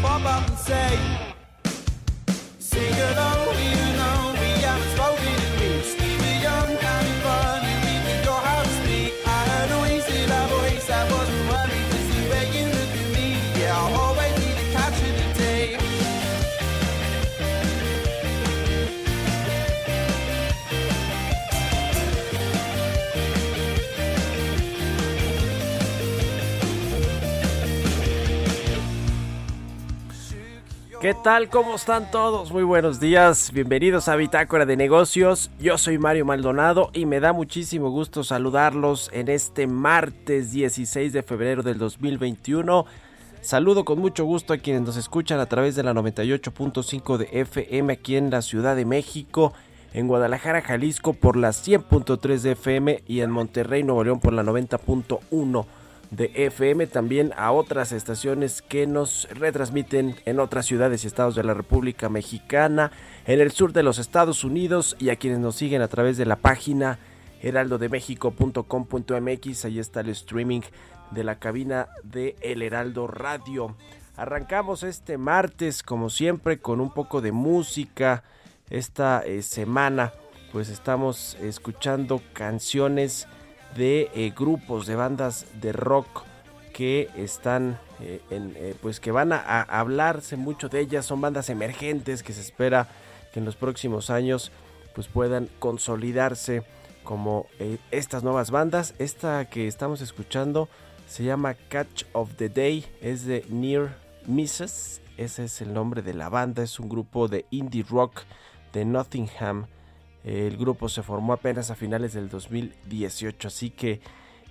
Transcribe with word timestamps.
Pop 0.00 0.24
up 0.24 0.48
and 0.48 0.58
say, 0.58 0.98
sing 2.58 2.94
along, 2.94 3.49
¿Qué 31.00 31.14
tal? 31.14 31.48
¿Cómo 31.48 31.76
están 31.76 32.10
todos? 32.10 32.52
Muy 32.52 32.62
buenos 32.62 33.00
días. 33.00 33.52
Bienvenidos 33.54 34.06
a 34.08 34.16
Bitácora 34.16 34.66
de 34.66 34.76
Negocios. 34.76 35.50
Yo 35.58 35.78
soy 35.78 35.96
Mario 35.96 36.26
Maldonado 36.26 36.90
y 36.92 37.06
me 37.06 37.20
da 37.20 37.32
muchísimo 37.32 37.88
gusto 37.88 38.22
saludarlos 38.22 39.08
en 39.14 39.30
este 39.30 39.66
martes 39.66 40.52
16 40.52 41.14
de 41.14 41.22
febrero 41.22 41.62
del 41.62 41.78
2021. 41.78 42.84
Saludo 43.40 43.86
con 43.86 43.98
mucho 43.98 44.26
gusto 44.26 44.52
a 44.52 44.58
quienes 44.58 44.82
nos 44.82 44.98
escuchan 44.98 45.40
a 45.40 45.46
través 45.46 45.74
de 45.74 45.84
la 45.84 45.94
98.5 45.94 47.16
de 47.16 47.28
FM 47.32 47.94
aquí 47.94 48.16
en 48.16 48.28
la 48.28 48.42
Ciudad 48.42 48.76
de 48.76 48.84
México, 48.84 49.54
en 49.94 50.06
Guadalajara, 50.06 50.60
Jalisco 50.60 51.14
por 51.14 51.36
la 51.36 51.48
100.3 51.48 52.40
de 52.40 52.50
FM 52.52 53.04
y 53.06 53.20
en 53.20 53.30
Monterrey, 53.30 53.84
Nuevo 53.84 54.04
León 54.04 54.20
por 54.20 54.34
la 54.34 54.42
90.1 54.42 55.64
de 56.10 56.30
FM, 56.34 56.86
también 56.86 57.32
a 57.36 57.52
otras 57.52 57.92
estaciones 57.92 58.62
que 58.62 58.86
nos 58.86 59.28
retransmiten 59.30 60.16
en 60.24 60.40
otras 60.40 60.66
ciudades 60.66 61.04
y 61.04 61.06
estados 61.06 61.34
de 61.34 61.44
la 61.44 61.54
República 61.54 62.08
Mexicana, 62.08 62.90
en 63.26 63.40
el 63.40 63.52
sur 63.52 63.72
de 63.72 63.82
los 63.82 63.98
Estados 63.98 64.44
Unidos 64.44 64.96
y 64.98 65.10
a 65.10 65.16
quienes 65.16 65.38
nos 65.38 65.56
siguen 65.56 65.82
a 65.82 65.88
través 65.88 66.16
de 66.16 66.26
la 66.26 66.36
página 66.36 66.98
heraldodemexico.com.mx, 67.42 69.64
ahí 69.64 69.78
está 69.78 70.00
el 70.00 70.10
streaming 70.10 70.62
de 71.10 71.24
la 71.24 71.38
cabina 71.38 71.88
de 72.02 72.36
El 72.40 72.62
Heraldo 72.62 73.06
Radio. 73.06 73.76
Arrancamos 74.16 74.82
este 74.82 75.16
martes 75.16 75.82
como 75.82 76.10
siempre 76.10 76.58
con 76.58 76.80
un 76.80 76.92
poco 76.92 77.20
de 77.20 77.32
música. 77.32 78.24
Esta 78.68 79.22
eh, 79.24 79.42
semana 79.42 80.12
pues 80.52 80.68
estamos 80.68 81.36
escuchando 81.40 82.20
canciones 82.32 83.28
de 83.76 84.10
eh, 84.14 84.32
grupos 84.36 84.86
de 84.86 84.96
bandas 84.96 85.46
de 85.60 85.72
rock 85.72 86.24
que 86.72 87.10
están 87.16 87.78
eh, 88.00 88.20
en, 88.30 88.54
eh, 88.56 88.74
pues 88.80 89.00
que 89.00 89.10
van 89.10 89.32
a, 89.32 89.62
hablarse 89.62 90.36
mucho 90.36 90.68
de 90.68 90.80
ellas. 90.80 91.06
Son 91.06 91.20
bandas 91.20 91.50
emergentes 91.50 92.22
que 92.22 92.32
se 92.32 92.40
espera 92.40 92.88
que 93.32 93.40
en 93.40 93.44
los 93.44 93.56
próximos 93.56 94.10
años 94.10 94.50
pues 94.94 95.06
puedan 95.06 95.48
consolidarse 95.58 96.62
como 97.04 97.46
estas 97.90 98.22
nuevas 98.22 98.50
bandas. 98.50 98.94
Esta 98.98 99.44
que 99.48 99.68
estamos 99.68 100.00
escuchando 100.00 100.68
se 101.06 101.24
llama 101.24 101.54
Catch 101.68 102.04
of 102.12 102.34
the 102.36 102.48
Day 102.48 102.84
es 103.00 103.24
de 103.24 103.44
Near 103.48 103.96
Misses. 104.26 105.00
Ese 105.16 105.44
es 105.44 105.60
el 105.60 105.72
nombre 105.72 106.02
de 106.02 106.14
la 106.14 106.28
banda. 106.28 106.62
Es 106.62 106.80
un 106.80 106.88
grupo 106.88 107.28
de 107.28 107.46
indie 107.50 107.84
rock 107.88 108.22
de 108.72 108.84
Nottingham 108.84 109.66
el 110.24 110.56
grupo 110.56 110.88
se 110.88 111.02
formó 111.02 111.32
apenas 111.32 111.70
a 111.70 111.74
finales 111.74 112.12
del 112.12 112.28
2018, 112.28 113.48
así 113.48 113.70
que 113.70 114.00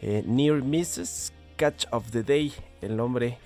eh, 0.01 0.23
Near 0.25 0.63
Misses 0.63 1.33
Catch 1.57 1.85
of 1.91 2.09
the 2.11 2.23
Day, 2.23 2.53
el 2.81 2.95
nombre 2.95 3.37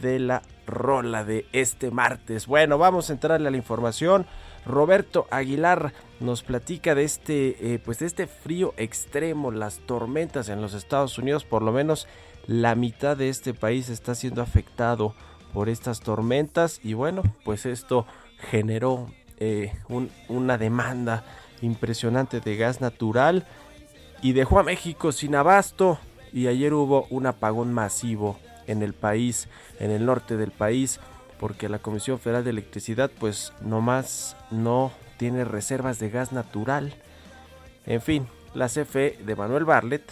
de 0.00 0.18
la 0.18 0.42
rola 0.66 1.24
de 1.24 1.46
este 1.52 1.90
martes. 1.90 2.46
Bueno, 2.46 2.78
vamos 2.78 3.10
a 3.10 3.12
entrarle 3.12 3.48
a 3.48 3.50
la 3.50 3.56
información. 3.56 4.26
Roberto 4.66 5.26
Aguilar 5.30 5.92
nos 6.20 6.42
platica 6.42 6.94
de 6.94 7.04
este, 7.04 7.74
eh, 7.74 7.78
pues 7.78 8.02
este 8.02 8.26
frío 8.26 8.74
extremo, 8.76 9.50
las 9.50 9.78
tormentas 9.80 10.48
en 10.48 10.60
los 10.60 10.74
Estados 10.74 11.18
Unidos, 11.18 11.44
por 11.44 11.62
lo 11.62 11.72
menos 11.72 12.06
la 12.46 12.74
mitad 12.74 13.16
de 13.16 13.28
este 13.28 13.54
país 13.54 13.88
está 13.88 14.14
siendo 14.14 14.42
afectado 14.42 15.14
por 15.52 15.68
estas 15.68 16.00
tormentas 16.00 16.80
y 16.82 16.94
bueno, 16.94 17.22
pues 17.44 17.66
esto 17.66 18.06
generó 18.50 19.08
eh, 19.38 19.72
un, 19.88 20.10
una 20.28 20.58
demanda 20.58 21.24
impresionante 21.64 22.40
de 22.40 22.56
gas 22.56 22.80
natural 22.80 23.44
y 24.22 24.32
dejó 24.32 24.58
a 24.58 24.62
México 24.62 25.12
sin 25.12 25.34
abasto 25.34 25.98
y 26.32 26.46
ayer 26.46 26.74
hubo 26.74 27.06
un 27.10 27.26
apagón 27.26 27.72
masivo 27.72 28.38
en 28.66 28.82
el 28.82 28.94
país, 28.94 29.48
en 29.78 29.90
el 29.90 30.06
norte 30.06 30.36
del 30.36 30.50
país, 30.50 31.00
porque 31.38 31.68
la 31.68 31.78
Comisión 31.78 32.18
Federal 32.18 32.44
de 32.44 32.50
Electricidad 32.50 33.10
pues 33.18 33.52
nomás 33.60 34.36
no 34.50 34.92
tiene 35.16 35.44
reservas 35.44 35.98
de 35.98 36.10
gas 36.10 36.32
natural. 36.32 36.94
En 37.86 38.00
fin, 38.00 38.26
la 38.54 38.68
CFE 38.68 39.18
de 39.24 39.36
Manuel 39.36 39.64
Barlet, 39.64 40.04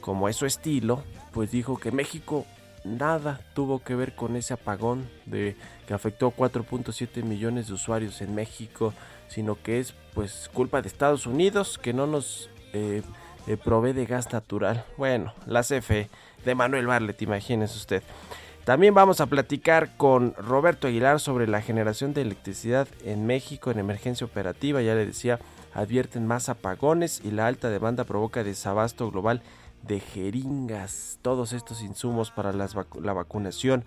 como 0.00 0.28
es 0.28 0.36
su 0.36 0.46
estilo, 0.46 1.02
pues 1.32 1.50
dijo 1.50 1.78
que 1.78 1.90
México 1.90 2.46
nada 2.84 3.40
tuvo 3.54 3.82
que 3.82 3.94
ver 3.94 4.14
con 4.14 4.36
ese 4.36 4.54
apagón 4.54 5.08
de 5.24 5.56
que 5.86 5.94
afectó 5.94 6.30
4.7 6.30 7.24
millones 7.24 7.68
de 7.68 7.74
usuarios 7.74 8.20
en 8.20 8.34
México, 8.34 8.92
sino 9.28 9.60
que 9.62 9.80
es 9.80 9.94
pues 10.14 10.50
culpa 10.52 10.82
de 10.82 10.88
Estados 10.88 11.26
Unidos 11.26 11.78
que 11.78 11.92
no 11.92 12.06
nos 12.06 12.50
eh, 12.72 13.02
eh, 13.46 13.56
provee 13.56 13.92
de 13.92 14.06
gas 14.06 14.32
natural. 14.32 14.84
Bueno, 14.96 15.34
la 15.46 15.62
CFE 15.62 16.08
de 16.44 16.54
Manuel 16.54 16.86
Barlet, 16.86 17.20
imagínese 17.22 17.76
usted. 17.76 18.02
También 18.64 18.94
vamos 18.94 19.20
a 19.20 19.26
platicar 19.26 19.94
con 19.98 20.34
Roberto 20.38 20.88
Aguilar 20.88 21.20
sobre 21.20 21.46
la 21.46 21.60
generación 21.60 22.14
de 22.14 22.22
electricidad 22.22 22.88
en 23.04 23.26
México 23.26 23.70
en 23.70 23.78
emergencia 23.78 24.26
operativa. 24.26 24.80
Ya 24.80 24.94
le 24.94 25.04
decía, 25.04 25.38
advierten 25.74 26.26
más 26.26 26.48
apagones 26.48 27.20
y 27.22 27.30
la 27.30 27.46
alta 27.46 27.68
demanda 27.68 28.04
provoca 28.04 28.42
desabasto 28.42 29.10
global 29.10 29.42
de 29.82 30.00
jeringas. 30.00 31.18
Todos 31.20 31.52
estos 31.52 31.82
insumos 31.82 32.30
para 32.30 32.54
las 32.54 32.74
la 33.02 33.12
vacunación 33.12 33.84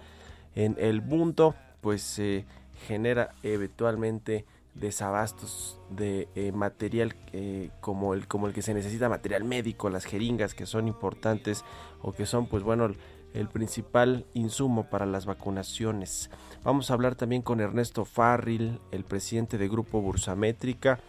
en 0.53 0.75
el 0.77 1.01
mundo, 1.01 1.55
pues 1.81 2.03
se 2.03 2.45
genera 2.87 3.33
eventualmente 3.41 4.45
desabastos 4.79 5.79
de 5.89 6.27
eh, 6.35 6.51
material 6.51 7.15
eh, 7.33 7.69
como, 7.81 8.13
el, 8.13 8.27
como 8.27 8.47
el 8.47 8.53
que 8.53 8.61
se 8.61 8.73
necesita, 8.73 9.09
material 9.09 9.43
médico, 9.43 9.89
las 9.89 10.05
jeringas 10.05 10.53
que 10.53 10.65
son 10.65 10.87
importantes 10.87 11.63
o 12.01 12.11
que 12.11 12.25
son 12.25 12.47
pues 12.47 12.63
bueno 12.63 12.89
el, 13.33 13.47
principal 13.49 14.25
insumo 14.33 14.89
para 14.89 15.05
las 15.05 15.25
vacunaciones. 15.25 16.29
Vamos 16.63 16.89
a 16.89 16.93
hablar 16.93 17.15
también 17.15 17.41
con 17.41 17.59
Ernesto 17.59 18.05
Farril, 18.05 18.79
el 18.91 19.03
presidente 19.03 19.57
de 19.57 19.67
Grupo 19.67 20.01
Bursamétrica, 20.01 20.99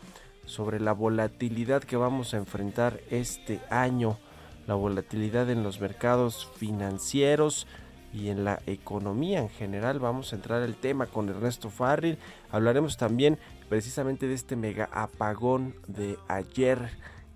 sobre 0.44 0.81
la 0.81 0.93
volatilidad 0.93 1.82
que 1.82 1.97
vamos 1.97 2.35
a 2.35 2.38
enfrentar 2.38 3.00
este 3.11 3.61
año, 3.71 4.19
la 4.67 4.75
volatilidad 4.75 5.50
en 5.50 5.62
los 5.62 5.81
mercados 5.81 6.49
financieros, 6.56 7.67
y 8.12 8.28
en 8.28 8.44
la 8.44 8.60
economía 8.66 9.40
en 9.40 9.49
general. 9.49 9.99
Vamos 9.99 10.32
a 10.32 10.37
entrar 10.37 10.62
al 10.62 10.76
tema 10.76 11.06
con 11.06 11.28
Ernesto 11.28 11.70
Farril. 11.70 12.19
Hablaremos 12.50 12.96
también 12.96 13.38
precisamente 13.69 14.26
de 14.26 14.34
este 14.34 14.56
mega 14.56 14.88
apagón 14.93 15.75
de 15.87 16.19
ayer 16.28 16.90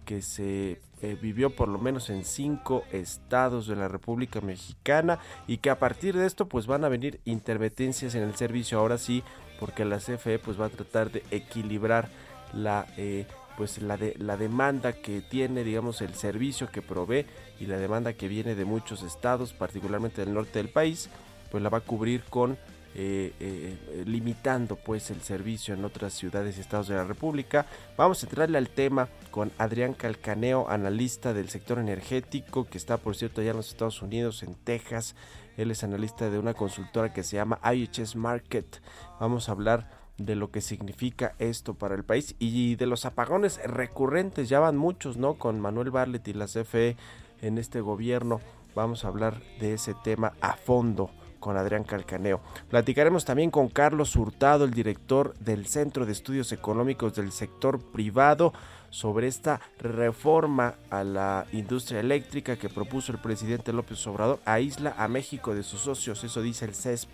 que 0.04 0.22
se 0.22 0.80
eh, 1.02 1.16
vivió 1.20 1.50
por 1.50 1.68
lo 1.68 1.78
menos 1.78 2.10
en 2.10 2.24
cinco 2.24 2.84
estados 2.92 3.66
de 3.66 3.76
la 3.76 3.88
República 3.88 4.40
Mexicana 4.40 5.18
y 5.46 5.58
que 5.58 5.70
a 5.70 5.78
partir 5.78 6.16
de 6.16 6.26
esto 6.26 6.46
pues 6.48 6.66
van 6.66 6.84
a 6.84 6.88
venir 6.88 7.20
intermitencias 7.24 8.14
en 8.14 8.22
el 8.22 8.34
servicio 8.34 8.78
ahora 8.78 8.98
sí 8.98 9.22
porque 9.60 9.84
la 9.84 9.98
CFE 9.98 10.38
pues 10.38 10.60
va 10.60 10.66
a 10.66 10.70
tratar 10.70 11.10
de 11.10 11.22
equilibrar 11.30 12.08
la 12.52 12.86
eh, 12.96 13.26
pues 13.56 13.80
la 13.82 13.96
de 13.96 14.14
la 14.18 14.36
demanda 14.36 14.92
que 14.92 15.20
tiene 15.20 15.64
digamos 15.64 16.00
el 16.00 16.14
servicio 16.14 16.70
que 16.70 16.82
provee 16.82 17.26
y 17.60 17.66
la 17.66 17.78
demanda 17.78 18.12
que 18.12 18.28
viene 18.28 18.54
de 18.54 18.64
muchos 18.64 19.02
estados 19.02 19.52
particularmente 19.52 20.24
del 20.24 20.34
norte 20.34 20.58
del 20.58 20.68
país 20.68 21.08
pues 21.50 21.62
la 21.62 21.68
va 21.68 21.78
a 21.78 21.82
cubrir 21.82 22.22
con 22.24 22.56
eh, 22.94 23.32
eh, 23.40 24.04
limitando 24.04 24.76
pues 24.76 25.10
el 25.10 25.22
servicio 25.22 25.72
en 25.72 25.82
otras 25.82 26.12
ciudades 26.12 26.58
y 26.58 26.60
estados 26.60 26.88
de 26.88 26.94
la 26.94 27.04
República. 27.04 27.64
Vamos 27.96 28.22
a 28.22 28.26
entrarle 28.26 28.58
al 28.58 28.68
tema 28.68 29.08
con 29.30 29.50
Adrián 29.56 29.94
Calcaneo, 29.94 30.68
analista 30.68 31.32
del 31.32 31.48
sector 31.48 31.78
energético, 31.78 32.66
que 32.66 32.76
está 32.76 32.98
por 32.98 33.16
cierto 33.16 33.40
allá 33.40 33.52
en 33.52 33.56
los 33.56 33.68
Estados 33.68 34.02
Unidos, 34.02 34.42
en 34.42 34.54
Texas. 34.54 35.14
Él 35.56 35.70
es 35.70 35.82
analista 35.84 36.28
de 36.28 36.38
una 36.38 36.52
consultora 36.52 37.14
que 37.14 37.22
se 37.22 37.36
llama 37.36 37.60
IHS 37.64 38.14
Market. 38.14 38.82
Vamos 39.18 39.48
a 39.48 39.52
hablar 39.52 40.01
de 40.18 40.36
lo 40.36 40.50
que 40.50 40.60
significa 40.60 41.34
esto 41.38 41.74
para 41.74 41.94
el 41.94 42.04
país 42.04 42.34
y 42.38 42.76
de 42.76 42.86
los 42.86 43.04
apagones 43.04 43.60
recurrentes, 43.64 44.48
ya 44.48 44.60
van 44.60 44.76
muchos, 44.76 45.16
¿no? 45.16 45.34
Con 45.34 45.60
Manuel 45.60 45.90
Barlet 45.90 46.26
y 46.28 46.32
la 46.32 46.46
CFE 46.46 46.96
en 47.40 47.58
este 47.58 47.80
gobierno. 47.80 48.40
Vamos 48.74 49.04
a 49.04 49.08
hablar 49.08 49.40
de 49.60 49.74
ese 49.74 49.94
tema 50.02 50.32
a 50.40 50.56
fondo 50.56 51.10
con 51.42 51.56
Adrián 51.56 51.84
Calcaneo. 51.84 52.40
Platicaremos 52.70 53.24
también 53.24 53.50
con 53.50 53.68
Carlos 53.68 54.16
Hurtado, 54.16 54.64
el 54.64 54.70
director 54.70 55.34
del 55.38 55.66
Centro 55.66 56.06
de 56.06 56.12
Estudios 56.12 56.52
Económicos 56.52 57.14
del 57.14 57.32
Sector 57.32 57.80
Privado, 57.80 58.52
sobre 58.90 59.26
esta 59.26 59.60
reforma 59.78 60.74
a 60.90 61.02
la 61.02 61.46
industria 61.52 62.00
eléctrica 62.00 62.56
que 62.56 62.68
propuso 62.68 63.10
el 63.10 63.18
presidente 63.18 63.72
López 63.72 64.06
Obrador, 64.06 64.38
aísla 64.44 64.94
a 64.98 65.08
México 65.08 65.54
de 65.54 65.62
sus 65.62 65.80
socios, 65.80 66.22
eso 66.24 66.42
dice 66.42 66.66
el 66.66 66.74
CESP. 66.74 67.10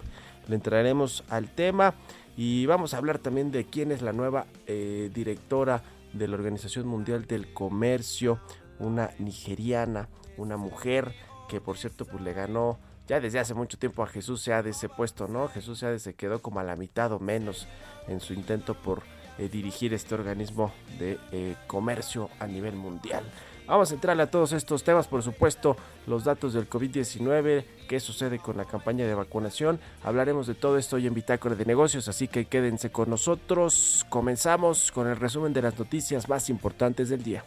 Le 0.49 0.57
entraremos 0.57 1.25
al 1.29 1.49
tema 1.49 1.95
y 2.39 2.67
vamos 2.67 2.95
a 2.95 2.99
hablar 2.99 3.19
también 3.19 3.51
de 3.51 3.65
quién 3.65 3.91
es 3.91 4.01
la 4.01 4.13
nueva 4.13 4.47
eh, 4.69 5.11
directora 5.13 5.83
de 6.13 6.29
la 6.29 6.37
Organización 6.37 6.87
Mundial 6.87 7.27
del 7.27 7.53
Comercio, 7.53 8.39
una 8.79 9.11
nigeriana, 9.19 10.09
una 10.37 10.57
mujer 10.57 11.13
que 11.49 11.61
por 11.61 11.77
cierto 11.77 12.05
pues 12.05 12.23
le 12.23 12.33
ganó 12.35 12.79
ya 13.09 13.19
desde 13.19 13.41
hace 13.41 13.55
mucho 13.55 13.77
tiempo 13.77 14.05
a 14.05 14.07
Jesús 14.07 14.41
se 14.41 14.53
ha 14.53 14.63
de 14.63 14.71
ese 14.71 14.89
puesto, 14.89 15.27
¿no? 15.27 15.49
Jesús 15.49 15.81
se 15.81 15.99
se 15.99 16.15
quedó 16.15 16.41
como 16.41 16.61
a 16.61 16.63
la 16.63 16.77
mitad 16.77 17.11
o 17.11 17.19
menos 17.19 17.67
en 18.07 18.21
su 18.21 18.35
intento 18.35 18.75
por 18.75 19.03
eh, 19.39 19.49
dirigir 19.49 19.93
este 19.93 20.15
organismo 20.15 20.73
de 21.01 21.19
eh, 21.33 21.57
comercio 21.67 22.31
a 22.39 22.47
nivel 22.47 22.77
mundial. 22.77 23.25
Vamos 23.69 23.91
a 23.91 23.95
entrarle 23.95 24.23
a 24.23 24.31
todos 24.31 24.53
estos 24.53 24.83
temas, 24.83 25.07
por 25.09 25.23
supuesto, 25.23 25.77
los 26.07 26.25
datos 26.25 26.55
del 26.55 26.71
COVID-19, 26.71 27.65
qué 27.87 28.01
sucede 28.01 28.39
con 28.39 28.57
la 28.57 28.65
campaña 28.65 29.07
de 29.07 29.15
vacunación. 29.15 29.79
Hablaremos 30.03 30.47
de 30.47 30.55
todo 30.55 30.79
esto 30.79 30.97
hoy 30.97 31.07
en 31.07 31.13
Bitácora 31.13 31.55
de 31.55 31.67
Negocios, 31.67 32.09
así 32.09 32.29
que 32.29 32.47
quédense 32.47 32.91
con 32.91 33.11
nosotros. 33.11 34.07
Comenzamos 34.09 34.91
con 34.91 35.07
el 35.07 35.17
resumen 35.17 35.53
de 35.53 35.61
las 35.61 35.79
noticias 35.79 36.31
más 36.31 36.49
importantes 36.49 37.11
del 37.11 37.23
día. 37.23 37.45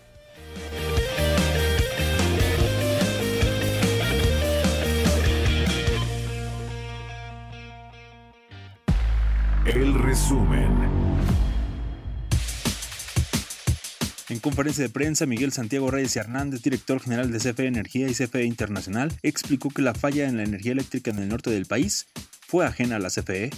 El 9.65 9.95
resumen. 9.95 11.00
En 14.31 14.39
conferencia 14.39 14.85
de 14.85 14.89
prensa, 14.89 15.25
Miguel 15.25 15.51
Santiago 15.51 15.91
Reyes 15.91 16.15
Hernández, 16.15 16.61
director 16.61 17.01
general 17.01 17.33
de 17.33 17.39
CFE 17.39 17.65
Energía 17.65 18.07
y 18.07 18.13
CFE 18.13 18.45
Internacional, 18.45 19.11
explicó 19.23 19.69
que 19.71 19.81
la 19.81 19.93
falla 19.93 20.25
en 20.29 20.37
la 20.37 20.43
energía 20.43 20.71
eléctrica 20.71 21.11
en 21.11 21.19
el 21.19 21.27
norte 21.27 21.49
del 21.49 21.65
país 21.65 22.07
fue 22.51 22.65
ajena 22.65 22.97
a 22.97 22.99
la 22.99 23.07
CFE? 23.07 23.49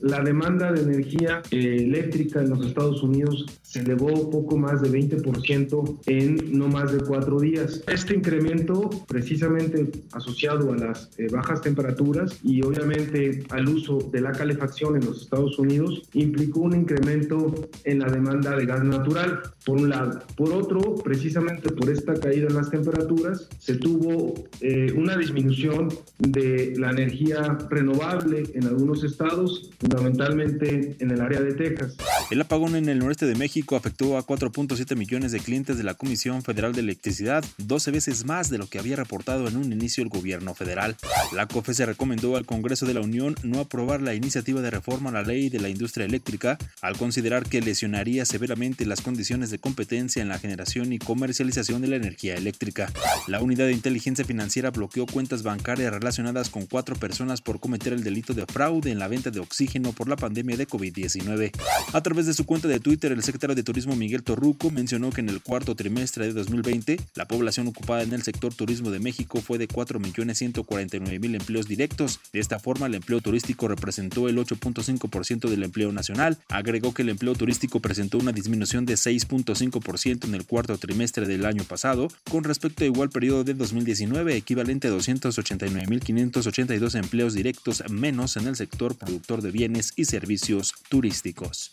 La 0.00 0.22
demanda 0.22 0.72
de 0.72 0.80
energía 0.80 1.42
eh, 1.50 1.76
eléctrica 1.80 2.40
en 2.40 2.48
los 2.48 2.66
Estados 2.66 3.02
Unidos 3.02 3.44
se 3.60 3.80
elevó 3.80 4.30
poco 4.30 4.56
más 4.56 4.80
de 4.80 4.90
20% 4.90 6.00
en 6.06 6.58
no 6.58 6.68
más 6.68 6.90
de 6.90 7.00
cuatro 7.00 7.38
días. 7.38 7.82
Este 7.86 8.14
incremento, 8.14 8.88
precisamente 9.06 9.90
asociado 10.12 10.72
a 10.72 10.76
las 10.76 11.10
eh, 11.18 11.26
bajas 11.30 11.60
temperaturas 11.60 12.40
y 12.42 12.62
obviamente 12.62 13.44
al 13.50 13.68
uso 13.68 13.98
de 14.10 14.22
la 14.22 14.32
calefacción 14.32 14.96
en 14.96 15.04
los 15.04 15.20
Estados 15.20 15.58
Unidos, 15.58 16.08
implicó 16.14 16.60
un 16.60 16.76
incremento 16.76 17.68
en 17.84 17.98
la 17.98 18.10
demanda 18.10 18.56
de 18.56 18.64
gas 18.64 18.82
natural, 18.82 19.42
por 19.66 19.76
un 19.76 19.90
lado. 19.90 20.18
Por 20.34 20.50
otro, 20.54 20.94
precisamente 20.94 21.70
por 21.72 21.90
esta 21.90 22.14
caída 22.14 22.46
en 22.46 22.54
las 22.54 22.70
temperaturas, 22.70 23.50
se 23.58 23.74
tuvo 23.74 24.32
eh, 24.62 24.94
una 24.96 25.18
disminución 25.18 25.90
de 26.18 26.72
la 26.78 26.90
energía 26.90 27.58
renovable 27.68 28.29
en 28.54 28.66
algunos 28.66 29.02
estados, 29.04 29.70
fundamentalmente 29.78 30.96
en 30.98 31.10
el 31.10 31.20
área 31.20 31.40
de 31.40 31.54
Texas. 31.54 31.96
El 32.30 32.40
apagón 32.40 32.76
en 32.76 32.88
el 32.88 32.98
noreste 32.98 33.26
de 33.26 33.34
México 33.34 33.76
afectó 33.76 34.16
a 34.16 34.26
4.7 34.26 34.96
millones 34.96 35.32
de 35.32 35.40
clientes 35.40 35.78
de 35.78 35.84
la 35.84 35.94
Comisión 35.94 36.42
Federal 36.42 36.72
de 36.72 36.80
Electricidad, 36.80 37.44
12 37.58 37.90
veces 37.90 38.24
más 38.24 38.50
de 38.50 38.58
lo 38.58 38.68
que 38.68 38.78
había 38.78 38.96
reportado 38.96 39.48
en 39.48 39.56
un 39.56 39.72
inicio 39.72 40.02
el 40.02 40.08
gobierno 40.08 40.54
federal. 40.54 40.96
La 41.32 41.46
COFE 41.46 41.70
recomendó 41.86 42.36
al 42.36 42.46
Congreso 42.46 42.86
de 42.86 42.94
la 42.94 43.00
Unión 43.00 43.36
no 43.42 43.60
aprobar 43.60 44.02
la 44.02 44.14
iniciativa 44.14 44.60
de 44.60 44.70
reforma 44.70 45.10
a 45.10 45.12
la 45.12 45.22
ley 45.22 45.48
de 45.48 45.60
la 45.60 45.68
industria 45.68 46.06
eléctrica 46.06 46.58
al 46.82 46.96
considerar 46.96 47.48
que 47.48 47.60
lesionaría 47.60 48.24
severamente 48.24 48.86
las 48.86 49.00
condiciones 49.00 49.50
de 49.50 49.58
competencia 49.58 50.22
en 50.22 50.28
la 50.28 50.38
generación 50.38 50.92
y 50.92 50.98
comercialización 50.98 51.82
de 51.82 51.88
la 51.88 51.96
energía 51.96 52.34
eléctrica. 52.34 52.92
La 53.26 53.40
unidad 53.40 53.66
de 53.66 53.72
inteligencia 53.72 54.24
financiera 54.24 54.70
bloqueó 54.70 55.06
cuentas 55.06 55.42
bancarias 55.42 55.92
relacionadas 55.92 56.50
con 56.50 56.66
cuatro 56.66 56.96
personas 56.96 57.40
por 57.40 57.60
cometer 57.60 57.92
el 57.92 58.04
delito 58.04 58.19
de 58.20 58.46
fraude 58.46 58.90
en 58.90 58.98
la 58.98 59.08
venta 59.08 59.30
de 59.30 59.40
oxígeno 59.40 59.92
por 59.92 60.08
la 60.08 60.16
pandemia 60.16 60.56
de 60.56 60.68
COVID-19. 60.68 61.52
A 61.92 62.02
través 62.02 62.26
de 62.26 62.34
su 62.34 62.44
cuenta 62.44 62.68
de 62.68 62.78
Twitter, 62.78 63.12
el 63.12 63.22
secretario 63.22 63.56
de 63.56 63.62
Turismo 63.62 63.96
Miguel 63.96 64.22
Torruco 64.22 64.70
mencionó 64.70 65.10
que 65.10 65.22
en 65.22 65.30
el 65.30 65.40
cuarto 65.40 65.74
trimestre 65.74 66.26
de 66.26 66.34
2020, 66.34 67.00
la 67.14 67.26
población 67.26 67.66
ocupada 67.66 68.02
en 68.02 68.12
el 68.12 68.22
sector 68.22 68.54
turismo 68.54 68.90
de 68.90 69.00
México 69.00 69.40
fue 69.40 69.58
de 69.58 69.68
4.149.000 69.68 71.34
empleos 71.34 71.66
directos. 71.66 72.20
De 72.32 72.40
esta 72.40 72.58
forma, 72.58 72.86
el 72.86 72.94
empleo 72.94 73.20
turístico 73.20 73.68
representó 73.68 74.28
el 74.28 74.36
8.5% 74.36 75.48
del 75.48 75.62
empleo 75.62 75.92
nacional. 75.92 76.38
Agregó 76.48 76.92
que 76.92 77.02
el 77.02 77.08
empleo 77.08 77.34
turístico 77.34 77.80
presentó 77.80 78.18
una 78.18 78.32
disminución 78.32 78.86
de 78.86 78.94
6.5% 78.94 80.24
en 80.24 80.34
el 80.34 80.44
cuarto 80.44 80.76
trimestre 80.78 81.26
del 81.26 81.46
año 81.46 81.64
pasado, 81.64 82.08
con 82.30 82.44
respecto 82.44 82.84
a 82.84 82.86
igual 82.86 83.08
periodo 83.08 83.44
de 83.44 83.54
2019, 83.54 84.36
equivalente 84.36 84.88
a 84.88 84.92
289.582 84.92 86.94
empleos 86.94 87.34
directos 87.34 87.82
menos 87.88 88.09
en 88.10 88.48
el 88.48 88.56
sector 88.56 88.96
productor 88.96 89.40
de 89.40 89.52
bienes 89.52 89.92
y 89.94 90.04
servicios 90.04 90.74
turísticos. 90.88 91.72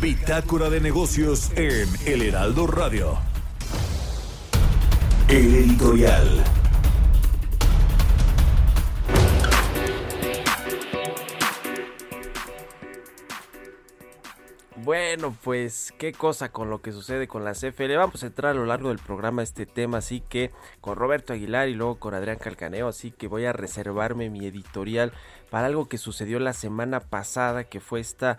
Bitácora 0.00 0.70
de 0.70 0.80
negocios 0.80 1.50
en 1.56 1.88
El 2.06 2.22
Heraldo 2.22 2.66
Radio. 2.66 3.18
El 5.28 5.54
editorial. 5.54 6.42
Bueno, 14.84 15.36
pues 15.42 15.92
qué 15.98 16.12
cosa 16.12 16.50
con 16.52 16.70
lo 16.70 16.80
que 16.80 16.92
sucede 16.92 17.26
con 17.26 17.44
la 17.44 17.52
CFL. 17.52 17.96
Vamos 17.96 18.22
a 18.22 18.26
entrar 18.26 18.52
a 18.52 18.54
lo 18.54 18.64
largo 18.64 18.90
del 18.90 18.98
programa 18.98 19.42
este 19.42 19.66
tema, 19.66 19.98
así 19.98 20.20
que 20.20 20.52
con 20.80 20.96
Roberto 20.96 21.32
Aguilar 21.32 21.68
y 21.68 21.74
luego 21.74 21.96
con 21.98 22.14
Adrián 22.14 22.38
Calcaneo, 22.38 22.86
así 22.86 23.10
que 23.10 23.26
voy 23.26 23.44
a 23.44 23.52
reservarme 23.52 24.30
mi 24.30 24.46
editorial 24.46 25.12
para 25.50 25.66
algo 25.66 25.88
que 25.88 25.98
sucedió 25.98 26.38
la 26.38 26.52
semana 26.52 27.00
pasada, 27.00 27.64
que 27.64 27.80
fue 27.80 27.98
esta, 27.98 28.38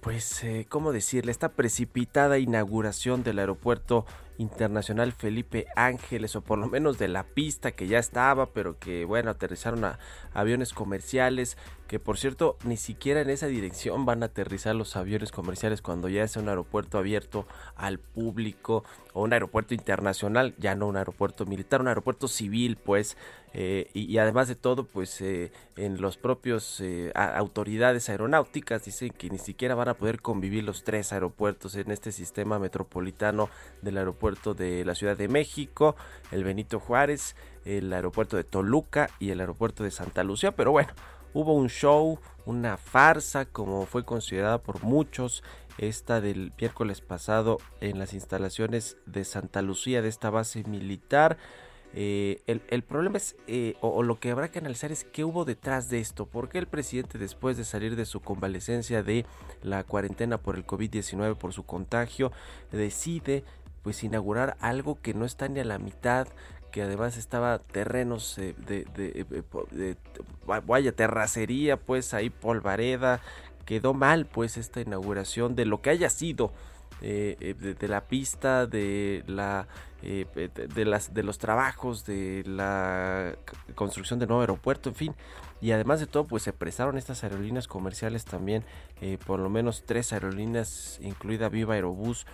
pues, 0.00 0.44
eh, 0.44 0.66
¿cómo 0.68 0.92
decirle? 0.92 1.32
Esta 1.32 1.48
precipitada 1.48 2.38
inauguración 2.38 3.22
del 3.22 3.38
aeropuerto 3.38 4.04
internacional 4.38 5.12
Felipe 5.12 5.66
Ángeles, 5.76 6.36
o 6.36 6.40
por 6.40 6.58
lo 6.58 6.68
menos 6.68 6.98
de 6.98 7.08
la 7.08 7.24
pista 7.24 7.72
que 7.72 7.86
ya 7.86 7.98
estaba, 7.98 8.46
pero 8.46 8.78
que 8.78 9.04
bueno, 9.04 9.30
aterrizaron 9.30 9.84
a 9.84 9.98
aviones 10.32 10.72
comerciales, 10.72 11.56
que 11.86 11.98
por 11.98 12.18
cierto, 12.18 12.56
ni 12.64 12.76
siquiera 12.76 13.20
en 13.20 13.30
esa 13.30 13.46
dirección 13.46 14.06
van 14.06 14.22
a 14.22 14.26
aterrizar 14.26 14.74
los 14.74 14.96
aviones 14.96 15.30
comerciales 15.30 15.82
cuando 15.82 16.08
ya 16.08 16.22
es 16.22 16.36
un 16.36 16.48
aeropuerto 16.48 16.98
abierto 16.98 17.46
al 17.76 17.98
público, 17.98 18.84
o 19.12 19.22
un 19.22 19.32
aeropuerto 19.32 19.74
internacional, 19.74 20.54
ya 20.58 20.74
no 20.74 20.86
un 20.86 20.96
aeropuerto 20.96 21.44
militar, 21.44 21.80
un 21.80 21.88
aeropuerto 21.88 22.28
civil, 22.28 22.76
pues, 22.76 23.16
eh, 23.54 23.90
y, 23.92 24.16
además 24.16 24.48
de 24.48 24.54
todo, 24.54 24.84
pues 24.84 25.20
eh, 25.20 25.52
en 25.76 26.00
los 26.00 26.16
propios 26.16 26.80
eh, 26.80 27.12
autoridades 27.14 28.08
aeronáuticas 28.08 28.86
dicen 28.86 29.10
que 29.10 29.28
ni 29.28 29.36
siquiera 29.36 29.74
van 29.74 29.90
a 29.90 29.94
poder 29.94 30.22
convivir 30.22 30.64
los 30.64 30.84
tres 30.84 31.12
aeropuertos 31.12 31.74
en 31.76 31.90
este 31.90 32.12
sistema 32.12 32.58
metropolitano 32.58 33.50
del 33.82 33.98
aeropuerto 33.98 34.21
de 34.22 34.84
la 34.84 34.94
Ciudad 34.94 35.16
de 35.16 35.26
México, 35.26 35.96
el 36.30 36.44
Benito 36.44 36.78
Juárez, 36.78 37.34
el 37.64 37.92
aeropuerto 37.92 38.36
de 38.36 38.44
Toluca 38.44 39.10
y 39.18 39.30
el 39.30 39.40
aeropuerto 39.40 39.82
de 39.82 39.90
Santa 39.90 40.22
Lucía. 40.22 40.52
Pero 40.52 40.70
bueno, 40.70 40.92
hubo 41.34 41.54
un 41.54 41.68
show, 41.68 42.20
una 42.46 42.76
farsa, 42.76 43.46
como 43.46 43.84
fue 43.84 44.04
considerada 44.04 44.62
por 44.62 44.84
muchos, 44.84 45.42
esta 45.78 46.20
del 46.20 46.52
miércoles 46.56 47.00
pasado 47.00 47.58
en 47.80 47.98
las 47.98 48.12
instalaciones 48.14 48.96
de 49.06 49.24
Santa 49.24 49.60
Lucía 49.60 50.02
de 50.02 50.08
esta 50.08 50.30
base 50.30 50.62
militar. 50.64 51.36
Eh, 51.94 52.40
el, 52.46 52.82
problema 52.82 53.18
es, 53.18 53.36
eh, 53.46 53.74
o, 53.80 54.02
lo 54.02 54.18
que 54.18 54.30
habrá 54.30 54.50
que 54.50 54.58
analizar 54.58 54.92
es 54.92 55.04
qué 55.04 55.24
hubo 55.24 55.44
detrás 55.44 55.90
de 55.90 55.98
esto. 55.98 56.26
¿Por 56.26 56.48
qué 56.48 56.58
el 56.58 56.66
presidente, 56.66 57.18
después 57.18 57.56
de 57.56 57.64
salir 57.64 57.96
de 57.96 58.06
su 58.06 58.20
convalecencia 58.20 59.02
de 59.02 59.26
la 59.62 59.84
cuarentena 59.84 60.38
por 60.38 60.56
el 60.56 60.66
COVID-19, 60.66 61.36
por 61.36 61.52
su 61.52 61.64
contagio, 61.64 62.32
decide 62.70 63.44
pues 63.82 64.02
inaugurar 64.04 64.56
algo 64.60 65.00
que 65.00 65.14
no 65.14 65.24
está 65.24 65.48
ni 65.48 65.60
a 65.60 65.64
la 65.64 65.78
mitad, 65.78 66.28
que 66.70 66.82
además 66.82 67.16
estaba 67.16 67.58
terrenos 67.58 68.36
de, 68.36 68.54
de, 68.56 69.96
vaya 70.66 70.92
terracería, 70.92 71.76
pues 71.76 72.14
ahí 72.14 72.30
polvareda, 72.30 73.20
quedó 73.66 73.94
mal 73.94 74.26
pues 74.26 74.56
esta 74.56 74.80
inauguración 74.80 75.54
de 75.54 75.66
lo 75.66 75.82
que 75.82 75.90
haya 75.90 76.10
sido 76.10 76.52
eh, 77.04 77.36
eh, 77.40 77.54
de, 77.54 77.88
la 77.88 78.06
pista, 78.06 78.66
de 78.66 79.24
la 79.26 79.66
eh, 80.02 80.26
de, 80.74 80.84
las 80.84 81.12
de 81.12 81.22
los 81.24 81.38
trabajos, 81.38 82.04
de 82.06 82.44
la 82.46 83.34
construcción 83.74 84.20
del 84.20 84.28
nuevo 84.28 84.42
aeropuerto, 84.42 84.88
en 84.88 84.94
fin. 84.94 85.14
Y 85.60 85.72
además 85.72 85.98
de 85.98 86.06
todo, 86.06 86.26
pues 86.26 86.44
se 86.44 86.52
prestaron 86.52 86.98
estas 86.98 87.24
aerolíneas 87.24 87.66
comerciales 87.66 88.24
también, 88.24 88.64
por 89.26 89.38
lo 89.38 89.48
menos 89.48 89.84
tres 89.86 90.12
aerolíneas, 90.12 90.98
incluida 91.02 91.48
Viva 91.48 91.74
Aerobús, 91.74 92.26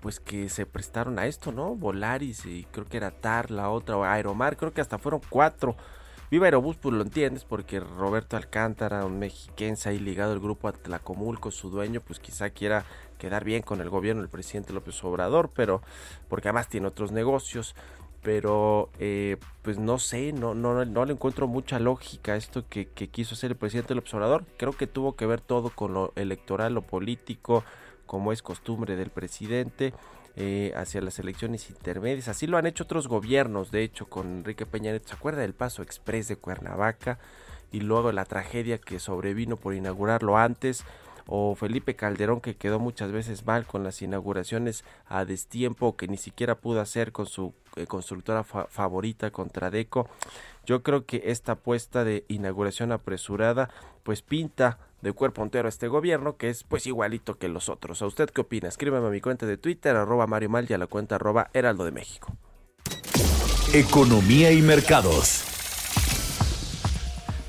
pues 0.00 0.20
que 0.20 0.48
se 0.48 0.66
prestaron 0.66 1.18
a 1.18 1.26
esto, 1.26 1.52
¿no? 1.52 1.74
Volaris 1.74 2.46
y 2.46 2.66
creo 2.70 2.86
que 2.86 2.96
era 2.96 3.10
TAR, 3.10 3.50
la 3.50 3.70
otra, 3.70 3.96
o 3.96 4.04
Aeromar, 4.04 4.56
creo 4.56 4.72
que 4.72 4.80
hasta 4.80 4.98
fueron 4.98 5.20
cuatro. 5.28 5.76
Viva 6.30 6.44
Aerobús, 6.44 6.76
pues 6.76 6.94
lo 6.94 7.02
entiendes, 7.02 7.44
porque 7.44 7.80
Roberto 7.80 8.36
Alcántara, 8.36 9.06
un 9.06 9.18
mexiquense 9.18 9.88
ahí 9.88 9.98
ligado 9.98 10.32
al 10.32 10.40
grupo 10.40 10.68
Atlacomulco, 10.68 11.50
su 11.50 11.70
dueño, 11.70 12.02
pues 12.02 12.18
quizá 12.18 12.50
quiera 12.50 12.84
quedar 13.18 13.44
bien 13.44 13.62
con 13.62 13.80
el 13.80 13.88
gobierno 13.88 14.20
del 14.20 14.30
presidente 14.30 14.74
López 14.74 15.02
Obrador, 15.04 15.50
pero 15.54 15.80
porque 16.28 16.48
además 16.48 16.68
tiene 16.68 16.86
otros 16.86 17.12
negocios. 17.12 17.74
Pero 18.20 18.90
eh, 18.98 19.36
pues 19.62 19.78
no 19.78 19.98
sé, 19.98 20.32
no, 20.32 20.52
no, 20.52 20.84
no 20.84 21.04
le 21.04 21.12
encuentro 21.12 21.46
mucha 21.46 21.78
lógica 21.78 22.32
a 22.32 22.36
esto 22.36 22.64
que, 22.68 22.88
que 22.88 23.08
quiso 23.08 23.34
hacer 23.34 23.52
el 23.52 23.56
presidente 23.56 23.94
López 23.94 24.12
Obrador. 24.12 24.44
Creo 24.58 24.72
que 24.72 24.88
tuvo 24.88 25.14
que 25.14 25.24
ver 25.24 25.40
todo 25.40 25.70
con 25.70 25.94
lo 25.94 26.12
electoral, 26.16 26.74
lo 26.74 26.82
político, 26.82 27.64
como 28.08 28.32
es 28.32 28.42
costumbre 28.42 28.96
del 28.96 29.10
presidente. 29.10 29.94
Eh, 30.40 30.72
hacia 30.76 31.00
las 31.00 31.18
elecciones 31.18 31.68
intermedias. 31.68 32.28
Así 32.28 32.46
lo 32.46 32.58
han 32.58 32.66
hecho 32.66 32.84
otros 32.84 33.08
gobiernos, 33.08 33.72
de 33.72 33.82
hecho, 33.82 34.06
con 34.06 34.28
Enrique 34.28 34.66
Peña 34.66 34.92
Nieto. 34.92 35.08
¿Se 35.08 35.14
acuerda 35.14 35.40
del 35.40 35.52
paso 35.52 35.82
express 35.82 36.28
de 36.28 36.36
Cuernavaca? 36.36 37.18
Y 37.72 37.80
luego 37.80 38.12
la 38.12 38.24
tragedia 38.24 38.78
que 38.78 39.00
sobrevino 39.00 39.56
por 39.56 39.74
inaugurarlo 39.74 40.36
antes 40.36 40.84
o 41.30 41.54
Felipe 41.54 41.94
Calderón 41.94 42.40
que 42.40 42.56
quedó 42.56 42.78
muchas 42.78 43.12
veces 43.12 43.44
mal 43.44 43.66
con 43.66 43.84
las 43.84 44.00
inauguraciones 44.00 44.82
a 45.06 45.26
destiempo 45.26 45.94
que 45.94 46.08
ni 46.08 46.16
siquiera 46.16 46.54
pudo 46.54 46.80
hacer 46.80 47.12
con 47.12 47.26
su 47.26 47.52
eh, 47.76 47.86
constructora 47.86 48.44
favorita 48.44 49.30
contra 49.30 49.70
Deco. 49.70 50.08
Yo 50.64 50.82
creo 50.82 51.04
que 51.04 51.24
esta 51.26 51.52
apuesta 51.52 52.02
de 52.02 52.24
inauguración 52.28 52.92
apresurada 52.92 53.68
pues 54.04 54.22
pinta 54.22 54.78
de 55.02 55.12
cuerpo 55.12 55.42
entero 55.42 55.66
a 55.66 55.68
este 55.68 55.88
gobierno 55.88 56.36
que 56.36 56.48
es 56.48 56.64
pues 56.64 56.86
igualito 56.86 57.38
que 57.38 57.48
los 57.48 57.68
otros. 57.68 58.02
¿A 58.02 58.06
usted 58.06 58.30
qué 58.30 58.40
opina? 58.40 58.68
Escríbeme 58.68 59.06
a 59.06 59.10
mi 59.10 59.20
cuenta 59.20 59.46
de 59.46 59.56
Twitter 59.56 59.96
arroba 59.96 60.26
Mario 60.26 60.50
Mal 60.50 60.66
y 60.68 60.74
a 60.74 60.78
la 60.78 60.86
cuenta 60.86 61.16
arroba 61.16 61.50
Heraldo 61.52 61.84
de 61.84 61.92
México. 61.92 62.36
Economía 63.72 64.50
y 64.50 64.62
mercados. 64.62 65.44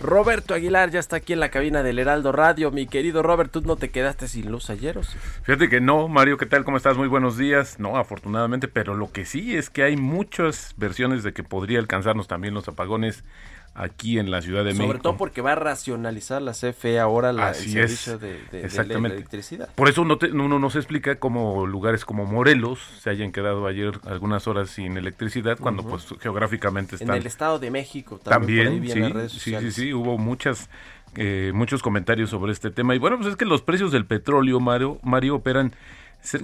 Roberto 0.02 0.54
Aguilar 0.54 0.92
ya 0.92 1.00
está 1.00 1.18
aquí 1.18 1.34
en 1.34 1.42
la 1.42 1.50
cabina 1.50 1.84
del 1.84 2.00
Heraldo 2.00 2.32
Radio. 2.32 2.72
Mi 2.72 2.88
querido 2.88 3.22
Robert, 3.22 3.52
¿tú 3.52 3.62
no 3.62 3.76
te 3.76 3.90
quedaste 3.90 4.30
sin 4.30 4.50
luz 4.50 4.70
ayer 4.70 4.98
o 4.98 5.04
sí? 5.04 5.18
Fíjate 5.44 5.68
que 5.68 5.82
no, 5.82 6.08
Mario, 6.08 6.38
¿qué 6.38 6.46
tal? 6.46 6.64
¿Cómo 6.64 6.78
estás? 6.78 6.96
Muy 6.96 7.10
buenos 7.10 7.38
días. 7.38 7.80
No, 7.80 7.98
afortunadamente, 7.98 8.70
pero 8.70 8.96
lo 8.96 9.12
que 9.12 9.26
sí 9.26 9.58
es 9.58 9.70
que 9.70 9.84
hay 9.84 9.98
muchas 9.98 10.74
versiones 10.78 11.24
de 11.24 11.34
que 11.34 11.44
podría 11.44 11.80
alcanzarnos 11.80 12.30
también 12.30 12.54
los 12.54 12.68
apagones 12.70 13.26
aquí 13.74 14.20
en 14.20 14.32
la 14.32 14.42
Ciudad 14.42 14.64
de 14.64 14.72
México. 14.72 14.88
Sobre 14.88 15.00
todo 15.00 15.18
porque 15.18 15.42
va 15.42 15.54
a 15.54 15.56
racionalizar 15.56 16.42
la 16.42 16.52
CFE 16.52 17.00
ahora 17.00 17.32
la, 17.34 17.50
el 17.50 17.56
servicio 17.56 18.18
de, 18.18 18.40
electricidad. 18.52 19.70
Por 19.76 19.90
eso 19.90 20.04
no 20.04 20.18
uno 20.34 20.60
no 20.60 20.70
se 20.70 20.80
explica 20.80 21.16
cómo 21.18 21.66
lugares 21.66 22.06
como 22.06 22.26
Morelos 22.26 22.80
se 23.02 23.10
hayan 23.10 23.32
quedado 23.32 23.68
ayer 23.68 24.00
algunas 24.06 24.48
horas 24.48 24.70
sin 24.70 24.98
electricidad 24.98 25.58
cuando 25.60 25.84
pues 25.84 26.08
geográficamente 26.20 26.96
están... 26.96 27.16
En 27.16 27.22
el 27.22 27.28
Estado 27.28 27.60
de 27.60 27.72
México 27.72 28.20
también, 28.24 28.84
sí, 28.88 29.40
sí, 29.40 29.56
sí, 29.60 29.72
sí, 29.72 29.94
hubo 29.94 30.18
muchas... 30.18 30.70
Eh, 31.16 31.52
muchos 31.56 31.82
comentarios 31.82 32.30
sobre 32.30 32.52
este 32.52 32.70
tema. 32.70 32.94
Y 32.94 33.00
bueno 33.00 33.18
pues 33.18 33.30
es 33.30 33.36
que 33.36 33.44
los 33.44 33.64
precios 33.64 33.92
del 33.92 34.06
petróleo 34.06 34.60
Mario, 34.60 35.00
Mario 35.02 35.38
operan 35.38 35.74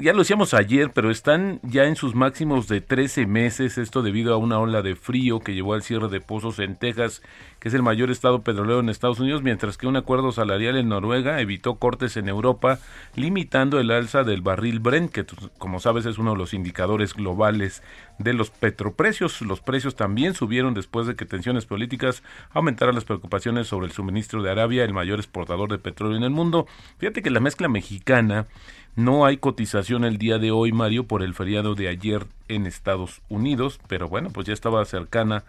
ya 0.02 0.14
lo 0.14 0.20
decíamos 0.20 0.54
ayer, 0.54 0.92
pero 0.94 1.12
están 1.12 1.60
ya 1.64 1.86
en 1.86 1.96
sus 1.96 2.16
máximos 2.16 2.68
de 2.68 2.82
13 2.82 3.28
meses, 3.28 3.78
esto 3.78 4.02
debido 4.02 4.34
a 4.34 4.38
una 4.38 4.60
ola 4.60 4.82
de 4.82 4.96
frío 4.96 5.40
que 5.42 5.54
llevó 5.54 5.74
al 5.74 5.84
cierre 5.84 6.08
de 6.08 6.22
pozos 6.22 6.60
en 6.60 6.76
Texas, 6.76 7.22
es 7.66 7.74
el 7.74 7.82
mayor 7.82 8.12
estado 8.12 8.44
petrolero 8.44 8.80
en 8.80 8.90
Estados 8.90 9.20
Unidos, 9.20 9.42
mientras 9.42 9.76
que 9.76 9.88
un 9.88 9.96
acuerdo 9.96 10.32
salarial 10.32 10.78
en 10.78 10.88
Noruega 10.88 11.42
evitó 11.42 11.76
cortes 11.76 12.16
en 12.16 12.30
Europa, 12.30 12.78
limitando 13.16 13.80
el 13.80 13.90
alza 13.90 14.24
del 14.24 14.44
barril 14.44 14.80
Brent, 14.80 15.12
que 15.12 15.26
como 15.58 15.80
sabes 15.80 16.06
es 16.06 16.20
uno 16.20 16.34
de 16.34 16.38
los 16.38 16.54
indicadores 16.54 17.16
globales 17.16 17.82
de 18.20 18.34
los 18.34 18.52
petroprecios. 18.52 19.42
Los 19.42 19.62
precios 19.62 19.96
también 19.96 20.36
subieron 20.36 20.76
después 20.76 21.08
de 21.08 21.16
que 21.16 21.26
tensiones 21.26 21.66
políticas 21.66 22.22
aumentaran 22.52 22.94
las 22.94 23.04
preocupaciones 23.04 23.66
sobre 23.66 23.88
el 23.88 23.94
suministro 23.94 24.44
de 24.44 24.52
Arabia, 24.52 24.84
el 24.84 24.94
mayor 24.94 25.18
exportador 25.18 25.72
de 25.72 25.80
petróleo 25.80 26.18
en 26.18 26.24
el 26.24 26.30
mundo. 26.30 26.68
Fíjate 27.00 27.24
que 27.24 27.32
la 27.32 27.40
mezcla 27.40 27.68
mexicana 27.68 28.46
no 28.96 29.26
hay 29.26 29.38
cotización 29.38 30.06
el 30.06 30.20
día 30.20 30.38
de 30.38 30.52
hoy, 30.52 30.72
Mario, 30.72 31.06
por 31.08 31.24
el 31.24 31.34
feriado 31.34 31.74
de 31.74 31.88
ayer 31.88 32.28
en 32.48 32.68
Estados 32.68 33.24
Unidos, 33.28 33.80
pero 33.88 34.08
bueno, 34.08 34.30
pues 34.30 34.46
ya 34.46 34.54
estaba 34.54 34.86
cercana 34.86 35.44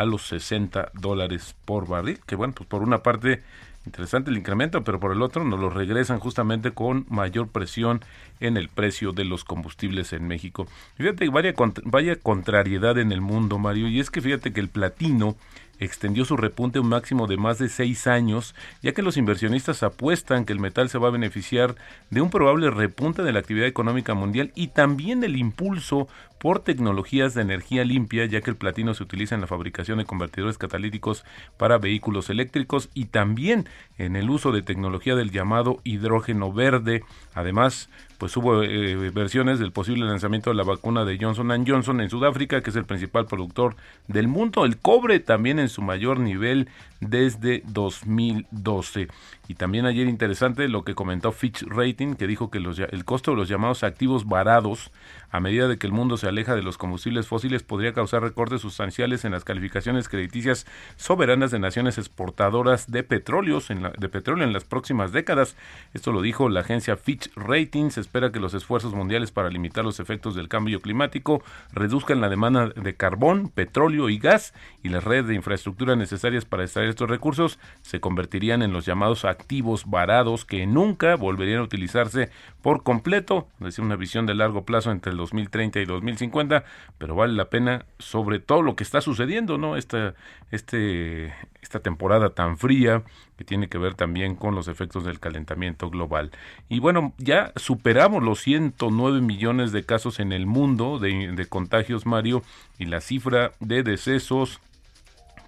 a 0.00 0.06
los 0.06 0.26
60 0.28 0.92
dólares 0.94 1.54
por 1.64 1.86
barril, 1.86 2.20
que 2.26 2.34
bueno, 2.34 2.54
pues 2.56 2.66
por 2.66 2.82
una 2.82 3.02
parte 3.02 3.42
interesante 3.84 4.30
el 4.30 4.38
incremento, 4.38 4.82
pero 4.82 4.98
por 4.98 5.12
el 5.12 5.20
otro 5.20 5.44
nos 5.44 5.60
lo 5.60 5.68
regresan 5.68 6.18
justamente 6.18 6.72
con 6.72 7.06
mayor 7.08 7.48
presión 7.48 8.00
en 8.40 8.56
el 8.56 8.68
precio 8.68 9.12
de 9.12 9.24
los 9.24 9.44
combustibles 9.44 10.12
en 10.12 10.26
México. 10.26 10.66
Fíjate, 10.96 11.28
vaya, 11.28 11.54
vaya 11.84 12.16
contrariedad 12.16 12.98
en 12.98 13.12
el 13.12 13.20
mundo, 13.20 13.58
Mario, 13.58 13.88
y 13.88 14.00
es 14.00 14.10
que 14.10 14.22
fíjate 14.22 14.52
que 14.52 14.60
el 14.60 14.68
platino 14.68 15.36
extendió 15.80 16.24
su 16.24 16.36
repunte 16.36 16.78
un 16.78 16.88
máximo 16.88 17.26
de 17.26 17.36
más 17.36 17.58
de 17.58 17.68
seis 17.68 18.06
años, 18.06 18.54
ya 18.82 18.92
que 18.92 19.02
los 19.02 19.16
inversionistas 19.16 19.82
apuestan 19.82 20.44
que 20.44 20.52
el 20.52 20.60
metal 20.60 20.88
se 20.88 20.98
va 20.98 21.08
a 21.08 21.12
beneficiar 21.12 21.74
de 22.10 22.20
un 22.20 22.30
probable 22.30 22.70
repunte 22.70 23.22
de 23.22 23.32
la 23.32 23.40
actividad 23.40 23.66
económica 23.66 24.14
mundial 24.14 24.52
y 24.54 24.68
también 24.68 25.20
del 25.20 25.36
impulso 25.36 26.08
por 26.38 26.60
tecnologías 26.60 27.34
de 27.34 27.42
energía 27.42 27.84
limpia, 27.84 28.24
ya 28.24 28.40
que 28.40 28.50
el 28.50 28.56
platino 28.56 28.94
se 28.94 29.02
utiliza 29.02 29.34
en 29.34 29.42
la 29.42 29.46
fabricación 29.46 29.98
de 29.98 30.06
convertidores 30.06 30.56
catalíticos 30.56 31.24
para 31.58 31.76
vehículos 31.78 32.30
eléctricos 32.30 32.88
y 32.94 33.06
también 33.06 33.68
en 33.98 34.16
el 34.16 34.30
uso 34.30 34.50
de 34.50 34.62
tecnología 34.62 35.14
del 35.14 35.30
llamado 35.30 35.80
hidrógeno 35.84 36.50
verde. 36.50 37.04
Además, 37.34 37.90
pues 38.20 38.36
hubo 38.36 38.62
eh, 38.62 39.10
versiones 39.14 39.58
del 39.58 39.72
posible 39.72 40.04
lanzamiento 40.04 40.50
de 40.50 40.56
la 40.56 40.62
vacuna 40.62 41.06
de 41.06 41.16
Johnson 41.18 41.64
Johnson 41.66 42.02
en 42.02 42.10
Sudáfrica, 42.10 42.60
que 42.60 42.68
es 42.68 42.76
el 42.76 42.84
principal 42.84 43.24
productor 43.24 43.76
del 44.08 44.28
mundo. 44.28 44.66
El 44.66 44.76
cobre 44.76 45.20
también 45.20 45.58
en 45.58 45.70
su 45.70 45.80
mayor 45.80 46.20
nivel 46.20 46.68
desde 47.00 47.62
2012. 47.68 49.08
Y 49.50 49.54
también 49.54 49.84
ayer 49.84 50.06
interesante 50.06 50.68
lo 50.68 50.84
que 50.84 50.94
comentó 50.94 51.32
Fitch 51.32 51.64
Rating, 51.66 52.14
que 52.14 52.28
dijo 52.28 52.52
que 52.52 52.58
el 52.58 53.04
costo 53.04 53.32
de 53.32 53.36
los 53.36 53.48
llamados 53.48 53.82
activos 53.82 54.28
varados, 54.28 54.92
a 55.28 55.40
medida 55.40 55.66
de 55.66 55.76
que 55.76 55.88
el 55.88 55.92
mundo 55.92 56.16
se 56.16 56.28
aleja 56.28 56.54
de 56.54 56.62
los 56.62 56.78
combustibles 56.78 57.26
fósiles, 57.26 57.64
podría 57.64 57.92
causar 57.92 58.22
recortes 58.22 58.60
sustanciales 58.60 59.24
en 59.24 59.32
las 59.32 59.42
calificaciones 59.42 60.08
crediticias 60.08 60.68
soberanas 60.94 61.50
de 61.50 61.58
naciones 61.58 61.98
exportadoras 61.98 62.92
de 62.92 63.02
petróleos 63.02 63.66
de 63.66 64.08
petróleo 64.08 64.46
en 64.46 64.52
las 64.52 64.62
próximas 64.62 65.10
décadas. 65.10 65.56
Esto 65.94 66.12
lo 66.12 66.22
dijo 66.22 66.48
la 66.48 66.60
agencia 66.60 66.96
Fitch 66.96 67.28
Ratings. 67.34 67.98
Espera 67.98 68.30
que 68.30 68.38
los 68.38 68.54
esfuerzos 68.54 68.94
mundiales 68.94 69.32
para 69.32 69.50
limitar 69.50 69.84
los 69.84 69.98
efectos 69.98 70.36
del 70.36 70.48
cambio 70.48 70.80
climático 70.80 71.42
reduzcan 71.72 72.20
la 72.20 72.28
demanda 72.28 72.68
de 72.68 72.94
carbón, 72.94 73.48
petróleo 73.48 74.10
y 74.10 74.18
gas 74.18 74.54
y 74.84 74.90
las 74.90 75.02
redes 75.02 75.26
de 75.26 75.34
infraestructura 75.34 75.96
necesarias 75.96 76.44
para 76.44 76.62
extraer 76.62 76.88
estos 76.88 77.10
recursos 77.10 77.58
se 77.82 77.98
convertirían 77.98 78.62
en 78.62 78.72
los 78.72 78.86
llamados 78.86 79.24
activos 79.24 79.39
varados 79.86 80.44
que 80.44 80.66
nunca 80.66 81.16
volverían 81.16 81.60
a 81.60 81.64
utilizarse 81.64 82.30
por 82.62 82.82
completo, 82.82 83.48
es 83.60 83.66
decir, 83.66 83.84
una 83.84 83.96
visión 83.96 84.26
de 84.26 84.34
largo 84.34 84.64
plazo 84.64 84.90
entre 84.90 85.12
el 85.12 85.18
2030 85.18 85.80
y 85.80 85.84
2050, 85.84 86.64
pero 86.98 87.14
vale 87.14 87.34
la 87.34 87.50
pena 87.50 87.86
sobre 87.98 88.38
todo 88.38 88.62
lo 88.62 88.76
que 88.76 88.84
está 88.84 89.00
sucediendo, 89.00 89.58
¿no? 89.58 89.76
Esta, 89.76 90.14
este, 90.50 91.32
esta 91.62 91.80
temporada 91.80 92.30
tan 92.30 92.58
fría 92.58 93.02
que 93.36 93.44
tiene 93.44 93.68
que 93.68 93.78
ver 93.78 93.94
también 93.94 94.34
con 94.34 94.54
los 94.54 94.68
efectos 94.68 95.04
del 95.04 95.20
calentamiento 95.20 95.88
global. 95.88 96.30
Y 96.68 96.80
bueno, 96.80 97.14
ya 97.18 97.52
superamos 97.56 98.22
los 98.22 98.40
109 98.40 99.20
millones 99.20 99.72
de 99.72 99.84
casos 99.84 100.20
en 100.20 100.32
el 100.32 100.46
mundo 100.46 100.98
de, 100.98 101.32
de 101.32 101.46
contagios, 101.46 102.04
Mario, 102.06 102.42
y 102.78 102.84
la 102.84 103.00
cifra 103.00 103.52
de 103.60 103.82
decesos 103.82 104.60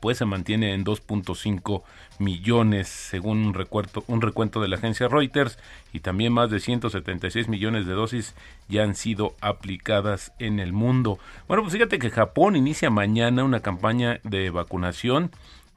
pues 0.03 0.19
se 0.19 0.25
mantiene 0.25 0.75
en 0.75 0.85
2.5 0.85 1.85
millones 2.19 2.89
según 2.89 3.47
un 3.47 3.55
recuento, 3.55 4.03
un 4.09 4.21
recuento 4.21 4.61
de 4.61 4.67
la 4.67 4.75
agencia 4.75 5.07
Reuters 5.07 5.61
y 5.93 6.01
también 6.01 6.33
más 6.33 6.51
de 6.51 6.59
176 6.59 7.47
millones 7.47 7.87
de 7.87 7.93
dosis 7.93 8.35
ya 8.69 8.83
han 8.83 8.97
sido 8.97 9.37
aplicadas 9.41 10.33
en 10.41 10.59
el 10.59 10.73
mundo. 10.73 11.21
Bueno, 11.47 11.63
pues 11.63 11.75
fíjate 11.75 12.01
que 12.01 12.11
Japón 12.11 12.57
inicia 12.57 12.91
mañana 12.91 13.45
una 13.45 13.61
campaña 13.61 14.19
de 14.25 14.51
vacunación 14.51 15.31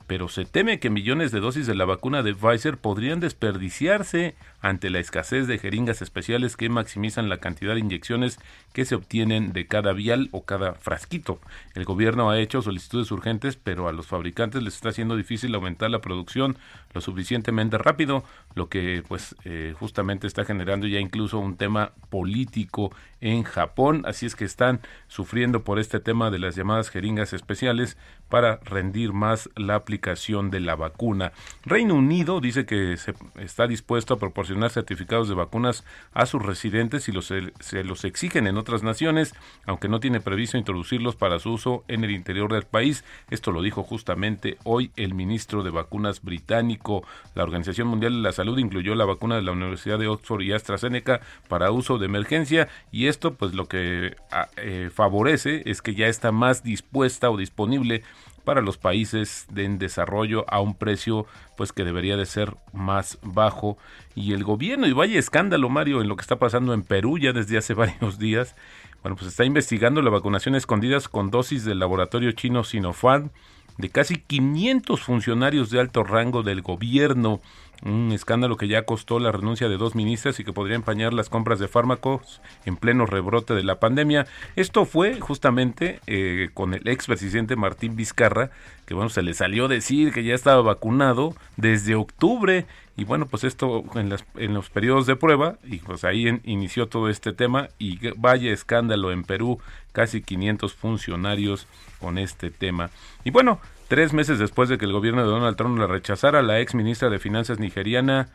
pero 0.07 0.27
se 0.27 0.45
teme 0.45 0.79
que 0.79 0.89
millones 0.89 1.31
de 1.31 1.39
dosis 1.39 1.65
de 1.67 1.75
la 1.75 1.85
vacuna 1.85 2.21
de 2.21 2.35
Pfizer 2.35 2.77
podrían 2.77 3.19
desperdiciarse 3.19 4.35
ante 4.65 4.89
la 4.89 4.97
escasez 4.97 5.45
de 5.45 5.59
jeringas 5.59 6.01
especiales 6.01 6.57
que 6.57 6.69
maximizan 6.69 7.29
la 7.29 7.37
cantidad 7.37 7.75
de 7.75 7.81
inyecciones 7.81 8.39
que 8.73 8.83
se 8.83 8.95
obtienen 8.95 9.53
de 9.53 9.67
cada 9.67 9.93
vial 9.93 10.29
o 10.31 10.43
cada 10.43 10.73
frasquito. 10.73 11.39
El 11.75 11.85
gobierno 11.85 12.31
ha 12.31 12.39
hecho 12.39 12.63
solicitudes 12.63 13.11
urgentes, 13.11 13.57
pero 13.57 13.87
a 13.87 13.93
los 13.93 14.07
fabricantes 14.07 14.63
les 14.63 14.73
está 14.73 14.89
haciendo 14.89 15.15
difícil 15.15 15.53
aumentar 15.53 15.91
la 15.91 16.01
producción 16.01 16.57
lo 16.93 17.01
suficientemente 17.01 17.77
rápido, 17.77 18.23
lo 18.55 18.67
que 18.67 19.03
pues 19.07 19.35
eh, 19.43 19.75
justamente 19.77 20.25
está 20.25 20.45
generando 20.45 20.87
ya 20.87 20.99
incluso 20.99 21.37
un 21.37 21.57
tema 21.57 21.91
político 22.09 22.91
en 23.21 23.43
Japón, 23.43 24.03
así 24.07 24.25
es 24.25 24.35
que 24.35 24.45
están 24.45 24.79
sufriendo 25.07 25.63
por 25.63 25.77
este 25.77 25.99
tema 25.99 26.31
de 26.31 26.39
las 26.39 26.55
llamadas 26.55 26.89
jeringas 26.89 27.33
especiales 27.33 27.97
para 28.29 28.57
rendir 28.63 29.13
más 29.13 29.49
la 29.55 29.75
aplicación 29.75 30.49
de 30.49 30.59
la 30.59 30.75
vacuna. 30.75 31.33
Reino 31.65 31.93
Unido 31.93 32.41
dice 32.41 32.65
que 32.65 32.97
se 32.97 33.13
está 33.37 33.67
dispuesto 33.67 34.15
a 34.15 34.19
proporcionar 34.19 34.54
certificados 34.73 35.27
de 35.27 35.35
vacunas 35.35 35.83
a 36.13 36.25
sus 36.25 36.41
residentes 36.41 37.03
si 37.03 37.11
los, 37.11 37.27
se 37.59 37.83
los 37.83 38.05
exigen 38.05 38.47
en 38.47 38.57
otras 38.57 38.83
naciones, 38.83 39.33
aunque 39.65 39.87
no 39.87 39.99
tiene 39.99 40.19
previsto 40.19 40.57
introducirlos 40.57 41.15
para 41.15 41.39
su 41.39 41.53
uso 41.53 41.83
en 41.87 42.03
el 42.03 42.11
interior 42.11 42.51
del 42.51 42.63
país. 42.63 43.03
Esto 43.29 43.51
lo 43.51 43.61
dijo 43.61 43.83
justamente 43.83 44.57
hoy 44.63 44.91
el 44.95 45.13
ministro 45.13 45.63
de 45.63 45.69
Vacunas 45.69 46.21
británico. 46.21 47.03
La 47.33 47.43
Organización 47.43 47.87
Mundial 47.87 48.13
de 48.13 48.21
la 48.21 48.31
Salud 48.31 48.57
incluyó 48.57 48.95
la 48.95 49.05
vacuna 49.05 49.35
de 49.35 49.41
la 49.41 49.51
Universidad 49.51 49.99
de 49.99 50.07
Oxford 50.07 50.41
y 50.41 50.53
AstraZeneca 50.53 51.21
para 51.47 51.71
uso 51.71 51.97
de 51.97 52.05
emergencia 52.05 52.67
y 52.91 53.07
esto 53.07 53.33
pues 53.33 53.53
lo 53.53 53.67
que 53.67 54.15
ah, 54.31 54.49
eh, 54.57 54.89
favorece 54.93 55.63
es 55.65 55.81
que 55.81 55.95
ya 55.95 56.07
está 56.07 56.31
más 56.31 56.63
dispuesta 56.63 57.29
o 57.29 57.37
disponible 57.37 58.03
para 58.45 58.61
los 58.61 58.77
países 58.77 59.47
en 59.55 59.77
desarrollo 59.77 60.45
a 60.47 60.61
un 60.61 60.75
precio 60.75 61.25
pues 61.57 61.73
que 61.73 61.83
debería 61.83 62.15
de 62.15 62.25
ser 62.25 62.55
más 62.71 63.19
bajo. 63.21 63.77
Y 64.15 64.33
el 64.33 64.43
gobierno 64.43 64.87
y 64.87 64.93
vaya 64.93 65.19
escándalo 65.19 65.67
Mario 65.67 66.01
en 66.01 66.07
lo 66.07 66.15
que 66.15 66.21
está 66.21 66.37
pasando 66.37 66.73
en 66.73 66.83
Perú 66.83 67.17
ya 67.17 67.33
desde 67.33 67.57
hace 67.57 67.73
varios 67.73 68.17
días. 68.17 68.55
Bueno 69.03 69.17
pues 69.17 69.27
está 69.27 69.43
investigando 69.43 70.01
la 70.01 70.09
vacunación 70.09 70.55
escondidas 70.55 71.09
con 71.09 71.29
dosis 71.29 71.65
del 71.65 71.79
laboratorio 71.79 72.31
chino 72.31 72.63
Sinopharm 72.63 73.31
de 73.77 73.89
casi 73.89 74.15
500 74.15 75.01
funcionarios 75.01 75.69
de 75.69 75.79
alto 75.79 76.03
rango 76.03 76.43
del 76.43 76.61
gobierno 76.61 77.41
un 77.83 78.11
escándalo 78.11 78.57
que 78.57 78.67
ya 78.67 78.83
costó 78.83 79.19
la 79.19 79.31
renuncia 79.31 79.69
de 79.69 79.77
dos 79.77 79.95
ministras 79.95 80.39
y 80.39 80.43
que 80.43 80.53
podría 80.53 80.75
empañar 80.75 81.13
las 81.13 81.29
compras 81.29 81.59
de 81.59 81.67
fármacos 81.67 82.41
en 82.65 82.77
pleno 82.77 83.05
rebrote 83.05 83.53
de 83.53 83.63
la 83.63 83.79
pandemia. 83.79 84.27
Esto 84.55 84.85
fue 84.85 85.19
justamente 85.19 85.99
eh, 86.07 86.49
con 86.53 86.73
el 86.73 86.87
expresidente 86.87 87.55
Martín 87.55 87.95
Vizcarra, 87.95 88.51
que 88.85 88.93
bueno, 88.93 89.09
se 89.09 89.23
le 89.23 89.33
salió 89.33 89.67
decir 89.67 90.13
que 90.13 90.23
ya 90.23 90.35
estaba 90.35 90.61
vacunado 90.61 91.35
desde 91.57 91.95
octubre 91.95 92.65
y 92.97 93.03
bueno, 93.03 93.25
pues 93.25 93.43
esto 93.43 93.83
en, 93.95 94.09
las, 94.09 94.23
en 94.35 94.53
los 94.53 94.69
periodos 94.69 95.05
de 95.05 95.15
prueba 95.15 95.57
y 95.63 95.79
pues 95.79 96.03
ahí 96.05 96.39
inició 96.45 96.87
todo 96.87 97.09
este 97.09 97.33
tema 97.33 97.67
y 97.77 97.99
vaya 98.15 98.53
escándalo 98.53 99.11
en 99.11 99.23
Perú, 99.23 99.59
casi 99.91 100.21
500 100.21 100.73
funcionarios 100.73 101.67
con 101.99 102.17
este 102.17 102.51
tema. 102.51 102.89
Y 103.25 103.31
bueno, 103.31 103.59
Tres 103.95 104.11
meses 104.11 104.39
después 104.39 104.67
de 104.67 104.77
que 104.77 104.83
el 104.83 104.91
gobierno 104.91 105.21
de 105.21 105.29
Donald 105.29 105.55
Trump 105.55 105.79
la 105.79 105.87
rechazara, 105.87 106.41
la 106.41 106.59
ex 106.59 106.75
ministra 106.75 107.09
de 107.09 107.17
Finanzas 107.17 107.59
nigeriana, 107.59 108.27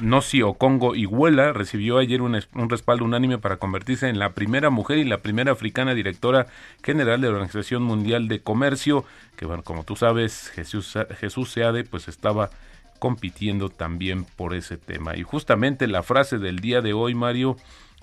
Nosi 0.00 0.42
Okongo 0.42 0.96
Iguela, 0.96 1.52
recibió 1.52 1.98
ayer 1.98 2.20
un, 2.20 2.36
respaldo 2.68 3.04
unánime 3.04 3.38
para 3.38 3.58
convertirse 3.58 4.08
en 4.08 4.18
la 4.18 4.30
primera 4.34 4.70
mujer 4.70 4.98
y 4.98 5.04
la 5.04 5.18
primera 5.18 5.52
africana 5.52 5.94
directora 5.94 6.48
general 6.82 7.20
de 7.20 7.28
la 7.28 7.34
Organización 7.34 7.84
Mundial 7.84 8.26
de 8.26 8.40
Comercio, 8.40 9.04
que 9.36 9.46
bueno, 9.46 9.62
como 9.62 9.84
tú 9.84 9.94
sabes, 9.94 10.48
Jesús, 10.48 10.98
Jesús 11.20 11.52
Seade 11.52 11.84
pues 11.84 12.08
estaba 12.08 12.50
compitiendo 12.98 13.68
también 13.68 14.24
por 14.24 14.52
ese 14.52 14.78
tema. 14.78 15.16
Y 15.16 15.22
justamente 15.22 15.86
la 15.86 16.02
frase 16.02 16.38
del 16.38 16.58
día 16.58 16.80
de 16.80 16.92
hoy, 16.92 17.14
Mario, 17.14 17.56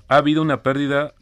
ha 0.07 0.15
habido 0.15 0.41
una 0.41 0.63
pérdida 0.63 1.13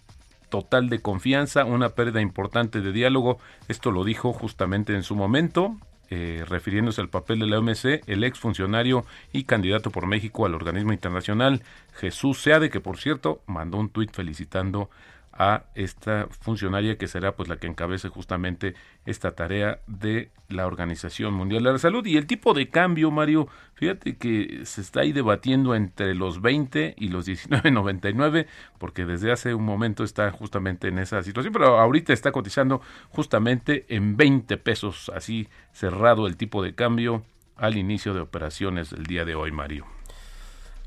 total 0.53 0.87
de 0.87 0.99
confianza, 0.99 1.65
una 1.65 1.89
pérdida 1.89 2.21
importante 2.21 2.79
de 2.81 2.91
diálogo. 2.91 3.39
Esto 3.69 3.89
lo 3.89 4.03
dijo 4.03 4.33
justamente 4.33 4.93
en 4.93 5.01
su 5.01 5.15
momento, 5.15 5.77
eh, 6.11 6.45
refiriéndose 6.47 7.01
al 7.01 7.09
papel 7.09 7.39
de 7.39 7.47
la 7.47 7.57
OMC, 7.57 8.03
el 8.05 8.23
exfuncionario 8.23 9.03
y 9.31 9.45
candidato 9.45 9.89
por 9.89 10.05
México 10.05 10.45
al 10.45 10.53
organismo 10.53 10.93
internacional, 10.93 11.63
Jesús 11.95 12.39
Seade, 12.39 12.69
que 12.69 12.79
por 12.79 12.97
cierto 12.97 13.41
mandó 13.47 13.79
un 13.79 13.89
tuit 13.89 14.11
felicitando 14.11 14.91
a 15.33 15.63
esta 15.73 16.27
funcionaria 16.41 16.97
que 16.97 17.07
será 17.07 17.35
pues 17.35 17.49
la 17.49 17.57
que 17.57 17.67
encabece 17.67 18.09
justamente 18.09 18.75
esta 19.05 19.31
tarea 19.31 19.79
de 19.87 20.29
la 20.47 20.67
Organización 20.67 21.33
Mundial 21.33 21.63
de 21.63 21.71
la 21.71 21.79
Salud. 21.79 22.05
Y 22.05 22.17
el 22.17 22.27
tipo 22.27 22.53
de 22.53 22.69
cambio 22.69 23.09
Mario 23.09 23.47
fíjate 23.73 24.17
que 24.17 24.61
se 24.65 24.81
está 24.81 25.01
ahí 25.01 25.11
debatiendo 25.11 25.75
entre 25.75 26.13
los 26.13 26.41
20 26.41 26.95
y 26.97 27.07
los 27.07 27.27
19.99 27.27 28.45
porque 28.77 29.05
desde 29.05 29.31
hace 29.31 29.53
un 29.53 29.65
momento 29.65 30.03
está 30.03 30.31
justamente 30.31 30.87
en 30.87 30.99
esa 30.99 31.23
situación 31.23 31.53
pero 31.53 31.79
ahorita 31.79 32.13
está 32.13 32.31
cotizando 32.31 32.81
justamente 33.09 33.85
en 33.89 34.15
20 34.15 34.57
pesos 34.57 35.11
así 35.15 35.49
cerrado 35.71 36.27
el 36.27 36.37
tipo 36.37 36.63
de 36.63 36.75
cambio 36.75 37.23
al 37.55 37.77
inicio 37.77 38.13
de 38.13 38.21
operaciones 38.21 38.91
del 38.91 39.03
día 39.03 39.25
de 39.25 39.35
hoy 39.35 39.51
Mario 39.51 39.85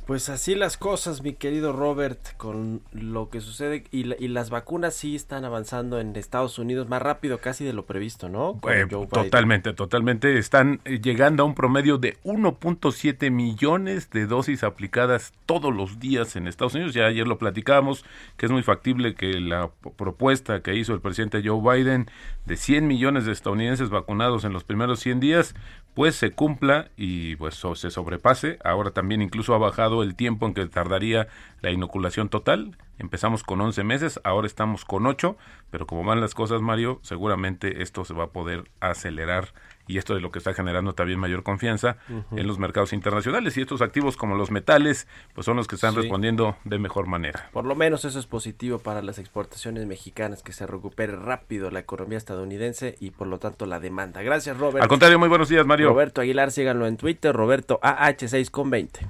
pues 0.07 0.29
así 0.29 0.55
las 0.55 0.77
cosas, 0.77 1.23
mi 1.23 1.33
querido 1.33 1.73
Robert, 1.73 2.37
con 2.37 2.81
lo 2.93 3.29
que 3.29 3.41
sucede 3.41 3.83
y, 3.91 4.05
las 4.05 4.51
vacunas 4.51 4.95
sí 4.95 5.17
están 5.17 5.45
avanzando 5.45 5.99
en 5.99 6.15
Estados 6.15 6.61
Unidos 6.61 6.89
más 6.89 7.03
rápido 7.03 7.39
casi 7.39 7.65
de 7.65 7.73
lo 7.73 7.87
previsto, 7.87 8.29
¿no? 8.29 8.61
Eh, 8.71 8.87
totalmente, 9.11 9.73
totalmente. 9.73 10.39
Están 10.39 10.81
eh, 10.85 11.01
llegando 11.01 11.43
a 11.43 11.47
un 11.47 11.57
promedio 11.57 11.99
de 11.99 12.17
1.7 12.23 13.33
millones 13.33 14.09
de 14.11 14.27
dosis 14.27 14.63
aplicadas 14.63 15.33
todos 15.45 15.75
los 15.75 15.99
días 15.99 16.37
en 16.37 16.47
Estados 16.47 16.75
Unidos. 16.77 16.95
Ya 16.95 17.07
ayer 17.07 17.27
lo 17.27 17.39
platicábamos, 17.39 18.05
que 18.37 18.47
es 18.47 18.53
muy 18.53 18.63
factible 18.63 19.17
que 19.17 19.41
la 19.41 19.71
propuesta 19.97 20.63
que 20.63 20.77
hizo 20.77 20.95
el 20.95 21.01
presidente 21.01 21.43
Joe 21.45 21.61
Biden 21.61 22.07
de 22.45 22.57
100 22.57 22.87
millones 22.87 23.27
de 23.27 23.33
estadounidenses 23.33 23.91
vacunados 23.91 24.45
en 24.45 24.53
los 24.53 24.63
primeros 24.63 25.01
100 25.01 25.19
días, 25.19 25.55
pues 25.97 26.15
se 26.15 26.33
cumpla 26.33 26.91
y 26.99 27.37
pues 27.37 27.55
se 27.75 27.91
sobrepase. 27.91 28.59
Ahora 28.63 28.91
también 28.91 29.23
incluso 29.23 29.55
ha 29.55 29.59
bajado 29.59 30.03
el 30.03 30.15
tiempo 30.15 30.47
en 30.47 30.53
que 30.53 30.67
tardaría 30.67 31.27
la 31.63 31.71
inoculación 31.71 32.29
total. 32.29 32.77
Empezamos 32.99 33.43
con 33.43 33.63
11 33.63 33.83
meses, 33.83 34.21
ahora 34.23 34.47
estamos 34.47 34.85
con 34.85 35.07
8, 35.07 35.39
pero 35.71 35.87
como 35.87 36.05
van 36.05 36.21
las 36.21 36.35
cosas, 36.35 36.61
Mario, 36.61 37.01
seguramente 37.03 37.81
esto 37.81 38.05
se 38.05 38.13
va 38.13 38.25
a 38.25 38.31
poder 38.31 38.71
acelerar 38.79 39.55
y 39.87 39.99
esto 39.99 40.17
es 40.17 40.23
lo 40.23 40.31
que 40.31 40.39
está 40.39 40.55
generando 40.55 40.95
también 40.95 41.19
mayor 41.19 41.43
confianza 41.43 41.97
en 42.33 42.47
los 42.47 42.59
mercados 42.59 42.93
internacionales 42.93 43.57
y 43.57 43.61
estos 43.61 43.83
activos 43.83 44.17
como 44.17 44.37
los 44.37 44.51
metales 44.51 45.07
pues 45.35 45.45
son 45.45 45.57
los 45.57 45.67
que 45.67 45.77
están 45.77 45.95
respondiendo 45.95 46.57
de 46.65 46.79
mejor 46.79 47.07
manera. 47.07 47.49
Por 47.53 47.65
lo 47.65 47.75
menos 47.75 48.05
eso 48.05 48.19
es 48.19 48.27
positivo 48.27 48.79
para 48.79 49.03
las 49.03 49.19
exportaciones 49.19 49.87
mexicanas 49.87 50.43
que 50.43 50.53
se 50.53 50.67
recupere 50.67 51.17
rápido 51.17 51.71
la 51.71 51.81
economía 51.81 52.19
estadounidense 52.19 52.97
y 53.01 53.11
por 53.11 53.27
lo 53.27 53.39
tanto 53.39 53.67
la 53.67 53.81
demanda. 53.81 54.23
Gracias 54.23 54.57
Robert. 54.59 54.83
Al 54.83 54.89
contrario, 54.89 55.19
muy 55.19 55.29
buenos 55.29 55.49
días 55.49 55.67
Mario. 55.67 55.89
Roberto 55.89 56.21
Aguilar, 56.21 56.51
síganlo 56.51 56.87
en 56.87 56.97
Twitter, 56.97 57.35
Roberto 57.35 57.81
AH6 57.83 58.51
con 58.51 58.71
20. 58.71 59.07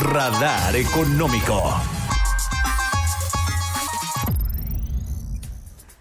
Radar 0.00 0.74
económico. 0.74 2.01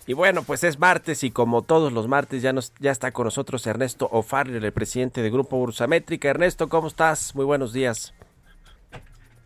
Y 0.08 0.14
bueno, 0.14 0.42
pues 0.44 0.64
es 0.64 0.80
martes 0.80 1.24
y 1.24 1.32
como 1.32 1.62
todos 1.62 1.94
los 1.94 2.08
martes 2.08 2.42
ya, 2.42 2.54
nos, 2.54 2.74
ya 2.80 2.92
está 2.92 3.12
con 3.12 3.26
nosotros 3.26 3.66
Ernesto 3.68 4.08
O'Farrill, 4.12 4.64
el 4.64 4.74
presidente 4.74 5.22
del 5.22 5.32
Grupo 5.32 5.58
Bursamétrica. 5.58 6.30
Ernesto, 6.30 6.70
¿cómo 6.70 6.88
estás? 6.88 7.36
Muy 7.36 7.46
buenos 7.46 7.72
días. 7.72 8.14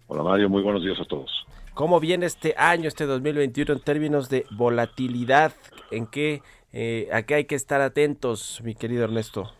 Hola 0.07 0.23
Mario, 0.23 0.49
muy 0.49 0.61
buenos 0.61 0.83
días 0.83 0.99
a 0.99 1.05
todos. 1.05 1.45
¿Cómo 1.73 1.99
viene 1.99 2.25
este 2.25 2.55
año, 2.57 2.87
este 2.87 3.05
2021, 3.05 3.73
en 3.73 3.79
términos 3.81 4.29
de 4.29 4.45
volatilidad? 4.51 5.51
¿En 5.91 6.07
qué, 6.07 6.41
eh, 6.71 7.09
¿A 7.11 7.23
qué 7.23 7.35
hay 7.35 7.45
que 7.45 7.55
estar 7.55 7.81
atentos, 7.81 8.61
mi 8.63 8.75
querido 8.75 9.03
Ernesto? 9.03 9.51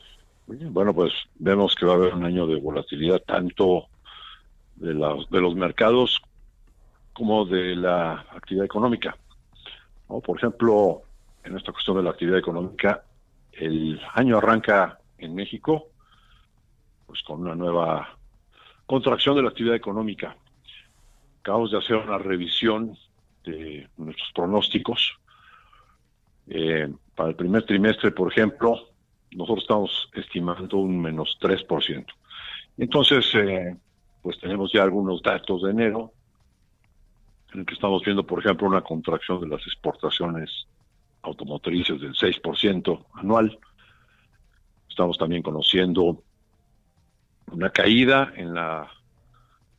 Bueno, 0.48 0.94
pues 0.94 1.12
vemos 1.36 1.76
que 1.76 1.86
va 1.86 1.94
a 1.94 1.96
haber 1.96 2.14
un 2.14 2.24
año 2.24 2.48
de 2.48 2.56
volatilidad 2.56 3.20
tanto 3.20 3.88
de, 4.76 4.94
de 4.94 5.42
los 5.42 5.56
mercados 5.56 6.22
como 7.12 7.46
de 7.46 7.76
la 7.76 8.26
actividad 8.32 8.66
económica. 8.66 9.18
Por 10.08 10.38
ejemplo, 10.38 11.02
en 11.44 11.58
esta 11.58 11.72
cuestión 11.72 11.98
de 11.98 12.04
la 12.04 12.12
actividad 12.12 12.38
económica, 12.38 13.04
el 13.52 14.00
año 14.14 14.38
arranca 14.38 15.00
en 15.18 15.36
México 15.36 15.88
pues 17.06 17.22
con 17.24 17.42
una 17.42 17.56
nueva 17.56 18.18
contracción 18.86 19.36
de 19.36 19.44
la 19.44 19.50
actividad 19.50 19.76
económica. 19.76 20.36
Acabamos 21.42 21.72
de 21.72 21.78
hacer 21.78 21.98
una 21.98 22.18
revisión 22.18 22.98
de 23.44 23.88
nuestros 23.98 24.32
pronósticos 24.34 25.20
Eh, 26.48 26.88
para 27.16 27.30
el 27.30 27.36
primer 27.36 27.66
trimestre, 27.66 28.12
por 28.12 28.32
ejemplo, 28.32 28.90
nosotros 29.32 29.64
estamos 29.64 30.10
estimando 30.14 30.78
un 30.78 31.02
menos 31.02 31.38
3%. 31.42 32.06
Entonces, 32.78 33.26
eh, 33.34 33.76
pues 34.22 34.40
tenemos 34.40 34.72
ya 34.72 34.84
algunos 34.84 35.22
datos 35.22 35.64
de 35.64 35.72
enero, 35.72 36.12
en 37.56 37.62
el 37.62 37.66
que 37.66 37.74
estamos 37.74 38.04
viendo, 38.04 38.26
por 38.26 38.40
ejemplo, 38.40 38.68
una 38.68 38.82
contracción 38.82 39.40
de 39.40 39.48
las 39.48 39.66
exportaciones 39.66 40.68
automotrices 41.22 42.00
del 42.02 42.14
6% 42.14 43.06
anual. 43.14 43.58
Estamos 44.90 45.18
también 45.18 45.42
conociendo 45.42 46.22
una 47.52 47.70
caída 47.70 48.34
en 48.36 48.54
la 48.54 48.92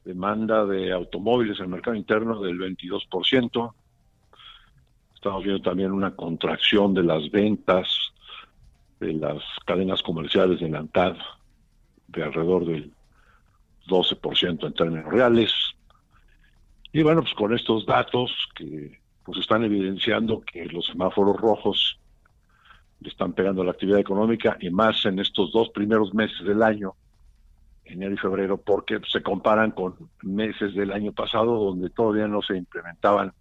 demanda 0.04 0.64
de 0.64 0.92
automóviles 0.92 1.58
en 1.58 1.66
el 1.66 1.70
mercado 1.70 1.96
interno 1.96 2.40
del 2.40 2.58
22%. 2.58 3.72
Estamos 5.14 5.44
viendo 5.44 5.62
también 5.62 5.92
una 5.92 6.14
contracción 6.14 6.94
de 6.94 7.02
las 7.02 7.30
ventas 7.30 7.88
de 9.00 9.12
las 9.12 9.42
cadenas 9.66 10.02
comerciales 10.02 10.60
de 10.60 10.70
la 10.70 10.86
de 12.08 12.22
alrededor 12.22 12.64
del 12.64 12.92
12% 13.86 14.66
en 14.66 14.72
términos 14.72 15.12
reales. 15.12 15.52
Y 16.92 17.02
bueno, 17.02 17.22
pues 17.22 17.34
con 17.34 17.54
estos 17.54 17.86
datos 17.86 18.30
que 18.54 18.98
pues 19.24 19.38
están 19.38 19.64
evidenciando 19.64 20.40
que 20.40 20.64
los 20.66 20.86
semáforos 20.86 21.36
rojos 21.36 21.98
le 23.00 23.08
están 23.08 23.32
pegando 23.32 23.62
a 23.62 23.64
la 23.64 23.72
actividad 23.72 23.98
económica 23.98 24.56
y 24.60 24.70
más 24.70 25.04
en 25.04 25.18
estos 25.18 25.52
dos 25.52 25.68
primeros 25.70 26.14
meses 26.14 26.46
del 26.46 26.62
año, 26.62 26.94
enero 27.84 28.14
y 28.14 28.18
febrero, 28.18 28.56
porque 28.56 29.00
se 29.10 29.22
comparan 29.22 29.72
con 29.72 29.94
meses 30.22 30.74
del 30.74 30.92
año 30.92 31.12
pasado 31.12 31.58
donde 31.58 31.90
todavía 31.90 32.28
no 32.28 32.40
se 32.40 32.56
implementaban 32.56 33.32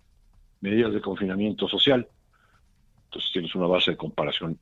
medidas 0.62 0.94
de 0.94 1.02
confinamiento 1.02 1.68
social. 1.68 2.08
Entonces 3.06 3.32
tienes 3.32 3.56
una 3.56 3.68
base 3.68 3.92
de 3.92 3.98
comparación 3.98 4.60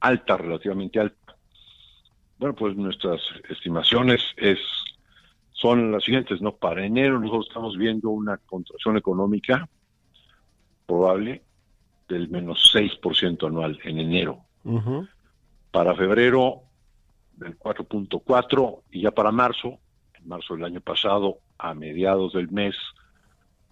alta, 0.00 0.36
relativamente 0.36 1.00
alta. 1.00 1.36
Bueno, 2.38 2.54
pues 2.54 2.76
nuestras 2.76 3.20
estimaciones 3.48 4.22
es 4.36 4.58
son 5.60 5.90
las 5.90 6.04
siguientes, 6.04 6.40
¿no? 6.40 6.54
Para 6.54 6.86
enero 6.86 7.18
nosotros 7.18 7.48
estamos 7.48 7.76
viendo 7.76 8.10
una 8.10 8.36
contracción 8.36 8.96
económica 8.96 9.68
probable 10.86 11.42
del 12.08 12.28
menos 12.28 12.72
6% 12.72 13.46
anual 13.46 13.78
en 13.82 13.98
enero. 13.98 14.44
Para 15.72 15.96
febrero 15.96 16.62
del 17.34 17.58
4.4 17.58 18.82
y 18.92 19.02
ya 19.02 19.10
para 19.10 19.32
marzo, 19.32 19.80
en 20.14 20.28
marzo 20.28 20.54
del 20.54 20.64
año 20.64 20.80
pasado, 20.80 21.38
a 21.58 21.74
mediados 21.74 22.34
del 22.34 22.50
mes, 22.50 22.76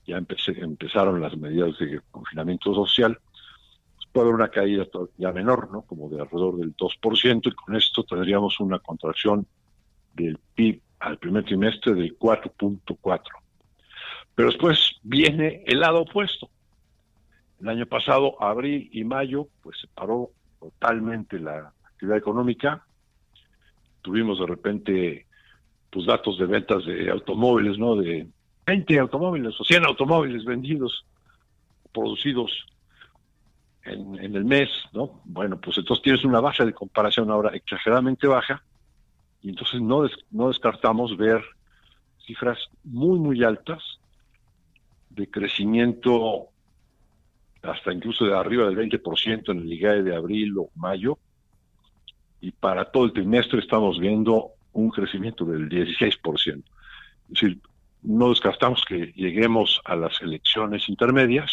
ya 0.07 0.18
empezaron 0.18 1.20
las 1.20 1.37
medidas 1.37 1.79
de 1.79 2.01
confinamiento 2.11 2.75
social, 2.75 3.18
pues 3.94 4.09
puede 4.12 4.25
haber 4.25 4.35
una 4.35 4.49
caída 4.49 4.87
ya 5.16 5.31
menor, 5.33 5.70
¿no? 5.70 5.83
Como 5.83 6.09
de 6.09 6.20
alrededor 6.20 6.57
del 6.57 6.77
2%, 6.77 7.46
y 7.46 7.53
con 7.53 7.77
esto 7.77 8.03
tendríamos 8.03 8.59
una 8.59 8.81
contracción 8.81 9.46
del 10.14 10.38
PIB 10.55 10.81
al 11.07 11.19
primer 11.19 11.45
trimestre 11.45 11.95
del 11.95 12.19
4.4. 12.19 13.21
Pero 14.35 14.49
después 14.49 14.97
viene 15.03 15.62
el 15.64 15.79
lado 15.79 16.01
opuesto. 16.03 16.51
El 17.61 17.69
año 17.69 17.87
pasado, 17.87 18.42
abril 18.42 18.90
y 18.92 19.05
mayo, 19.05 19.47
pues 19.62 19.79
se 19.81 19.87
paró 19.87 20.31
totalmente 20.59 21.38
la 21.38 21.73
actividad 21.85 22.19
económica. 22.19 22.85
Tuvimos 24.03 24.40
de 24.40 24.47
repente 24.47 25.27
pues 25.90 26.07
datos 26.07 26.38
de 26.38 26.47
ventas 26.47 26.85
de 26.85 27.09
automóviles, 27.09 27.79
¿no? 27.79 27.95
De 27.95 28.27
20 28.66 28.99
automóviles 28.99 29.55
o 29.61 29.64
100 29.64 29.85
automóviles 29.85 30.45
vendidos, 30.45 31.07
producidos 31.95 32.51
en, 33.85 34.19
en 34.19 34.35
el 34.35 34.45
mes, 34.45 34.69
¿no? 34.92 35.21
Bueno, 35.25 35.59
pues 35.61 35.79
entonces 35.79 36.03
tienes 36.03 36.25
una 36.25 36.40
base 36.40 36.66
de 36.66 36.75
comparación 36.75 37.31
ahora 37.31 37.51
exageradamente 37.51 38.27
baja 38.27 38.61
y 39.47 39.51
entonces 39.51 39.81
no, 39.81 40.05
no 40.33 40.49
descartamos 40.49 41.17
ver 41.17 41.41
cifras 42.27 42.59
muy, 42.83 43.17
muy 43.21 43.45
altas 43.45 43.81
de 45.11 45.31
crecimiento 45.31 46.49
hasta 47.63 47.93
incluso 47.93 48.25
de 48.25 48.37
arriba 48.37 48.67
del 48.67 48.77
20% 48.77 49.53
en 49.53 49.59
el 49.61 49.73
IGAE 49.73 50.03
de 50.03 50.17
abril 50.17 50.59
o 50.59 50.71
mayo. 50.75 51.17
Y 52.41 52.51
para 52.51 52.87
todo 52.87 53.05
el 53.05 53.13
trimestre 53.13 53.61
estamos 53.61 54.01
viendo 54.01 54.51
un 54.73 54.91
crecimiento 54.91 55.45
del 55.45 55.69
16%. 55.69 56.57
Es 56.57 56.65
decir, 57.29 57.61
no 58.03 58.31
descartamos 58.31 58.85
que 58.85 59.13
lleguemos 59.15 59.81
a 59.85 59.95
las 59.95 60.21
elecciones 60.23 60.89
intermedias. 60.89 61.53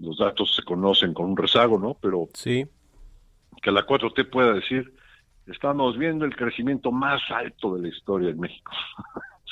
Los 0.00 0.18
datos 0.18 0.56
se 0.56 0.64
conocen 0.64 1.14
con 1.14 1.26
un 1.26 1.36
rezago, 1.36 1.78
¿no? 1.78 1.94
Pero 1.94 2.30
sí. 2.34 2.66
que 3.62 3.70
la 3.70 3.86
4T 3.86 4.28
pueda 4.28 4.54
decir, 4.54 4.92
estamos 5.46 5.98
viendo 5.98 6.24
el 6.24 6.34
crecimiento 6.34 6.90
más 6.90 7.20
alto 7.30 7.76
de 7.76 7.82
la 7.82 7.88
historia 7.88 8.30
en 8.30 8.40
México. 8.40 8.72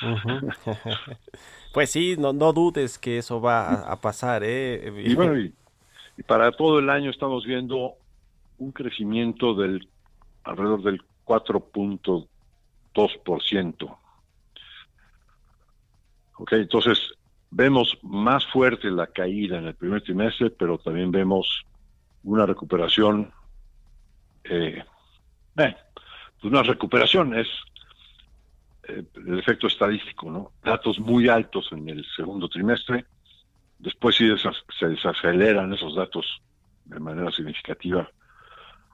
pues 1.73 1.91
sí, 1.91 2.15
no, 2.17 2.33
no 2.33 2.51
dudes 2.53 2.97
que 2.97 3.19
eso 3.19 3.39
va 3.39 3.73
a, 3.73 4.01
pasar. 4.01 4.41
¿eh? 4.43 4.91
Y 5.05 5.13
bueno, 5.15 5.39
y, 5.39 5.53
para 6.27 6.51
todo 6.51 6.79
el 6.79 6.89
año 6.89 7.09
estamos 7.09 7.45
viendo 7.45 7.93
un 8.57 8.71
crecimiento 8.71 9.53
del 9.53 9.87
alrededor 10.43 10.83
del 10.83 11.01
4.2%. 11.25 13.97
Ok, 16.37 16.53
entonces 16.53 17.13
vemos 17.51 17.99
más 18.01 18.47
fuerte 18.47 18.89
la 18.89 19.07
caída 19.07 19.59
en 19.59 19.67
el 19.67 19.75
primer 19.75 20.01
trimestre, 20.01 20.49
pero 20.49 20.77
también 20.77 21.11
vemos 21.11 21.65
una 22.23 22.45
recuperación 22.45 23.33
eh, 24.43 24.83
pues 25.55 26.51
una 26.51 26.63
recuperación 26.63 27.37
es 27.37 27.47
eh, 28.87 29.03
el 29.15 29.39
efecto 29.39 29.67
estadístico, 29.67 30.29
¿no? 30.29 30.51
Datos 30.63 30.99
muy 30.99 31.29
altos 31.29 31.69
en 31.71 31.87
el 31.89 32.05
segundo 32.15 32.49
trimestre, 32.49 33.05
después 33.79 34.15
sí 34.15 34.29
se 34.79 34.87
desaceleran 34.87 35.73
esos 35.73 35.95
datos 35.95 36.41
de 36.85 36.99
manera 36.99 37.31
significativa 37.31 38.09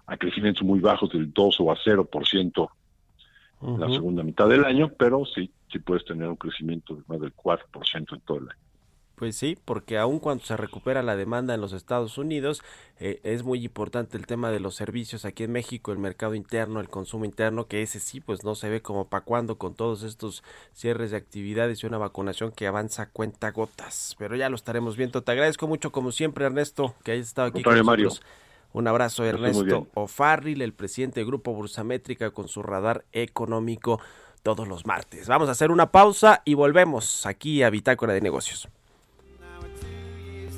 a 0.06 0.18
crecimientos 0.18 0.64
muy 0.64 0.80
bajos 0.80 1.10
del 1.12 1.32
2 1.32 1.60
o 1.60 1.72
a 1.72 1.76
0% 1.76 2.70
en 3.62 3.80
la 3.80 3.90
segunda 3.90 4.24
mitad 4.24 4.48
del 4.48 4.66
año, 4.66 4.92
pero 4.98 5.26
sí, 5.26 5.52
sí 5.72 5.80
puedes 5.80 6.06
tener 6.06 6.28
un 6.28 6.38
crecimiento 6.38 6.96
de 6.96 7.04
más 7.08 7.20
del 7.20 7.36
4% 7.36 8.14
en 8.14 8.22
todo 8.22 8.38
el 8.38 8.50
año. 8.50 8.69
Pues 9.20 9.36
sí, 9.36 9.58
porque 9.66 9.98
aun 9.98 10.20
cuando 10.20 10.46
se 10.46 10.56
recupera 10.56 11.04
la 11.04 11.18
demanda 11.18 11.54
en 11.54 11.60
los 11.60 11.74
Estados 11.74 12.18
Unidos, 12.18 12.62
eh, 13.02 13.20
es 13.24 13.44
muy 13.44 13.66
importante 13.66 14.16
el 14.16 14.26
tema 14.26 14.50
de 14.50 14.62
los 14.62 14.76
servicios 14.76 15.26
aquí 15.26 15.44
en 15.44 15.52
México, 15.52 15.92
el 15.92 15.98
mercado 15.98 16.36
interno, 16.36 16.80
el 16.80 16.88
consumo 16.88 17.26
interno, 17.26 17.68
que 17.68 17.82
ese 17.82 18.00
sí, 18.00 18.22
pues 18.22 18.46
no 18.46 18.56
se 18.56 18.70
ve 18.70 18.82
como 18.82 19.10
para 19.10 19.26
cuando 19.26 19.58
con 19.58 19.76
todos 19.76 20.04
estos 20.04 20.42
cierres 20.72 21.12
de 21.12 21.18
actividades 21.18 21.84
y 21.84 21.86
una 21.86 21.98
vacunación 21.98 22.54
que 22.54 22.66
avanza 22.66 23.02
a 23.02 23.10
cuenta 23.10 23.52
gotas. 23.52 24.16
Pero 24.18 24.38
ya 24.38 24.48
lo 24.48 24.56
estaremos 24.56 24.96
viendo. 24.96 25.22
Te 25.22 25.34
agradezco 25.34 25.68
mucho, 25.68 25.92
como 25.92 26.14
siempre, 26.14 26.46
Ernesto, 26.46 26.96
que 27.04 27.12
hayas 27.12 27.28
estado 27.28 27.50
aquí 27.50 27.62
con 27.62 27.78
nosotros. 27.78 28.22
Un 28.72 28.88
abrazo, 28.88 29.26
Ernesto 29.26 29.88
O'Farrill, 29.96 30.62
el 30.62 30.72
presidente 30.72 31.20
del 31.20 31.28
Grupo 31.28 31.54
Bursamétrica, 31.54 32.32
con 32.32 32.48
su 32.48 32.64
radar 32.64 33.04
económico 33.12 34.00
todos 34.44 34.66
los 34.66 34.86
martes. 34.86 35.28
Vamos 35.28 35.50
a 35.50 35.52
hacer 35.52 35.72
una 35.72 35.92
pausa 35.92 36.42
y 36.46 36.54
volvemos 36.54 37.26
aquí 37.26 37.64
a 37.64 37.70
Bitácora 37.70 38.14
de 38.14 38.22
Negocios. 38.22 38.70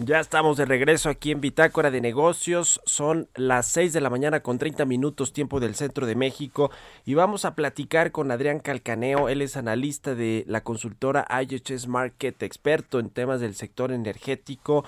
Ya 0.00 0.20
estamos 0.20 0.56
de 0.56 0.64
regreso 0.64 1.10
aquí 1.10 1.32
en 1.32 1.40
Bitácora 1.40 1.90
de 1.90 2.00
Negocios. 2.00 2.80
Son 2.84 3.28
las 3.34 3.66
6 3.66 3.92
de 3.92 4.00
la 4.00 4.10
mañana 4.10 4.44
con 4.44 4.56
30 4.56 4.84
minutos 4.84 5.32
tiempo 5.32 5.58
del 5.58 5.74
centro 5.74 6.06
de 6.06 6.14
México 6.14 6.70
y 7.04 7.14
vamos 7.14 7.44
a 7.44 7.56
platicar 7.56 8.12
con 8.12 8.30
Adrián 8.30 8.60
Calcaneo. 8.60 9.28
Él 9.28 9.42
es 9.42 9.56
analista 9.56 10.14
de 10.14 10.44
la 10.46 10.62
consultora 10.62 11.26
IHS 11.28 11.88
Market, 11.88 12.40
experto 12.44 13.00
en 13.00 13.10
temas 13.10 13.40
del 13.40 13.56
sector 13.56 13.90
energético 13.90 14.84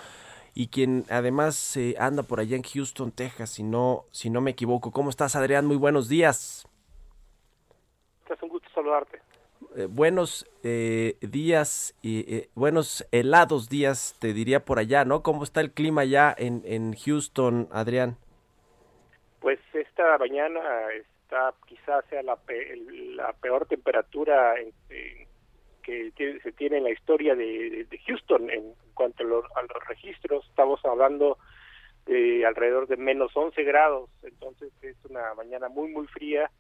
y 0.55 0.69
quien 0.69 1.05
además 1.11 1.77
eh, 1.77 1.97
anda 1.99 2.23
por 2.23 2.39
allá 2.39 2.55
en 2.55 2.63
Houston, 2.63 3.11
Texas, 3.11 3.51
si 3.51 3.65
no, 3.65 4.05
si 4.13 4.31
no 4.31 4.41
me 4.41 4.53
equivoco. 4.53 4.93
¿Cómo 4.93 5.11
estás, 5.11 5.35
Adrián? 5.35 5.67
Muy 5.67 5.77
buenos 5.77 6.09
días. 6.09 6.69
Es 8.29 8.41
un 8.41 8.49
gusto 8.49 8.69
saludarte. 8.73 9.21
Eh, 9.77 9.87
buenos 9.89 10.51
eh, 10.65 11.15
días 11.21 11.95
y 12.03 12.35
eh, 12.35 12.49
buenos 12.57 13.07
helados 13.13 13.69
días, 13.69 14.17
te 14.19 14.33
diría 14.33 14.65
por 14.65 14.81
allá, 14.81 15.05
¿no? 15.05 15.23
¿Cómo 15.23 15.45
está 15.45 15.61
el 15.61 15.71
clima 15.71 16.05
ya 16.05 16.35
en, 16.37 16.63
en 16.65 16.95
Houston, 16.95 17.69
Adrián? 17.71 18.17
Pues 19.39 19.61
esta 19.73 20.19
mañana 20.19 20.61
está 21.23 21.55
quizás 21.69 22.05
sea 22.11 22.21
la, 22.25 22.37
la 23.15 23.33
peor 23.35 23.67
temperatura 23.67 24.55
que 25.85 26.13
se 26.43 26.53
tiene 26.53 26.79
en 26.79 26.85
la 26.85 26.91
historia 26.91 27.37
de, 27.37 27.87
Houston 28.07 28.51
en 28.51 28.75
cuanto 28.95 29.23
a 29.23 29.27
los, 29.27 29.45
a 29.55 29.63
los, 29.63 29.89
registros. 29.89 30.45
Estamos 30.49 30.85
hablando 30.85 31.39
de 32.07 32.45
alrededor 32.45 32.89
de 32.89 32.97
menos 32.97 33.31
11 33.37 33.63
grados, 33.63 34.11
entonces 34.25 34.73
es 34.83 34.97
una 35.09 35.33
mañana 35.35 35.69
muy, 35.69 35.91
muy 35.93 36.09
fría 36.09 36.51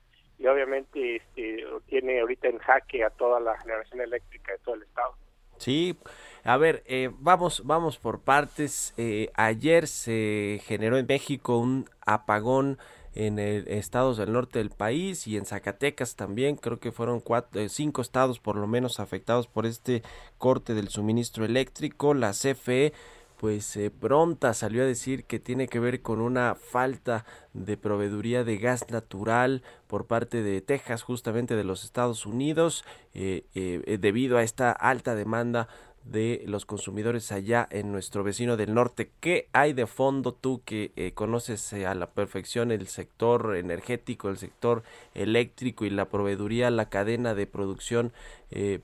y 0.40 0.46
obviamente 0.46 1.16
este, 1.16 1.64
tiene 1.87 2.20
ahorita 2.20 2.48
en 2.48 2.59
jaque 2.59 3.05
a 3.05 3.11
toda 3.11 3.38
la 3.40 3.59
generación 3.59 4.00
eléctrica 4.00 4.53
de 4.53 4.59
todo 4.61 4.74
el 4.74 4.83
estado. 4.83 5.14
Sí, 5.59 5.98
a 6.42 6.57
ver, 6.57 6.83
eh, 6.87 7.11
vamos, 7.18 7.62
vamos 7.66 7.98
por 7.98 8.20
partes. 8.20 8.94
Eh, 8.96 9.31
ayer 9.35 9.87
se 9.87 10.62
generó 10.64 10.96
en 10.96 11.05
México 11.07 11.59
un 11.59 11.85
apagón 12.07 12.79
en 13.14 13.38
el, 13.38 13.68
estados 13.68 14.16
del 14.16 14.33
norte 14.33 14.59
del 14.59 14.70
país 14.70 15.26
y 15.26 15.37
en 15.37 15.44
Zacatecas 15.44 16.16
también. 16.16 16.57
Creo 16.57 16.81
que 16.81 16.90
fueron 16.90 17.20
cuatro, 17.20 17.61
eh, 17.61 17.68
cinco 17.68 18.00
estados 18.00 18.40
por 18.40 18.57
lo 18.57 18.66
menos 18.66 18.98
afectados 18.98 19.46
por 19.46 19.66
este 19.66 20.03
corte 20.38 20.72
del 20.72 20.88
suministro 20.88 21.44
eléctrico. 21.44 22.14
La 22.14 22.31
CFE 22.31 22.94
pues 23.40 23.74
eh, 23.76 23.90
pronta 23.90 24.53
salió 24.53 24.83
a 24.83 24.87
decir 24.87 25.24
que 25.24 25.38
tiene 25.38 25.66
que 25.66 25.81
ver 25.81 26.03
con 26.03 26.20
una 26.20 26.57
falta 26.57 27.24
de 27.55 27.79
proveeduría 27.79 28.44
de 28.44 28.59
gas 28.59 28.90
natural 28.90 29.62
por 29.87 30.05
parte 30.05 30.42
de 30.42 30.61
Texas, 30.61 31.03
justamente 31.03 31.57
de 31.57 31.64
los 31.64 31.83
Estados 31.83 32.26
Unidos, 32.26 32.85
eh, 33.14 33.44
eh, 33.55 33.96
debido 33.98 34.37
a 34.37 34.42
esta 34.42 34.70
alta 34.72 35.14
demanda 35.14 35.68
de 36.05 36.44
los 36.46 36.66
consumidores 36.66 37.33
allá 37.33 37.66
en 37.70 37.92
nuestro 37.92 38.22
vecino 38.24 38.59
del 38.59 38.74
norte. 38.74 39.11
¿Qué 39.20 39.48
hay 39.53 39.72
de 39.72 39.87
fondo 39.87 40.35
tú 40.35 40.61
que 40.66 41.12
conoces 41.14 41.72
a 41.72 41.94
la 41.94 42.11
perfección 42.11 42.70
el 42.70 42.88
sector 42.88 43.57
energético, 43.57 44.29
el 44.29 44.37
sector 44.37 44.83
eléctrico 45.14 45.87
y 45.87 45.90
la 45.90 46.11
proveeduría, 46.11 46.70
la 46.70 46.90
cadena 46.90 47.35
de 47.35 47.46
producción 47.46 48.12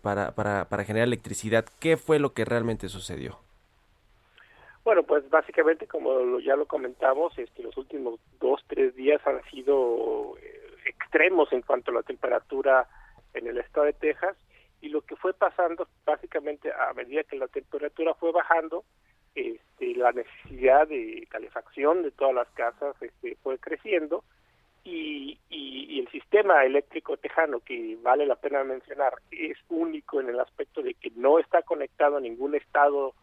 para, 0.00 0.34
para, 0.34 0.70
para 0.70 0.84
generar 0.84 1.08
electricidad? 1.08 1.66
¿Qué 1.78 1.98
fue 1.98 2.18
lo 2.18 2.32
que 2.32 2.46
realmente 2.46 2.88
sucedió? 2.88 3.45
Bueno, 4.86 5.02
pues 5.02 5.28
básicamente 5.28 5.88
como 5.88 6.38
ya 6.38 6.54
lo 6.54 6.64
comentamos, 6.66 7.36
este, 7.38 7.60
los 7.64 7.76
últimos 7.76 8.20
dos, 8.38 8.62
tres 8.68 8.94
días 8.94 9.20
han 9.26 9.42
sido 9.50 10.38
eh, 10.40 10.60
extremos 10.86 11.52
en 11.52 11.62
cuanto 11.62 11.90
a 11.90 11.94
la 11.94 12.02
temperatura 12.04 12.86
en 13.34 13.48
el 13.48 13.58
estado 13.58 13.86
de 13.86 13.94
Texas. 13.94 14.36
Y 14.80 14.90
lo 14.90 15.00
que 15.00 15.16
fue 15.16 15.34
pasando 15.34 15.88
básicamente 16.04 16.70
a 16.72 16.94
medida 16.94 17.24
que 17.24 17.34
la 17.34 17.48
temperatura 17.48 18.14
fue 18.14 18.30
bajando, 18.30 18.84
este, 19.34 19.96
la 19.96 20.12
necesidad 20.12 20.86
de 20.86 21.26
calefacción 21.30 22.04
de 22.04 22.12
todas 22.12 22.36
las 22.36 22.48
casas 22.50 22.94
este, 23.02 23.36
fue 23.42 23.58
creciendo. 23.58 24.22
Y, 24.84 25.40
y, 25.50 25.98
el 25.98 26.08
sistema 26.12 26.64
eléctrico 26.64 27.16
tejano, 27.16 27.58
que 27.58 27.98
vale 28.02 28.24
la 28.24 28.36
pena 28.36 28.62
mencionar, 28.62 29.14
es 29.32 29.58
único 29.68 30.20
en 30.20 30.28
el 30.28 30.38
aspecto 30.38 30.80
de 30.80 30.94
que 30.94 31.10
no 31.16 31.40
está 31.40 31.62
conectado 31.62 32.18
a 32.18 32.20
ningún 32.20 32.54
estado 32.54 33.14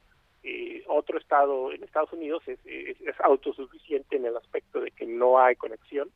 eh, 0.43 0.84
otro 0.88 1.17
estado 1.17 1.71
en 1.71 1.84
Estados 1.84 2.12
Unidos 2.12 2.43
es, 2.47 2.60
autosuficiente 3.19 4.17
en 4.17 4.25
el 4.25 4.36
aspecto 4.36 4.82
de 4.82 4.91
que 4.91 5.06
no 5.06 5.39
hay 5.39 5.56
conexión, 5.56 6.10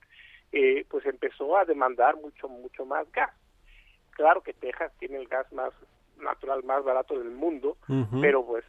eh, 0.52 0.86
pues 0.90 1.06
empezó 1.06 1.58
a 1.58 1.66
demandar 1.66 2.16
mucho, 2.18 2.50
mucho 2.50 2.86
más 2.86 3.10
gas. 3.12 3.32
Claro 4.12 4.42
que 4.42 4.54
Texas 4.54 4.92
tiene 5.00 5.18
el 5.18 5.28
gas 5.28 5.52
más 5.54 5.72
natural 6.20 6.64
más 6.64 6.84
barato 6.84 7.18
del 7.18 7.30
mundo, 7.30 7.78
pero 8.22 8.44
pues 8.44 8.66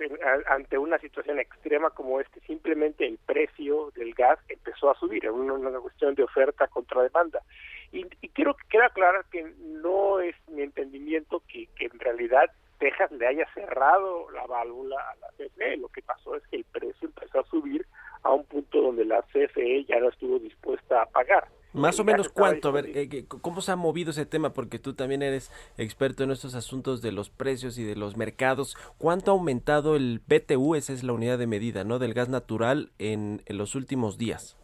ante 0.49 0.77
una 0.77 0.99
situación 0.99 1.41
extrema 1.41 1.89
como 1.91 2.21
este, 2.21 2.41
simplemente 2.41 3.07
el 3.07 3.19
precio 3.19 3.91
del 3.97 4.13
gas 4.13 4.39
empezó 4.49 4.91
a 4.91 4.99
subir, 4.99 5.25
es 5.25 5.31
una, 5.31 5.55
una, 5.55 5.81
cuestión 5.81 6.15
de 6.15 6.25
oferta 6.25 6.69
contra 6.69 7.03
demanda. 7.03 7.43
Y, 7.91 8.07
y 8.21 8.29
quiero 8.29 8.55
que 8.55 8.69
quede 8.69 8.91
claro 8.91 9.23
que 9.31 9.51
no 9.61 10.21
es 10.21 10.37
mi 10.49 10.61
entendimiento 10.61 11.43
que, 11.49 11.69
que 11.75 11.87
en 11.87 11.99
realidad 11.99 12.51
Texas 12.79 13.11
le 13.13 13.27
haya 13.27 13.47
cerrado 13.55 14.31
la 14.31 14.47
válvula 14.47 14.97
a 14.97 15.17
la 15.17 15.29
CFE. 15.37 15.77
Lo 15.79 15.89
que 15.89 16.03
pasó 16.03 16.37
es 16.37 16.43
que 16.49 16.57
el 16.57 16.65
precio 16.65 17.09
empezó 17.09 17.41
a 17.41 17.45
subir 17.45 17.87
a 18.23 18.33
un 18.33 18.45
punto 18.45 18.81
donde 18.81 19.05
la 19.05 19.23
CFE 19.23 19.85
ya 19.85 19.99
no 20.01 20.09
estuvo 20.09 20.39
dispuesta 20.39 21.03
a 21.03 21.07
pagar. 21.07 21.49
Más 21.75 22.01
o 22.01 22.05
menos 22.05 22.31
cuánto, 22.31 22.69
a 22.69 22.73
ver, 22.73 22.87
eh, 22.97 23.27
¿cómo 23.29 23.61
se 23.61 23.73
ha 23.73 23.77
movido 23.77 24.11
ese 24.11 24.25
tema? 24.25 24.55
Porque 24.55 24.79
tú 24.79 24.95
también 24.95 25.23
eres 25.23 25.53
experto 25.77 26.25
en 26.25 26.31
estos 26.31 26.55
asuntos 26.55 27.03
de 27.03 27.13
los 27.13 27.29
precios 27.29 27.79
y 27.79 27.85
de 27.85 27.95
los 27.95 28.17
mercados. 28.17 28.75
¿Cuánto 28.97 29.31
ha 29.31 29.35
aumentado 29.35 29.95
el 29.95 30.21
BTU, 30.27 30.77
esa 30.77 30.95
es 30.95 31.05
la 31.05 31.13
unidad 31.13 31.39
de 31.39 31.47
medida, 31.47 31.85
¿no? 31.85 31.99
Del 31.99 32.15
gas 32.15 32.31
natural 32.31 32.91
en, 32.99 33.43
los 33.49 33.75
últimos 33.75 34.17
días. 34.17 34.57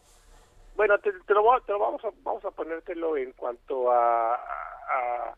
Bueno, 0.77 0.99
te, 0.99 1.13
lo, 1.29 1.45
vamos, 1.45 2.05
a, 2.05 2.09
vamos 2.23 2.45
a 2.45 2.51
ponértelo 2.51 3.17
en 3.19 3.33
cuanto 3.33 3.93
a 3.93 4.41
Ah, 4.95 5.35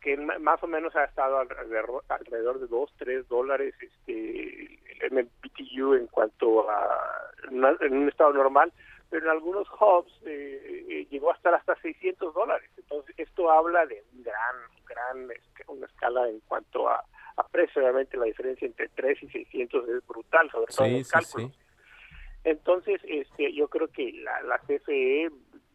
que 0.00 0.16
más 0.16 0.62
o 0.62 0.66
menos 0.66 0.94
ha 0.96 1.04
estado 1.04 1.38
alrededor, 1.38 2.60
de 2.60 2.66
2, 2.66 2.92
3 2.98 3.28
dólares 3.28 3.74
este, 3.80 4.78
el 5.00 5.12
MBTU 5.12 5.94
en 5.94 6.06
cuanto 6.08 6.68
a 6.70 7.26
en 7.50 7.96
un 7.96 8.08
estado 8.08 8.32
normal, 8.32 8.72
pero 9.10 9.26
en 9.26 9.30
algunos 9.30 9.68
hubs 9.80 10.12
eh, 10.26 10.84
eh, 10.88 11.06
llegó 11.10 11.30
a 11.30 11.34
estar 11.34 11.54
hasta 11.54 11.76
600 11.76 12.34
dólares. 12.34 12.70
Entonces, 12.76 13.14
esto 13.18 13.50
habla 13.50 13.86
de 13.86 14.02
un 14.12 14.22
gran, 14.22 14.56
gran, 14.84 15.30
este, 15.30 15.64
una 15.68 15.86
escala 15.86 16.28
en 16.28 16.40
cuanto 16.40 16.88
a, 16.88 17.04
a 17.36 17.48
precio. 17.48 17.82
Obviamente, 17.82 18.16
la 18.16 18.24
diferencia 18.24 18.66
entre 18.66 18.88
3 18.88 19.22
y 19.22 19.28
600 19.28 19.88
es 19.88 20.06
brutal, 20.06 20.50
sobre 20.50 20.74
todo 20.74 20.86
en 20.86 20.98
los 20.98 21.08
cálculos. 21.08 21.58
Entonces, 22.44 23.00
este, 23.04 23.52
yo 23.52 23.68
creo 23.68 23.88
que 23.88 24.12
la, 24.12 24.40
la 24.42 24.58
CFE 24.58 25.30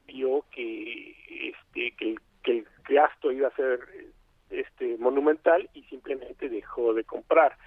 vio 0.05 0.45
que, 0.51 1.51
este, 1.51 1.95
que, 1.95 2.15
que 2.43 2.51
el 2.51 2.67
gasto 2.87 3.30
iba 3.41 3.49
a 3.49 3.55
ser 3.55 3.79
este 4.49 4.97
monumental 4.97 5.69
y 5.73 5.83
simplemente 5.83 6.49
dejó 6.49 6.93
de 6.93 7.03
comprar. 7.03 7.57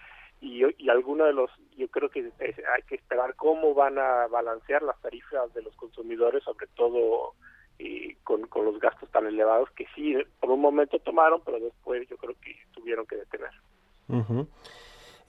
Y, 0.40 0.62
y 0.78 0.88
alguno 0.90 1.24
de 1.24 1.32
los 1.32 1.50
yo 1.76 1.88
creo 1.88 2.10
que 2.10 2.30
hay 2.40 2.82
que 2.86 2.96
esperar 2.96 3.34
cómo 3.34 3.74
van 3.74 3.98
a 3.98 4.26
balancear 4.26 4.82
las 4.82 5.00
tarifas 5.00 5.52
de 5.54 5.62
los 5.62 5.74
consumidores 5.76 6.44
sobre 6.44 6.66
todo 6.74 7.32
eh, 7.78 8.16
con, 8.24 8.42
los 8.64 8.78
gastos 8.78 9.10
tan 9.10 9.26
elevados 9.26 9.70
que 9.70 9.86
sí 9.94 10.14
por 10.40 10.50
un 10.50 10.60
momento 10.60 10.98
tomaron 10.98 11.40
pero 11.44 11.58
después 11.60 12.06
yo 12.08 12.16
creo 12.16 12.34
que 12.40 12.56
tuvieron 12.72 13.06
que 13.06 13.16
detener. 13.16 13.50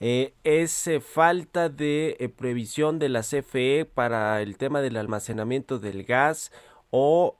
Eh, 0.00 0.34
es 0.44 0.86
eh, 0.86 1.00
falta 1.00 1.70
de 1.70 2.32
previsión 2.36 2.98
de 2.98 3.08
la 3.08 3.22
CFE 3.22 3.86
para 3.86 4.42
el 4.42 4.58
tema 4.58 4.82
del 4.82 4.98
almacenamiento 4.98 5.78
del 5.78 6.04
gas 6.04 6.52
o 6.90 7.38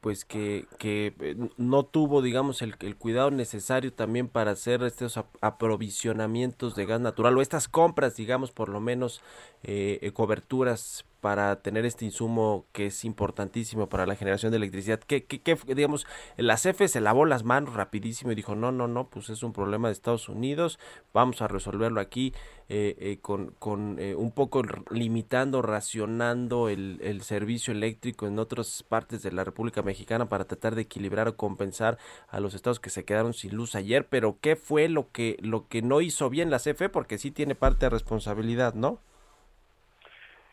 pues 0.00 0.24
que, 0.24 0.66
que 0.78 1.14
eh, 1.20 1.36
no 1.56 1.84
tuvo 1.84 2.22
digamos 2.22 2.62
el, 2.62 2.74
el, 2.80 2.96
cuidado 2.96 3.30
necesario 3.30 3.92
también 3.92 4.28
para 4.28 4.52
hacer 4.52 4.82
estos 4.82 5.20
aprovisionamientos 5.40 6.74
de 6.74 6.86
gas 6.86 7.00
natural 7.00 7.36
o 7.36 7.42
estas 7.42 7.68
compras 7.68 8.16
digamos 8.16 8.50
por 8.50 8.68
lo 8.68 8.80
menos 8.80 9.20
eh, 9.62 9.98
eh 10.02 10.12
coberturas 10.12 11.04
para 11.20 11.62
tener 11.62 11.84
este 11.84 12.04
insumo 12.04 12.66
que 12.72 12.86
es 12.86 13.04
importantísimo 13.04 13.88
para 13.88 14.06
la 14.06 14.16
generación 14.16 14.50
de 14.50 14.56
electricidad. 14.56 15.00
¿Qué, 15.00 15.24
qué, 15.24 15.58
digamos, 15.66 16.06
la 16.36 16.56
CFE 16.56 16.88
se 16.88 17.00
lavó 17.00 17.26
las 17.26 17.44
manos 17.44 17.74
rapidísimo 17.74 18.32
y 18.32 18.34
dijo, 18.34 18.54
no, 18.54 18.72
no, 18.72 18.88
no, 18.88 19.08
pues 19.08 19.30
es 19.30 19.42
un 19.42 19.52
problema 19.52 19.88
de 19.88 19.92
Estados 19.92 20.28
Unidos, 20.28 20.78
vamos 21.12 21.42
a 21.42 21.48
resolverlo 21.48 22.00
aquí 22.00 22.32
eh, 22.68 22.96
eh, 23.00 23.18
con, 23.20 23.50
con 23.58 23.98
eh, 23.98 24.14
un 24.14 24.30
poco 24.30 24.62
limitando, 24.90 25.60
racionando 25.60 26.68
el, 26.68 27.00
el 27.02 27.22
servicio 27.22 27.72
eléctrico 27.72 28.28
en 28.28 28.38
otras 28.38 28.84
partes 28.84 29.22
de 29.22 29.32
la 29.32 29.42
República 29.42 29.82
Mexicana 29.82 30.28
para 30.28 30.44
tratar 30.44 30.76
de 30.76 30.82
equilibrar 30.82 31.26
o 31.26 31.36
compensar 31.36 31.98
a 32.28 32.38
los 32.38 32.54
estados 32.54 32.78
que 32.78 32.90
se 32.90 33.04
quedaron 33.04 33.34
sin 33.34 33.56
luz 33.56 33.74
ayer, 33.74 34.06
pero 34.08 34.38
¿qué 34.40 34.54
fue 34.54 34.88
lo 34.88 35.10
que, 35.10 35.36
lo 35.40 35.66
que 35.66 35.82
no 35.82 36.00
hizo 36.00 36.30
bien 36.30 36.50
la 36.50 36.58
CFE? 36.58 36.88
Porque 36.88 37.18
sí 37.18 37.30
tiene 37.30 37.56
parte 37.56 37.86
de 37.86 37.90
responsabilidad, 37.90 38.74
¿no? 38.74 39.00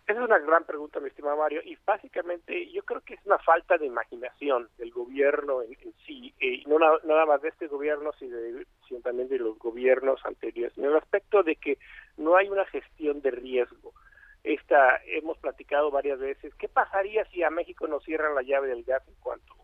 Esa 0.07 0.21
es 0.21 0.25
una 0.25 0.39
gran 0.39 0.63
pregunta, 0.63 1.01
mi 1.01 1.09
estimado 1.09 1.35
Mario, 1.35 1.61
y 1.65 1.77
básicamente 1.85 2.71
yo 2.71 2.81
creo 2.83 3.01
que 3.01 3.15
es 3.15 3.25
una 3.25 3.39
falta 3.39 3.77
de 3.77 3.87
imaginación 3.87 4.69
del 4.77 4.89
gobierno 4.91 5.61
en, 5.61 5.75
sí, 6.05 6.33
y 6.39 6.63
no 6.65 6.79
nada 6.79 7.25
más 7.25 7.41
de 7.41 7.49
este 7.49 7.67
gobierno, 7.67 8.13
sino, 8.17 8.37
sino, 8.87 9.01
también 9.01 9.27
de 9.27 9.37
los 9.37 9.59
gobiernos 9.59 10.25
anteriores, 10.25 10.77
en 10.77 10.85
el 10.85 10.95
aspecto 10.95 11.43
de 11.43 11.57
que 11.57 11.77
no 12.15 12.37
hay 12.37 12.47
una 12.47 12.63
gestión 12.67 13.21
de 13.21 13.31
riesgo. 13.31 13.91
Esta, 14.45 15.01
hemos 15.07 15.37
platicado 15.39 15.91
varias 15.91 16.19
veces, 16.19 16.55
¿qué 16.55 16.69
pasaría 16.69 17.25
si 17.25 17.43
a 17.43 17.49
México 17.49 17.85
nos 17.85 18.01
cierran 18.05 18.33
la 18.33 18.43
llave 18.43 18.69
del 18.69 18.85
gas 18.85 19.05
en 19.09 19.15
cuanto 19.15 19.55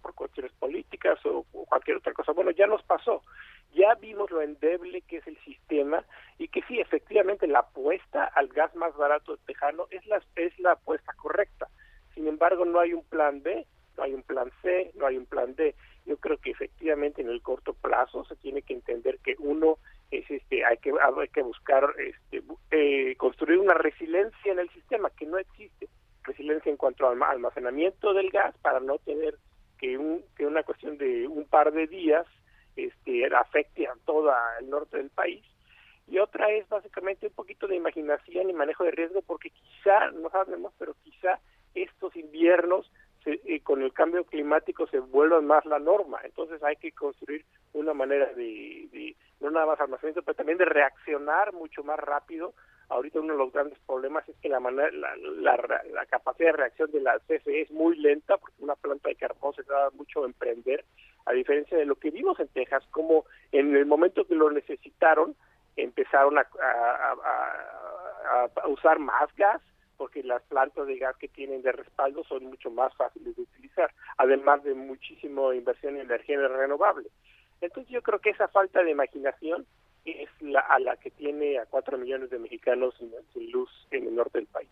por 0.00 0.14
cuestiones 0.14 0.52
políticas 0.52 1.18
o, 1.26 1.44
cualquier 1.68 1.98
otra 1.98 2.14
cosa? 2.14 2.32
Bueno, 2.32 2.52
ya 2.52 2.66
nos 2.66 2.82
pasó 2.84 3.22
ya 3.72 3.94
vimos 3.94 4.30
lo 4.30 4.42
endeble 4.42 5.02
que 5.02 5.18
es 5.18 5.26
el 5.26 5.38
sistema 5.44 6.04
y 6.38 6.48
que 6.48 6.62
sí, 6.62 6.80
efectivamente, 6.80 7.46
la 7.46 7.60
apuesta 7.60 8.24
al 8.24 8.48
gas 8.48 8.74
más 8.74 8.96
barato 8.96 9.36
de 9.36 9.42
tejano 9.46 9.86
es 9.90 10.04
la, 10.06 10.22
es 10.36 10.58
la 10.58 10.72
apuesta 10.72 11.12
correcta. 11.14 11.68
Sin 12.14 12.26
embargo, 12.26 12.64
no 12.64 12.80
hay 12.80 12.92
un 12.92 13.04
plan 13.04 13.42
B, 13.42 13.66
no 13.96 14.02
hay 14.02 14.14
un 14.14 14.22
plan 14.22 14.50
C, 14.62 14.90
no 14.94 15.06
hay 15.06 15.16
un 15.16 15.26
plan 15.26 15.54
D. 15.54 15.74
Yo 16.06 16.16
creo 16.16 16.38
que 16.38 16.50
efectivamente 16.50 17.22
en 17.22 17.28
el 17.28 17.42
corto 17.42 17.74
plazo 17.74 18.24
se 18.24 18.36
tiene 18.36 18.62
que 18.62 18.74
entender 18.74 19.18
que 19.18 19.36
uno 19.38 19.78
es 20.10 20.28
este 20.28 20.64
hay 20.64 20.78
que 20.78 20.90
hay 20.90 21.28
que 21.28 21.42
buscar 21.42 21.94
este 21.98 22.42
eh, 22.72 23.14
construir 23.16 23.58
una 23.60 23.74
resiliencia 23.74 24.50
en 24.50 24.58
el 24.58 24.68
sistema 24.70 25.10
que 25.10 25.26
no 25.26 25.38
existe 25.38 25.88
resiliencia 26.24 26.70
en 26.70 26.76
cuanto 26.76 27.06
al 27.06 27.22
almacenamiento 27.22 28.12
del 28.12 28.30
gas 28.30 28.56
para 28.60 28.80
no 28.80 28.98
tener 28.98 29.36
que 29.78 29.96
un 29.98 30.24
que 30.36 30.46
una 30.46 30.64
cuestión 30.64 30.98
de 30.98 31.28
un 31.28 31.44
par 31.44 31.72
de 31.72 31.86
días 31.86 32.26
este, 32.86 33.26
afecte 33.34 33.86
a 33.86 33.94
todo 34.04 34.32
el 34.58 34.68
norte 34.68 34.96
del 34.98 35.10
país. 35.10 35.44
Y 36.06 36.18
otra 36.18 36.50
es 36.50 36.68
básicamente 36.68 37.28
un 37.28 37.34
poquito 37.34 37.68
de 37.68 37.76
imaginación 37.76 38.50
y 38.50 38.52
manejo 38.52 38.84
de 38.84 38.90
riesgo, 38.90 39.22
porque 39.22 39.50
quizá, 39.50 40.10
no 40.10 40.28
sabemos, 40.30 40.72
pero 40.78 40.94
quizá 41.04 41.38
estos 41.74 42.16
inviernos 42.16 42.90
eh, 43.26 43.60
con 43.62 43.82
el 43.82 43.92
cambio 43.92 44.24
climático 44.24 44.86
se 44.86 44.98
vuelvan 44.98 45.46
más 45.46 45.64
la 45.66 45.78
norma. 45.78 46.20
Entonces 46.24 46.62
hay 46.62 46.76
que 46.76 46.92
construir 46.92 47.44
una 47.74 47.94
manera 47.94 48.26
de, 48.32 48.88
de, 48.90 49.16
no 49.40 49.50
nada 49.50 49.66
más 49.66 49.80
almacenamiento, 49.80 50.22
pero 50.22 50.36
también 50.36 50.58
de 50.58 50.64
reaccionar 50.64 51.52
mucho 51.52 51.84
más 51.84 51.98
rápido. 51.98 52.54
Ahorita 52.90 53.20
uno 53.20 53.34
de 53.34 53.38
los 53.38 53.52
grandes 53.52 53.78
problemas 53.86 54.28
es 54.28 54.36
que 54.42 54.48
la, 54.48 54.58
manera, 54.58 54.90
la, 54.90 56.06
capacidad 56.06 56.50
de 56.50 56.56
reacción 56.56 56.90
de 56.90 57.00
la 57.00 57.20
CFE 57.20 57.62
es 57.62 57.70
muy 57.70 57.96
lenta, 57.96 58.36
porque 58.36 58.56
una 58.58 58.74
planta 58.74 59.08
de 59.08 59.14
carbón 59.14 59.54
se 59.54 59.62
tarda 59.62 59.90
mucho 59.90 60.26
en 60.26 60.32
prender 60.32 60.84
a 61.24 61.32
diferencia 61.32 61.78
de 61.78 61.84
lo 61.84 61.94
que 61.94 62.10
vimos 62.10 62.40
en 62.40 62.48
Texas, 62.48 62.82
como 62.90 63.26
en 63.52 63.76
el 63.76 63.86
momento 63.86 64.26
que 64.26 64.34
lo 64.34 64.50
necesitaron, 64.50 65.36
empezaron 65.76 66.36
a, 66.38 66.46
usar 68.68 68.98
más 68.98 69.32
gas, 69.36 69.62
porque 69.96 70.24
las 70.24 70.42
plantas 70.42 70.88
de 70.88 70.98
gas 70.98 71.16
que 71.16 71.28
tienen 71.28 71.62
de 71.62 71.70
respaldo 71.70 72.24
son 72.24 72.46
mucho 72.46 72.70
más 72.72 72.92
fáciles 72.96 73.36
de 73.36 73.42
utilizar, 73.42 73.92
además 74.16 74.64
de 74.64 74.74
muchísima 74.74 75.54
inversión 75.54 75.94
en 75.94 76.02
energía 76.02 76.40
renovable. 76.48 77.08
Entonces 77.60 77.92
yo 77.92 78.02
creo 78.02 78.18
que 78.18 78.30
esa 78.30 78.48
falta 78.48 78.82
de 78.82 78.90
imaginación 78.90 79.64
es 80.10 80.28
la, 80.40 80.60
a 80.60 80.78
la 80.78 80.96
que 80.96 81.10
tiene 81.10 81.58
a 81.58 81.66
cuatro 81.66 81.98
millones 81.98 82.30
de 82.30 82.38
mexicanos 82.38 82.94
sin, 82.98 83.10
luz 83.50 83.70
en 83.90 84.06
el 84.06 84.14
norte 84.14 84.38
del 84.38 84.46
país. 84.46 84.68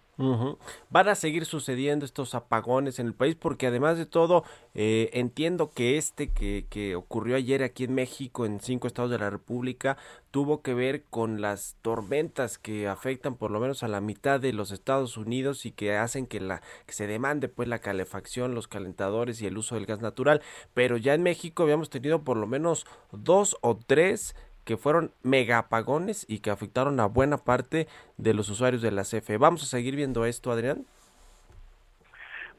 Van 0.90 1.08
a 1.08 1.14
seguir 1.14 1.44
sucediendo 1.44 2.04
estos 2.04 2.34
apagones 2.34 2.98
en 2.98 3.06
el 3.06 3.14
país 3.14 3.36
porque 3.36 3.66
además 3.66 3.98
de 3.98 4.06
todo 4.06 4.44
eh, 4.74 5.10
entiendo 5.12 5.70
que 5.70 5.96
este 5.96 6.32
que, 6.32 6.66
que 6.68 6.96
ocurrió 6.96 7.36
ayer 7.36 7.62
aquí 7.62 7.84
en 7.84 7.94
México 7.94 8.44
en 8.44 8.60
cinco 8.60 8.86
estados 8.86 9.10
de 9.10 9.18
la 9.18 9.30
República 9.30 9.96
tuvo 10.30 10.62
que 10.62 10.74
ver 10.74 11.04
con 11.04 11.40
las 11.40 11.76
tormentas 11.82 12.58
que 12.58 12.88
afectan 12.88 13.36
por 13.36 13.50
lo 13.50 13.60
menos 13.60 13.82
a 13.82 13.88
la 13.88 14.00
mitad 14.00 14.40
de 14.40 14.52
los 14.52 14.70
Estados 14.70 15.16
Unidos 15.16 15.64
y 15.66 15.72
que 15.72 15.96
hacen 15.96 16.26
que 16.26 16.40
la 16.40 16.62
que 16.86 16.92
se 16.92 17.06
demande 17.06 17.48
pues 17.48 17.68
la 17.68 17.78
calefacción, 17.78 18.54
los 18.54 18.68
calentadores 18.68 19.40
y 19.40 19.46
el 19.46 19.58
uso 19.58 19.74
del 19.74 19.86
gas 19.86 20.00
natural, 20.00 20.42
pero 20.74 20.96
ya 20.96 21.14
en 21.14 21.22
México 21.22 21.62
habíamos 21.62 21.90
tenido 21.90 22.22
por 22.22 22.36
lo 22.36 22.46
menos 22.46 22.86
dos 23.12 23.56
o 23.62 23.78
tres 23.78 24.34
que 24.68 24.76
fueron 24.76 25.12
mega 25.22 25.56
apagones 25.56 26.26
y 26.28 26.40
que 26.40 26.50
afectaron 26.50 27.00
a 27.00 27.06
buena 27.06 27.38
parte 27.38 27.88
de 28.18 28.34
los 28.34 28.50
usuarios 28.50 28.82
de 28.82 28.90
la 28.90 29.00
CFE. 29.00 29.38
¿Vamos 29.38 29.62
a 29.62 29.66
seguir 29.66 29.96
viendo 29.96 30.26
esto, 30.26 30.52
Adrián? 30.52 30.84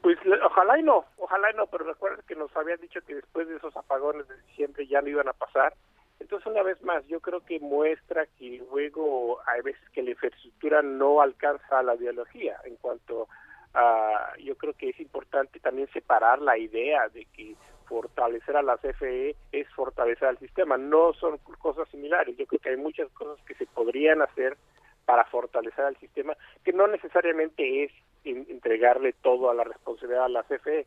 Pues 0.02 0.18
ojalá 0.44 0.76
y 0.80 0.82
no, 0.82 1.04
ojalá 1.18 1.52
y 1.52 1.54
no, 1.54 1.68
pero 1.68 1.84
recuerden 1.84 2.24
que 2.26 2.34
nos 2.34 2.50
habían 2.56 2.80
dicho 2.80 3.00
que 3.06 3.14
después 3.14 3.46
de 3.46 3.58
esos 3.58 3.76
apagones 3.76 4.26
de 4.26 4.34
diciembre 4.48 4.88
ya 4.88 5.00
no 5.00 5.06
iban 5.06 5.28
a 5.28 5.34
pasar. 5.34 5.72
Entonces, 6.18 6.50
una 6.50 6.64
vez 6.64 6.82
más, 6.82 7.06
yo 7.06 7.20
creo 7.20 7.44
que 7.44 7.60
muestra 7.60 8.26
que 8.40 8.60
luego 8.72 9.38
hay 9.46 9.62
veces 9.62 9.88
que 9.90 10.02
la 10.02 10.10
infraestructura 10.10 10.82
no 10.82 11.20
alcanza 11.20 11.80
la 11.84 11.94
biología 11.94 12.56
en 12.64 12.74
cuanto 12.74 13.28
a, 13.72 14.32
yo 14.42 14.56
creo 14.56 14.72
que 14.74 14.88
es 14.88 14.98
importante 14.98 15.60
también 15.60 15.88
separar 15.92 16.42
la 16.42 16.58
idea 16.58 17.08
de 17.10 17.26
que 17.26 17.54
fortalecer 17.90 18.56
a 18.56 18.62
la 18.62 18.78
CFE 18.78 19.34
es 19.50 19.68
fortalecer 19.74 20.28
al 20.28 20.38
sistema. 20.38 20.78
No 20.78 21.12
son 21.14 21.38
cosas 21.58 21.88
similares. 21.90 22.36
Yo 22.36 22.46
creo 22.46 22.60
que 22.60 22.70
hay 22.70 22.76
muchas 22.76 23.10
cosas 23.10 23.44
que 23.44 23.54
se 23.56 23.66
podrían 23.66 24.22
hacer 24.22 24.56
para 25.04 25.24
fortalecer 25.24 25.84
al 25.84 25.96
sistema, 25.96 26.36
que 26.64 26.72
no 26.72 26.86
necesariamente 26.86 27.82
es 27.82 27.92
entregarle 28.24 29.12
todo 29.12 29.50
a 29.50 29.54
la 29.54 29.64
responsabilidad 29.64 30.26
a 30.26 30.28
la 30.28 30.44
CFE. 30.44 30.86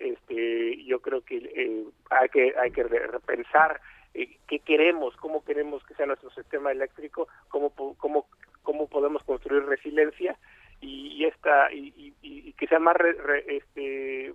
Este, 0.00 0.84
yo 0.84 1.00
creo 1.00 1.22
que 1.22 1.36
eh, 1.38 1.84
hay 2.10 2.28
que 2.28 2.54
hay 2.58 2.70
que 2.70 2.82
repensar 2.82 3.80
eh, 4.12 4.36
qué 4.48 4.58
queremos, 4.58 5.16
cómo 5.16 5.44
queremos 5.44 5.82
que 5.84 5.94
sea 5.94 6.06
nuestro 6.06 6.30
sistema 6.30 6.72
eléctrico, 6.72 7.26
cómo 7.48 7.70
cómo 7.96 8.26
cómo 8.62 8.86
podemos 8.88 9.22
construir 9.24 9.64
resiliencia 9.64 10.36
y, 10.84 11.24
esta 11.24 11.72
y, 11.72 12.52
que 12.52 12.66
sea 12.66 12.78
más 12.78 12.96
este 13.46 14.32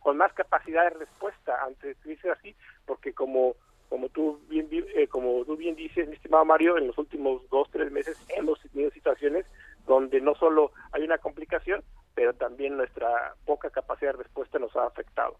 con 0.00 0.16
más 0.16 0.32
capacidad 0.32 0.84
de 0.84 0.98
respuesta 0.98 1.62
ante 1.64 1.94
crisis 1.96 2.26
así 2.26 2.54
porque 2.86 3.12
como 3.12 3.54
como 3.88 4.08
tú 4.08 4.40
bien 4.48 4.68
eh, 4.72 5.06
como 5.08 5.44
tú 5.44 5.56
bien 5.56 5.76
dices 5.76 6.08
mi 6.08 6.14
estimado 6.14 6.44
Mario 6.44 6.78
en 6.78 6.86
los 6.86 6.98
últimos 6.98 7.42
dos 7.50 7.68
tres 7.70 7.92
meses 7.92 8.16
hemos 8.36 8.60
tenido 8.60 8.90
situaciones 8.90 9.44
donde 9.86 10.20
no 10.20 10.34
solo 10.34 10.72
hay 10.92 11.02
una 11.02 11.18
complicación 11.18 11.82
pero 12.14 12.34
también 12.34 12.76
nuestra 12.76 13.34
poca 13.44 13.70
capacidad 13.70 14.12
de 14.12 14.22
respuesta 14.22 14.58
nos 14.58 14.74
ha 14.76 14.86
afectado. 14.86 15.36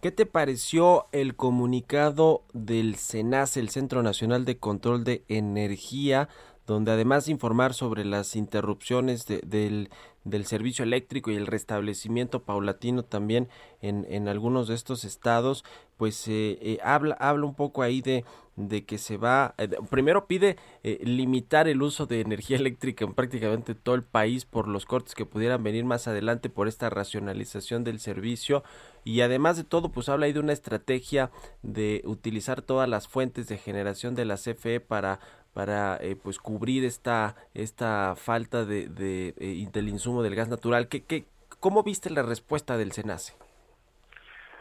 ¿Qué 0.00 0.12
te 0.12 0.26
pareció 0.26 1.06
el 1.10 1.34
comunicado 1.34 2.44
del 2.52 2.94
CENAS, 2.94 3.56
el 3.56 3.68
Centro 3.68 4.04
Nacional 4.04 4.44
de 4.44 4.58
Control 4.58 5.02
de 5.02 5.24
Energía, 5.26 6.28
donde 6.68 6.92
además 6.92 7.24
de 7.24 7.32
informar 7.32 7.72
sobre 7.72 8.04
las 8.04 8.36
interrupciones 8.36 9.26
del, 9.26 9.88
del, 10.24 10.46
servicio 10.46 10.82
eléctrico 10.84 11.30
y 11.30 11.36
el 11.36 11.46
restablecimiento 11.46 12.42
paulatino 12.42 13.04
también 13.04 13.48
en, 13.80 14.06
en 14.10 14.28
algunos 14.28 14.68
de 14.68 14.74
estos 14.74 15.04
estados, 15.04 15.64
pues 15.96 16.28
eh, 16.28 16.58
eh, 16.60 16.78
habla, 16.82 17.16
habla 17.18 17.46
un 17.46 17.54
poco 17.54 17.82
ahí 17.82 18.02
de, 18.02 18.24
de 18.56 18.84
que 18.84 18.98
se 18.98 19.16
va, 19.16 19.54
eh, 19.58 19.68
primero 19.90 20.26
pide 20.26 20.56
limitar 20.82 21.68
el 21.68 21.82
uso 21.82 22.06
de 22.06 22.20
energía 22.20 22.56
eléctrica 22.58 23.04
en 23.04 23.14
prácticamente 23.14 23.74
todo 23.74 23.94
el 23.94 24.04
país 24.04 24.44
por 24.44 24.68
los 24.68 24.86
cortes 24.86 25.14
que 25.14 25.26
pudieran 25.26 25.62
venir 25.62 25.84
más 25.84 26.06
adelante 26.06 26.50
por 26.50 26.68
esta 26.68 26.90
racionalización 26.90 27.82
del 27.82 27.98
servicio. 27.98 28.62
Y 29.04 29.22
además 29.22 29.56
de 29.56 29.64
todo 29.64 29.90
pues 29.90 30.08
habla 30.08 30.26
ahí 30.26 30.32
de 30.32 30.40
una 30.40 30.52
estrategia 30.52 31.30
de 31.62 32.02
utilizar 32.04 32.62
todas 32.62 32.88
las 32.88 33.08
fuentes 33.08 33.48
de 33.48 33.56
generación 33.56 34.14
de 34.14 34.24
la 34.26 34.36
CFE 34.36 34.80
para 34.80 35.18
para 35.54 35.96
eh, 36.00 36.16
pues 36.16 36.38
cubrir 36.38 36.84
esta 36.84 37.36
esta 37.54 38.14
falta 38.16 38.64
de, 38.64 38.88
de 38.88 39.34
eh, 39.38 39.68
del 39.72 39.88
insumo 39.88 40.22
del 40.22 40.34
gas 40.34 40.48
natural. 40.48 40.88
¿Qué, 40.88 41.04
qué, 41.04 41.24
¿Cómo 41.60 41.82
viste 41.82 42.10
la 42.10 42.22
respuesta 42.22 42.76
del 42.76 42.92
SENACE? 42.92 43.34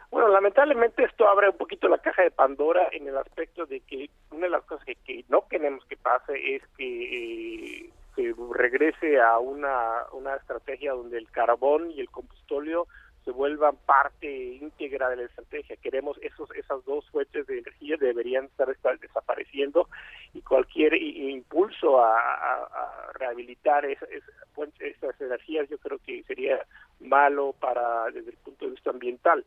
Bueno, 0.10 0.30
lamentablemente 0.30 1.04
esto 1.04 1.28
abre 1.28 1.50
un 1.50 1.58
poquito 1.58 1.88
la 1.88 1.98
caja 1.98 2.24
de 2.24 2.32
Pandora 2.32 2.88
en 2.92 3.08
el 3.08 3.18
aspecto 3.18 3.66
de 3.66 3.82
que 3.82 4.10
una 4.32 4.46
de 4.46 4.50
las 4.50 4.64
cosas 4.64 4.86
que, 5.06 5.26
no 5.28 5.48
queremos 5.48 5.84
que 5.86 5.98
pase 5.98 6.56
es 6.56 6.64
que, 6.78 7.84
eh, 7.86 7.90
que 8.16 8.34
regrese 8.54 9.20
a 9.20 9.38
una, 9.38 10.06
una 10.14 10.36
estrategia 10.36 10.94
donde 10.94 11.18
el 11.18 11.30
carbón 11.30 11.92
y 11.92 12.00
el 12.00 12.10
combustóleo 12.10 12.88
se 13.28 13.34
vuelvan 13.34 13.76
parte 13.86 14.56
íntegra 14.56 15.10
de 15.10 15.18
la 15.18 15.24
estrategia. 15.24 15.76
Queremos 15.76 16.18
esos 16.22 16.50
esas 16.56 16.86
dos 16.86 17.06
fuentes 17.10 17.46
de 17.46 17.58
energía 17.60 17.98
deberían 17.98 18.46
estar, 18.46 18.98
desapareciendo 19.00 19.90
y 20.34 20.42
cualquier 20.42 20.94
impulso 20.96 22.02
a, 22.02 23.12
rehabilitar 23.16 23.84
esas 23.84 25.20
energías 25.20 25.68
yo 25.68 25.78
creo 25.80 25.98
que 26.06 26.24
sería 26.24 26.66
malo 27.02 27.54
para 27.60 28.10
desde 28.12 28.30
el 28.30 28.38
punto 28.38 28.64
de 28.64 28.72
vista 28.72 28.92
ambiental. 28.92 29.44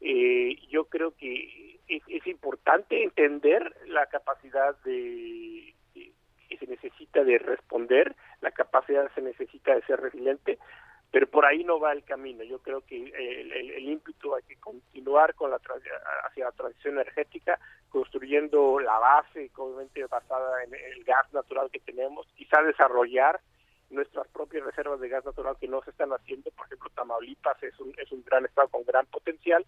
Eh, 0.00 0.56
yo 0.68 0.86
creo 0.86 1.12
que 1.12 1.78
es, 1.86 2.26
importante 2.26 3.04
entender 3.04 3.76
la 3.86 4.06
capacidad 4.06 4.74
de, 4.82 5.72
que 5.92 6.56
se 6.58 6.66
necesita 6.66 7.22
de 7.22 7.38
responder, 7.38 8.16
la 8.40 8.50
capacidad 8.50 9.08
se 9.14 9.22
necesita 9.22 9.72
de 9.72 9.82
ser 9.82 10.00
resiliente, 10.00 10.58
pero 11.14 11.28
por 11.28 11.46
ahí 11.46 11.62
no 11.62 11.78
va 11.78 11.92
el 11.92 12.02
camino. 12.02 12.42
Yo 12.42 12.58
creo 12.58 12.80
que 12.80 12.96
el, 12.96 13.52
el, 13.52 13.88
ímpetu 13.88 14.34
hay 14.34 14.42
que 14.42 14.56
continuar 14.56 15.36
con 15.36 15.48
la 15.48 15.60
hacia 16.24 16.46
la 16.46 16.50
transición 16.50 16.94
energética, 16.94 17.56
construyendo 17.88 18.80
la 18.80 18.98
base, 18.98 19.48
obviamente 19.56 20.04
basada 20.06 20.64
en 20.64 20.74
el 20.74 21.04
gas 21.04 21.32
natural 21.32 21.70
que 21.70 21.78
tenemos, 21.78 22.26
quizá 22.34 22.60
desarrollar 22.62 23.38
nuestras 23.90 24.26
propias 24.26 24.64
reservas 24.64 24.98
de 24.98 25.08
gas 25.08 25.24
natural 25.24 25.56
que 25.60 25.68
no 25.68 25.84
se 25.84 25.90
están 25.90 26.12
haciendo, 26.12 26.50
por 26.50 26.66
ejemplo, 26.66 26.90
Tamaulipas 26.96 27.62
es 27.62 27.78
un, 27.78 27.94
es 27.96 28.10
un 28.10 28.24
gran 28.24 28.44
estado 28.44 28.66
con 28.66 28.82
gran 28.82 29.06
potencial, 29.06 29.64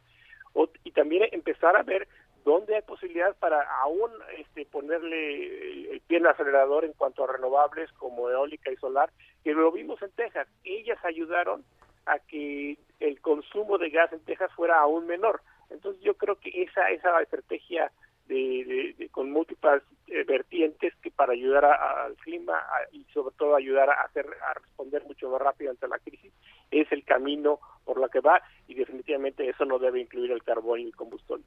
y 0.82 0.90
también 0.90 1.28
empezar 1.30 1.76
a 1.76 1.84
ver 1.84 2.08
dónde 2.46 2.76
hay 2.76 2.82
posibilidades 2.82 3.34
para 3.38 3.60
aún 3.82 4.08
este, 4.38 4.64
ponerle 4.66 5.90
el 5.90 6.00
pie 6.02 6.18
en 6.18 6.24
el 6.24 6.30
acelerador 6.30 6.84
en 6.84 6.92
cuanto 6.92 7.24
a 7.24 7.32
renovables 7.32 7.90
como 7.94 8.30
eólica 8.30 8.70
y 8.70 8.76
solar, 8.76 9.10
que 9.42 9.52
lo 9.52 9.72
vimos 9.72 10.00
en 10.00 10.12
Texas. 10.12 10.46
Ellas 10.62 10.98
ayudaron 11.04 11.64
a 12.06 12.20
que 12.20 12.78
el 13.00 13.20
consumo 13.20 13.78
de 13.78 13.90
gas 13.90 14.12
en 14.12 14.20
Texas 14.20 14.52
fuera 14.54 14.78
aún 14.78 15.08
menor. 15.08 15.42
Entonces 15.70 16.00
yo 16.02 16.14
creo 16.14 16.36
que 16.36 16.62
esa 16.62 16.88
esa 16.90 17.20
estrategia 17.20 17.90
de, 18.28 19.08
con 19.10 19.30
múltiples 19.30 19.82
eh, 20.08 20.24
vertientes 20.24 20.94
que 21.02 21.10
para 21.10 21.32
ayudar 21.32 21.64
al 21.64 22.14
clima 22.16 22.54
y 22.92 23.04
sobre 23.12 23.34
todo 23.36 23.56
ayudar 23.56 23.90
a 23.90 24.02
hacer 24.02 24.26
a 24.48 24.54
responder 24.54 25.04
mucho 25.04 25.30
más 25.30 25.40
rápido 25.40 25.70
ante 25.70 25.88
la 25.88 25.98
crisis 25.98 26.32
es 26.70 26.90
el 26.92 27.04
camino 27.04 27.60
por 27.84 28.00
la 28.00 28.08
que 28.08 28.20
va 28.20 28.42
y 28.66 28.74
definitivamente 28.74 29.48
eso 29.48 29.64
no 29.64 29.78
debe 29.78 30.00
incluir 30.00 30.32
el 30.32 30.42
carbón 30.42 30.80
y 30.80 30.84
el 30.84 30.96
combustible. 30.96 31.44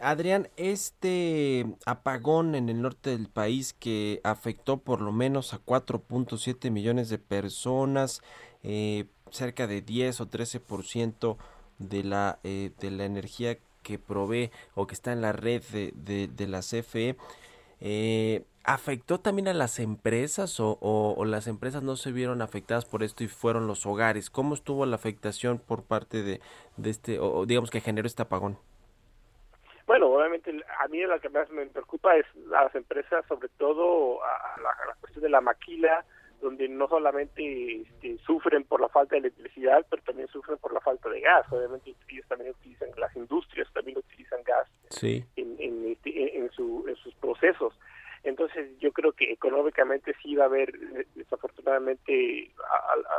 Adrián, 0.00 0.48
este 0.56 1.66
apagón 1.84 2.54
en 2.54 2.68
el 2.68 2.80
norte 2.82 3.10
del 3.10 3.28
país 3.28 3.72
que 3.72 4.20
afectó 4.22 4.78
por 4.78 5.00
lo 5.00 5.10
menos 5.10 5.54
a 5.54 5.58
4.7 5.58 6.70
millones 6.70 7.08
de 7.08 7.18
personas, 7.18 8.22
eh, 8.62 9.06
cerca 9.30 9.66
de 9.66 9.82
10 9.82 10.20
o 10.20 10.26
13% 10.26 11.36
de 11.78 12.04
la, 12.04 12.38
eh, 12.44 12.70
de 12.78 12.90
la 12.92 13.04
energía 13.04 13.58
que 13.88 13.98
provee 13.98 14.50
o 14.74 14.86
que 14.86 14.92
está 14.92 15.12
en 15.12 15.22
la 15.22 15.32
red 15.32 15.62
de, 15.72 16.28
de, 16.28 16.46
la 16.46 16.60
CFE, 16.60 17.16
eh, 17.80 18.44
¿afectó 18.64 19.18
también 19.18 19.48
a 19.48 19.54
las 19.54 19.78
empresas 19.78 20.60
o, 20.60 20.78
o, 20.80 21.24
las 21.24 21.46
empresas 21.46 21.82
no 21.82 21.96
se 21.96 22.12
vieron 22.12 22.42
afectadas 22.42 22.84
por 22.84 23.02
esto 23.02 23.24
y 23.24 23.28
fueron 23.28 23.66
los 23.66 23.86
hogares? 23.86 24.28
¿Cómo 24.28 24.52
estuvo 24.52 24.84
la 24.84 24.96
afectación 24.96 25.58
por 25.58 25.84
parte 25.84 26.22
de, 26.22 26.40
de 26.76 26.90
este, 26.90 27.18
o 27.18 27.46
digamos 27.46 27.70
que 27.70 27.80
generó 27.80 28.06
este 28.06 28.22
apagón? 28.22 28.58
Bueno, 29.86 30.08
obviamente 30.08 30.50
a 30.80 30.88
mí 30.88 31.00
lo 31.00 31.18
que 31.18 31.30
más 31.30 31.48
me 31.48 31.64
preocupa 31.64 32.14
es 32.14 32.26
las 32.46 32.74
empresas, 32.74 33.24
sobre 33.26 33.48
todo 33.56 34.20
la, 34.62 34.70
a 34.70 34.86
la 34.86 34.94
cuestión 35.00 35.22
de 35.22 35.30
la 35.30 35.40
maquila, 35.40 36.04
donde 36.40 36.68
no 36.68 36.88
solamente 36.88 37.82
este, 37.82 38.18
sufren 38.18 38.64
por 38.64 38.80
la 38.80 38.88
falta 38.88 39.14
de 39.14 39.20
electricidad, 39.20 39.84
pero 39.90 40.02
también 40.02 40.28
sufren 40.28 40.58
por 40.58 40.72
la 40.72 40.80
falta 40.80 41.08
de 41.08 41.20
gas. 41.20 41.46
Obviamente 41.50 41.94
ellos 42.08 42.26
también 42.28 42.50
utilizan, 42.50 42.88
las 42.96 43.14
industrias 43.16 43.68
también 43.72 43.98
utilizan 43.98 44.42
gas 44.44 44.68
sí. 44.90 45.24
en, 45.36 45.56
en, 45.58 45.92
este, 45.92 46.38
en, 46.38 46.50
su, 46.52 46.84
en 46.88 46.96
sus 46.96 47.14
procesos. 47.16 47.74
Entonces 48.24 48.76
yo 48.78 48.92
creo 48.92 49.12
que 49.12 49.32
económicamente 49.32 50.14
sí 50.22 50.34
va 50.34 50.44
a 50.44 50.48
haber 50.48 50.72
desafortunadamente 51.14 52.50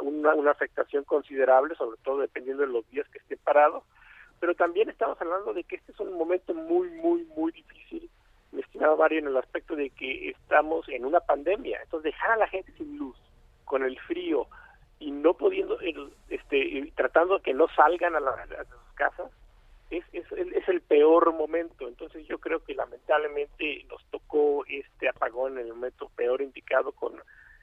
una, 0.02 0.36
una 0.36 0.52
afectación 0.52 1.04
considerable, 1.04 1.76
sobre 1.76 1.98
todo 2.04 2.20
dependiendo 2.20 2.64
de 2.64 2.74
los 2.74 2.90
días 2.90 3.08
que 3.10 3.20
estén 3.20 3.40
parados, 3.44 3.84
pero 4.40 4.56
también 4.56 4.90
estamos 4.90 5.20
hablando 5.22 5.54
de 5.54 5.64
que 5.64 5.78
este 5.78 5.92
es 5.92 6.00
un 6.00 6.14
momento 6.18 6.54
muy, 6.54 6.90
muy, 6.90 7.24
muy 7.36 7.52
difícil 7.52 8.10
mi 8.52 8.62
estimado 8.62 8.98
Mario, 8.98 9.20
en 9.20 9.28
el 9.28 9.38
aspecto 9.38 9.76
de 9.76 9.90
que 9.92 10.30
estamos 10.30 10.88
en 10.90 11.06
una 11.06 11.20
pandemia. 11.20 11.80
Entonces, 11.84 12.14
dejar 12.14 12.32
a 12.32 12.38
la 12.38 12.48
gente 12.48 12.72
sin 12.74 12.98
luz, 12.98 13.18
con 13.66 13.84
el 13.84 14.00
frío 14.00 14.48
y 15.00 15.12
no 15.12 15.34
pudiendo, 15.36 15.80
este, 16.30 16.92
tratando 16.96 17.38
de 17.38 17.44
que 17.44 17.54
no 17.54 17.68
salgan 17.76 18.16
a, 18.16 18.20
sus 18.20 18.94
casas, 18.96 19.32
es, 19.90 20.04
es, 20.12 20.26
es, 20.32 20.68
el 20.68 20.82
peor 20.82 21.34
momento. 21.34 21.88
Entonces, 21.88 22.28
yo 22.28 22.40
creo 22.40 22.64
que 22.64 22.74
lamentablemente 22.74 23.86
nos 23.90 24.04
tocó 24.06 24.66
este 24.68 25.08
apagón 25.08 25.58
en 25.58 25.66
el 25.68 25.74
momento 25.74 26.10
peor 26.16 26.42
indicado 26.42 26.92
con 26.92 27.14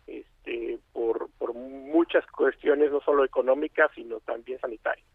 este 0.07 0.79
por, 0.93 1.29
por 1.39 1.55
muchas 1.55 2.25
cuestiones, 2.29 2.91
no 2.91 3.01
solo 3.01 3.25
económicas, 3.25 3.91
sino 3.95 4.21
también 4.21 4.59
sanitarias. 4.61 5.07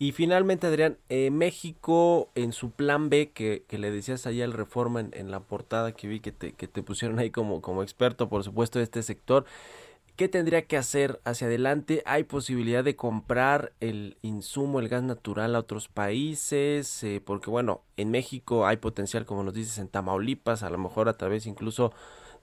Y 0.00 0.12
finalmente, 0.12 0.68
Adrián, 0.68 0.96
eh, 1.08 1.30
México 1.30 2.30
en 2.36 2.52
su 2.52 2.70
plan 2.70 3.08
B, 3.10 3.32
que, 3.32 3.64
que 3.66 3.78
le 3.78 3.90
decías 3.90 4.26
allá 4.26 4.44
el 4.44 4.52
Reforma 4.52 5.00
en, 5.00 5.30
la 5.30 5.40
portada 5.40 5.90
que 5.92 6.06
vi 6.06 6.20
que 6.20 6.30
te, 6.30 6.52
que 6.52 6.68
te 6.68 6.84
pusieron 6.84 7.18
ahí 7.18 7.30
como, 7.30 7.60
como 7.60 7.82
experto, 7.82 8.28
por 8.28 8.44
supuesto, 8.44 8.78
de 8.78 8.84
este 8.84 9.02
sector, 9.02 9.44
¿qué 10.14 10.28
tendría 10.28 10.66
que 10.66 10.76
hacer 10.76 11.20
hacia 11.24 11.48
adelante? 11.48 12.02
¿Hay 12.06 12.22
posibilidad 12.24 12.84
de 12.84 12.94
comprar 12.94 13.72
el 13.80 14.16
insumo, 14.22 14.78
el 14.78 14.88
gas 14.88 15.02
natural 15.02 15.56
a 15.56 15.60
otros 15.60 15.88
países? 15.88 17.02
Eh, 17.02 17.20
porque, 17.24 17.50
bueno, 17.50 17.82
en 17.96 18.12
México 18.12 18.68
hay 18.68 18.76
potencial, 18.76 19.26
como 19.26 19.42
nos 19.42 19.54
dices, 19.54 19.78
en 19.78 19.88
Tamaulipas, 19.88 20.62
a 20.62 20.70
lo 20.70 20.78
mejor 20.78 21.08
a 21.08 21.16
través 21.16 21.44
incluso 21.46 21.92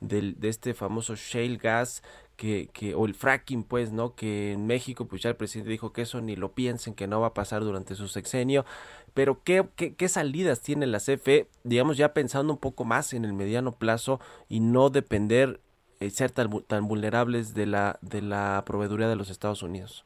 del, 0.02 0.40
de 0.40 0.50
este 0.50 0.74
famoso 0.74 1.16
shale 1.16 1.56
gas 1.56 2.04
que, 2.36 2.70
que, 2.74 2.96
o 2.96 3.06
el 3.06 3.14
fracking, 3.14 3.64
pues, 3.64 3.92
¿no? 3.92 4.16
Que 4.16 4.54
en 4.54 4.68
México, 4.68 5.08
pues 5.08 5.22
ya 5.22 5.30
el 5.30 5.36
presidente 5.36 5.72
dijo 5.72 5.94
que 5.94 6.02
eso 6.02 6.22
ni 6.22 6.36
lo 6.36 6.54
piensen, 6.54 6.96
que 6.96 7.08
no 7.08 7.22
va 7.22 7.28
a 7.28 7.34
pasar 7.34 7.62
durante 7.62 7.96
su 7.96 8.08
sexenio. 8.08 8.66
Pero, 9.14 9.42
¿qué, 9.44 9.66
qué, 9.76 9.96
qué 9.96 10.08
salidas 10.10 10.62
tiene 10.62 10.88
la 10.88 11.00
CFE, 11.00 11.48
digamos, 11.64 11.98
ya 11.98 12.14
pensando 12.14 12.54
un 12.54 12.60
poco 12.60 12.84
más 12.84 13.14
en 13.14 13.26
el 13.26 13.34
mediano 13.34 13.74
plazo 13.74 14.20
y 14.50 14.60
no 14.60 14.90
depender, 14.90 15.60
eh, 16.00 16.10
ser 16.10 16.32
tan, 16.32 16.62
tan 16.64 16.88
vulnerables 16.88 17.54
de 17.54 17.66
la, 17.66 17.98
de 18.02 18.22
la 18.22 18.64
proveeduría 18.66 19.08
de 19.08 19.16
los 19.16 19.30
Estados 19.30 19.64
Unidos? 19.64 20.06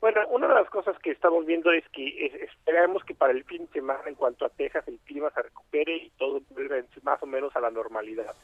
Bueno, 0.00 0.22
una 0.30 0.48
de 0.48 0.54
las 0.54 0.70
cosas 0.70 0.98
que 1.00 1.10
estamos 1.10 1.44
viendo 1.44 1.70
es 1.72 1.86
que 1.90 2.26
esperamos 2.42 3.04
que 3.04 3.14
para 3.14 3.34
el 3.34 3.44
fin 3.44 3.66
de 3.66 3.72
semana, 3.72 4.00
en 4.06 4.14
cuanto 4.14 4.46
a 4.46 4.48
Texas, 4.48 4.88
el 4.88 4.98
clima 5.00 5.30
se 5.34 5.42
recupere 5.42 5.94
y 5.94 6.10
todo 6.16 6.40
vuelva 6.50 6.76
más 7.02 7.22
o 7.22 7.26
menos 7.26 7.54
a 7.54 7.60
la 7.60 7.70
normalidad. 7.70 8.34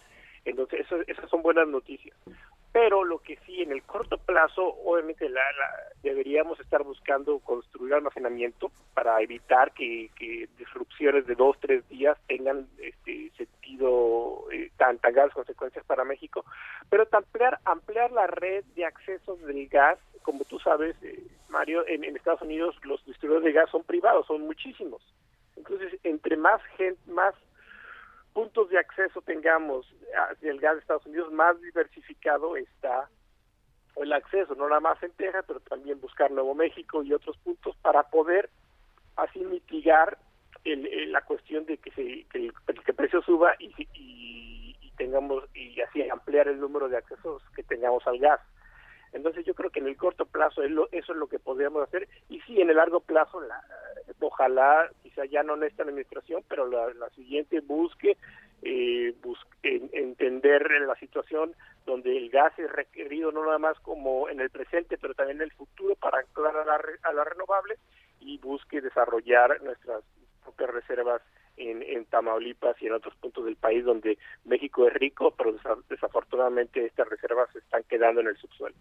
Entonces, 0.44 0.80
eso, 0.80 0.96
esas 1.06 1.30
son 1.30 1.42
buenas 1.42 1.66
noticias. 1.66 2.14
Pero 2.78 3.04
lo 3.04 3.20
que 3.20 3.38
sí, 3.46 3.62
en 3.62 3.72
el 3.72 3.82
corto 3.84 4.18
plazo, 4.18 4.62
obviamente 4.84 5.30
la, 5.30 5.40
deberíamos 6.02 6.60
estar 6.60 6.82
buscando 6.82 7.38
construir 7.38 7.94
almacenamiento 7.94 8.70
para 8.92 9.18
evitar 9.22 9.72
que, 9.72 10.10
disrupciones 10.58 11.26
de 11.26 11.36
dos, 11.36 11.56
tres 11.58 11.88
días 11.88 12.18
tengan 12.28 12.68
este 12.76 13.30
sentido, 13.30 14.44
eh, 14.52 14.70
consecuencias 15.32 15.86
para 15.86 16.04
México. 16.04 16.44
Pero 16.90 17.08
ampliar, 17.12 17.58
ampliar 17.64 18.12
la 18.12 18.26
red 18.26 18.62
de 18.74 18.84
accesos 18.84 19.40
del 19.46 19.68
gas, 19.68 19.98
como 20.20 20.44
tú 20.44 20.58
sabes, 20.58 21.02
eh, 21.02 21.26
Mario, 21.48 21.82
en, 21.88 22.04
en 22.04 22.14
Estados 22.14 22.42
Unidos 22.42 22.76
los 22.84 23.02
distribuidores 23.06 23.46
de 23.46 23.58
gas 23.58 23.70
son 23.70 23.84
privados, 23.84 24.26
son 24.26 24.42
muchísimos. 24.42 25.00
Entonces, 25.56 25.98
entre 26.04 26.36
más 26.36 26.62
gente, 26.76 27.00
más 27.10 27.34
puntos 28.36 28.68
de 28.68 28.78
acceso 28.78 29.22
tengamos 29.22 29.86
hacia 30.30 30.50
el 30.50 30.60
gas 30.60 30.74
de 30.74 30.80
Estados 30.80 31.06
Unidos, 31.06 31.32
más 31.32 31.58
diversificado 31.62 32.54
está 32.58 33.08
el 33.96 34.12
acceso, 34.12 34.54
no 34.54 34.68
nada 34.68 34.80
más 34.80 35.02
en 35.02 35.10
Texas, 35.12 35.42
pero 35.48 35.58
también 35.60 35.98
buscar 36.02 36.30
Nuevo 36.30 36.54
México 36.54 37.02
y 37.02 37.14
otros 37.14 37.34
puntos 37.38 37.74
para 37.80 38.02
poder 38.02 38.50
así 39.16 39.38
mitigar 39.38 40.18
el, 40.64 41.10
la 41.12 41.22
cuestión 41.22 41.64
de 41.64 41.78
que, 41.78 41.90
se, 41.92 42.26
que, 42.28 42.52
el, 42.66 42.94
precio 42.94 43.22
suba 43.22 43.54
y, 43.58 43.72
y, 43.94 44.76
y, 44.82 44.90
tengamos 44.98 45.44
y 45.54 45.80
así 45.80 46.06
ampliar 46.06 46.48
el 46.48 46.60
número 46.60 46.90
de 46.90 46.98
accesos 46.98 47.42
que 47.54 47.62
tengamos 47.62 48.06
al 48.06 48.18
gas. 48.18 48.40
Entonces 49.16 49.44
yo 49.44 49.54
creo 49.54 49.70
que 49.70 49.80
en 49.80 49.88
el 49.88 49.96
corto 49.96 50.26
plazo 50.26 50.62
eso 50.62 50.88
es 50.90 51.08
lo 51.08 51.26
que 51.26 51.38
podríamos 51.38 51.82
hacer. 51.82 52.08
Y 52.28 52.40
sí 52.42 52.60
en 52.60 52.70
el 52.70 52.76
largo 52.76 53.00
plazo 53.00 53.40
la, 53.40 53.62
ojalá 54.20 54.90
quizá 55.02 55.24
ya 55.24 55.42
no 55.42 55.54
en 55.54 55.64
esta 55.64 55.82
administración 55.82 56.42
pero 56.48 56.66
la, 56.66 57.10
siguiente 57.10 57.60
busque, 57.60 58.16
eh, 58.62 59.14
busque 59.22 59.88
entender 59.92 60.70
la 60.86 60.94
situación 60.96 61.54
donde 61.84 62.16
el 62.16 62.30
gas 62.30 62.52
es 62.58 62.70
requerido 62.70 63.32
no 63.32 63.44
nada 63.44 63.58
más 63.58 63.78
como 63.80 64.28
en 64.28 64.40
el 64.40 64.50
presente 64.50 64.98
pero 64.98 65.14
también 65.14 65.38
en 65.38 65.44
el 65.44 65.52
futuro 65.52 65.94
para 65.96 66.18
anclar 66.18 66.56
a 66.56 66.64
la, 66.64 66.80
a 67.02 67.12
la 67.12 67.24
renovable 67.24 67.76
y 68.20 68.38
busque 68.38 68.80
desarrollar 68.80 69.62
nuestras 69.62 70.02
propias 70.42 70.70
reservas 70.70 71.22
en, 71.56 71.82
en, 71.82 72.04
Tamaulipas 72.06 72.80
y 72.80 72.86
en 72.86 72.92
otros 72.92 73.14
puntos 73.16 73.44
del 73.44 73.56
país 73.56 73.84
donde 73.84 74.18
México 74.44 74.86
es 74.86 74.94
rico, 74.94 75.34
pero 75.36 75.54
desafortunadamente 75.88 76.84
estas 76.84 77.08
reservas 77.08 77.48
se 77.52 77.58
están 77.58 77.82
quedando 77.84 78.20
en 78.20 78.28
el 78.28 78.36
subsuelo. 78.36 78.76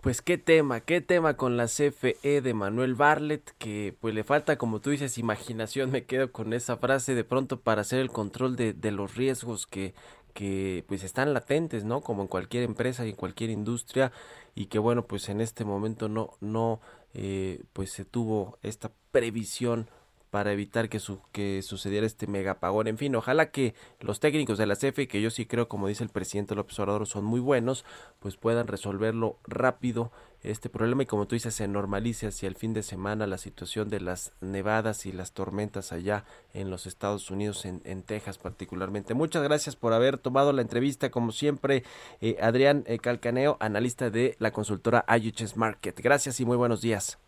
Pues 0.00 0.20
qué 0.20 0.36
tema, 0.36 0.80
qué 0.80 1.00
tema 1.00 1.36
con 1.36 1.56
la 1.56 1.64
CFE 1.64 2.42
de 2.42 2.54
Manuel 2.54 2.94
Barlet, 2.94 3.52
que 3.58 3.94
pues 4.00 4.14
le 4.14 4.22
falta, 4.22 4.58
como 4.58 4.80
tú 4.80 4.90
dices, 4.90 5.16
imaginación, 5.16 5.90
me 5.90 6.04
quedo 6.04 6.30
con 6.30 6.52
esa 6.52 6.76
frase 6.76 7.14
de 7.14 7.24
pronto 7.24 7.60
para 7.60 7.80
hacer 7.80 8.00
el 8.00 8.10
control 8.10 8.54
de, 8.54 8.74
de 8.74 8.90
los 8.90 9.16
riesgos 9.16 9.66
que, 9.66 9.94
que 10.34 10.84
pues 10.88 11.04
están 11.04 11.32
latentes, 11.32 11.84
¿no? 11.84 12.02
Como 12.02 12.22
en 12.22 12.28
cualquier 12.28 12.64
empresa 12.64 13.06
y 13.06 13.10
en 13.10 13.16
cualquier 13.16 13.48
industria 13.48 14.12
y 14.54 14.66
que 14.66 14.78
bueno, 14.78 15.06
pues 15.06 15.28
en 15.28 15.40
este 15.40 15.64
momento 15.64 16.08
no, 16.08 16.32
no, 16.40 16.80
eh, 17.14 17.62
pues 17.72 17.90
se 17.90 18.04
tuvo 18.04 18.58
esta 18.62 18.90
previsión 19.10 19.88
para 20.34 20.50
evitar 20.50 20.88
que, 20.88 20.98
su, 20.98 21.20
que 21.30 21.62
sucediera 21.62 22.04
este 22.04 22.26
megapagón. 22.26 22.88
En 22.88 22.98
fin, 22.98 23.14
ojalá 23.14 23.52
que 23.52 23.72
los 24.00 24.18
técnicos 24.18 24.58
de 24.58 24.66
la 24.66 24.74
CFE, 24.74 25.06
que 25.06 25.22
yo 25.22 25.30
sí 25.30 25.46
creo, 25.46 25.68
como 25.68 25.86
dice 25.86 26.02
el 26.02 26.10
presidente 26.10 26.56
López 26.56 26.76
Obrador, 26.80 27.06
son 27.06 27.24
muy 27.24 27.38
buenos, 27.38 27.84
pues 28.18 28.36
puedan 28.36 28.66
resolverlo 28.66 29.38
rápido 29.46 30.10
este 30.42 30.68
problema 30.68 31.04
y 31.04 31.06
como 31.06 31.28
tú 31.28 31.36
dices 31.36 31.54
se 31.54 31.68
normalice 31.68 32.26
hacia 32.26 32.48
el 32.48 32.56
fin 32.56 32.74
de 32.74 32.82
semana 32.82 33.28
la 33.28 33.38
situación 33.38 33.88
de 33.90 34.00
las 34.00 34.32
nevadas 34.40 35.06
y 35.06 35.12
las 35.12 35.30
tormentas 35.30 35.92
allá 35.92 36.24
en 36.52 36.68
los 36.68 36.86
Estados 36.86 37.30
Unidos, 37.30 37.64
en, 37.64 38.02
Texas 38.02 38.36
particularmente. 38.38 39.14
Muchas 39.14 39.44
gracias 39.44 39.76
por 39.76 39.92
haber 39.92 40.18
tomado 40.18 40.52
la 40.52 40.62
entrevista, 40.62 41.12
como 41.12 41.30
siempre, 41.30 41.84
eh, 42.20 42.38
Adrián 42.42 42.82
eh, 42.88 42.98
Calcaneo, 42.98 43.56
analista 43.60 44.10
de 44.10 44.34
la 44.40 44.52
consultora 44.52 45.04
IHS 45.08 45.56
Market. 45.56 46.00
Gracias 46.00 46.40
y 46.40 46.44
muy 46.44 46.56
buenos 46.56 46.80
días. 46.80 47.20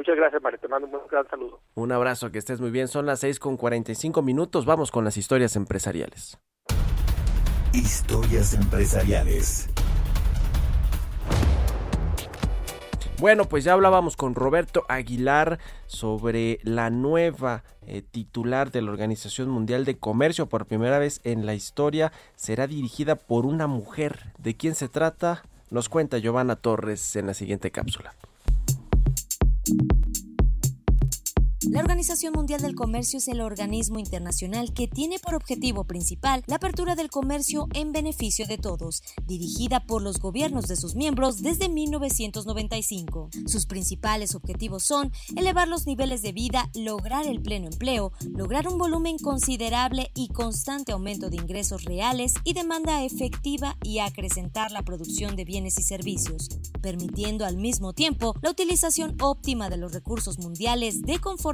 Muchas 0.00 0.16
gracias, 0.16 0.40
Mario. 0.40 0.58
Te 0.58 0.66
mando 0.66 0.86
un 0.86 1.06
gran 1.10 1.28
saludo. 1.28 1.60
Un 1.74 1.92
abrazo, 1.92 2.32
que 2.32 2.38
estés 2.38 2.58
muy 2.58 2.70
bien. 2.70 2.88
Son 2.88 3.04
las 3.04 3.20
seis 3.20 3.38
con 3.38 3.58
45 3.58 4.22
minutos. 4.22 4.64
Vamos 4.64 4.90
con 4.90 5.04
las 5.04 5.18
historias 5.18 5.56
empresariales. 5.56 6.38
Historias 7.74 8.54
empresariales. 8.54 9.68
Bueno, 13.18 13.44
pues 13.44 13.64
ya 13.64 13.74
hablábamos 13.74 14.16
con 14.16 14.34
Roberto 14.34 14.86
Aguilar 14.88 15.58
sobre 15.84 16.60
la 16.62 16.88
nueva 16.88 17.62
eh, 17.86 18.00
titular 18.00 18.70
de 18.70 18.80
la 18.80 18.92
Organización 18.92 19.50
Mundial 19.50 19.84
de 19.84 19.98
Comercio. 19.98 20.46
Por 20.46 20.64
primera 20.64 20.98
vez 20.98 21.20
en 21.24 21.44
la 21.44 21.52
historia 21.52 22.10
será 22.36 22.66
dirigida 22.66 23.16
por 23.16 23.44
una 23.44 23.66
mujer. 23.66 24.32
¿De 24.38 24.56
quién 24.56 24.74
se 24.74 24.88
trata? 24.88 25.42
Nos 25.68 25.90
cuenta 25.90 26.16
Giovanna 26.16 26.56
Torres 26.56 27.16
en 27.16 27.26
la 27.26 27.34
siguiente 27.34 27.70
cápsula. 27.70 28.14
La 31.68 31.80
Organización 31.80 32.32
Mundial 32.32 32.62
del 32.62 32.74
Comercio 32.74 33.18
es 33.18 33.28
el 33.28 33.42
organismo 33.42 33.98
internacional 33.98 34.72
que 34.72 34.88
tiene 34.88 35.18
por 35.18 35.34
objetivo 35.34 35.84
principal 35.84 36.42
la 36.46 36.56
apertura 36.56 36.96
del 36.96 37.10
comercio 37.10 37.68
en 37.74 37.92
beneficio 37.92 38.46
de 38.46 38.56
todos, 38.56 39.02
dirigida 39.26 39.84
por 39.84 40.00
los 40.00 40.20
gobiernos 40.20 40.68
de 40.68 40.76
sus 40.76 40.94
miembros 40.94 41.42
desde 41.42 41.68
1995. 41.68 43.28
Sus 43.44 43.66
principales 43.66 44.34
objetivos 44.34 44.84
son 44.84 45.12
elevar 45.36 45.68
los 45.68 45.86
niveles 45.86 46.22
de 46.22 46.32
vida, 46.32 46.70
lograr 46.74 47.26
el 47.26 47.42
pleno 47.42 47.66
empleo, 47.66 48.12
lograr 48.30 48.66
un 48.66 48.78
volumen 48.78 49.18
considerable 49.18 50.10
y 50.14 50.28
constante 50.28 50.92
aumento 50.92 51.28
de 51.28 51.36
ingresos 51.36 51.84
reales 51.84 52.32
y 52.42 52.54
demanda 52.54 53.04
efectiva 53.04 53.76
y 53.82 53.98
acrecentar 53.98 54.70
la 54.70 54.82
producción 54.82 55.36
de 55.36 55.44
bienes 55.44 55.78
y 55.78 55.82
servicios, 55.82 56.48
permitiendo 56.80 57.44
al 57.44 57.58
mismo 57.58 57.92
tiempo 57.92 58.34
la 58.40 58.50
utilización 58.50 59.14
óptima 59.20 59.68
de 59.68 59.76
los 59.76 59.92
recursos 59.92 60.38
mundiales 60.38 61.02
de 61.02 61.18
conformidad 61.18 61.49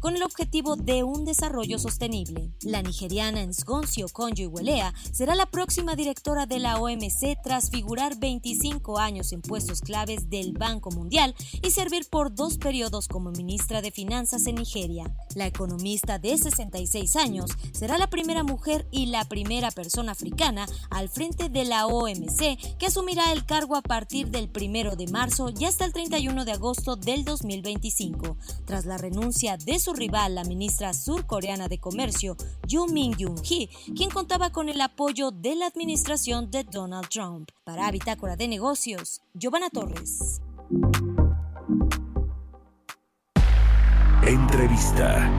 con 0.00 0.16
el 0.16 0.22
objetivo 0.24 0.74
de 0.74 1.04
un 1.04 1.24
desarrollo 1.24 1.78
sostenible. 1.78 2.50
La 2.62 2.82
nigeriana 2.82 3.44
Nsgonsi 3.46 4.02
Okonjo 4.02 4.42
Iwealea 4.42 4.92
será 5.12 5.36
la 5.36 5.46
próxima 5.46 5.94
directora 5.94 6.46
de 6.46 6.58
la 6.58 6.80
OMC 6.80 7.40
tras 7.42 7.70
figurar 7.70 8.18
25 8.18 8.98
años 8.98 9.32
en 9.32 9.40
puestos 9.40 9.82
claves 9.82 10.30
del 10.30 10.52
Banco 10.52 10.90
Mundial 10.90 11.34
y 11.62 11.70
servir 11.70 12.08
por 12.10 12.34
dos 12.34 12.58
periodos 12.58 13.06
como 13.06 13.30
ministra 13.30 13.82
de 13.82 13.92
Finanzas 13.92 14.46
en 14.46 14.56
Nigeria. 14.56 15.14
La 15.36 15.46
economista 15.46 16.18
de 16.18 16.36
66 16.36 17.14
años 17.14 17.50
será 17.72 17.98
la 17.98 18.08
primera 18.08 18.42
mujer 18.42 18.88
y 18.90 19.06
la 19.06 19.24
primera 19.26 19.70
persona 19.70 20.12
africana 20.12 20.66
al 20.90 21.08
frente 21.08 21.48
de 21.48 21.64
la 21.64 21.86
OMC 21.86 22.78
que 22.78 22.86
asumirá 22.86 23.32
el 23.32 23.46
cargo 23.46 23.76
a 23.76 23.82
partir 23.82 24.28
del 24.28 24.50
1 24.54 24.96
de 24.96 25.06
marzo 25.06 25.50
y 25.56 25.66
hasta 25.66 25.84
el 25.84 25.92
31 25.92 26.44
de 26.44 26.52
agosto 26.52 26.96
del 26.96 27.24
2025, 27.24 28.36
tras 28.64 28.86
la 28.86 28.98
renuncia 28.98 29.19
de 29.20 29.78
su 29.78 29.92
rival, 29.92 30.34
la 30.34 30.44
ministra 30.44 30.94
surcoreana 30.94 31.68
de 31.68 31.78
Comercio, 31.78 32.36
Yoo 32.66 32.86
Min-yoon-hee, 32.86 33.68
quien 33.94 34.10
contaba 34.10 34.50
con 34.50 34.68
el 34.70 34.80
apoyo 34.80 35.30
de 35.30 35.54
la 35.56 35.66
administración 35.66 36.50
de 36.50 36.64
Donald 36.64 37.08
Trump. 37.08 37.50
Para 37.64 37.90
Bitácora 37.90 38.36
de 38.36 38.48
Negocios, 38.48 39.20
Giovanna 39.34 39.68
Torres. 39.68 40.40
Entrevista. 44.26 45.30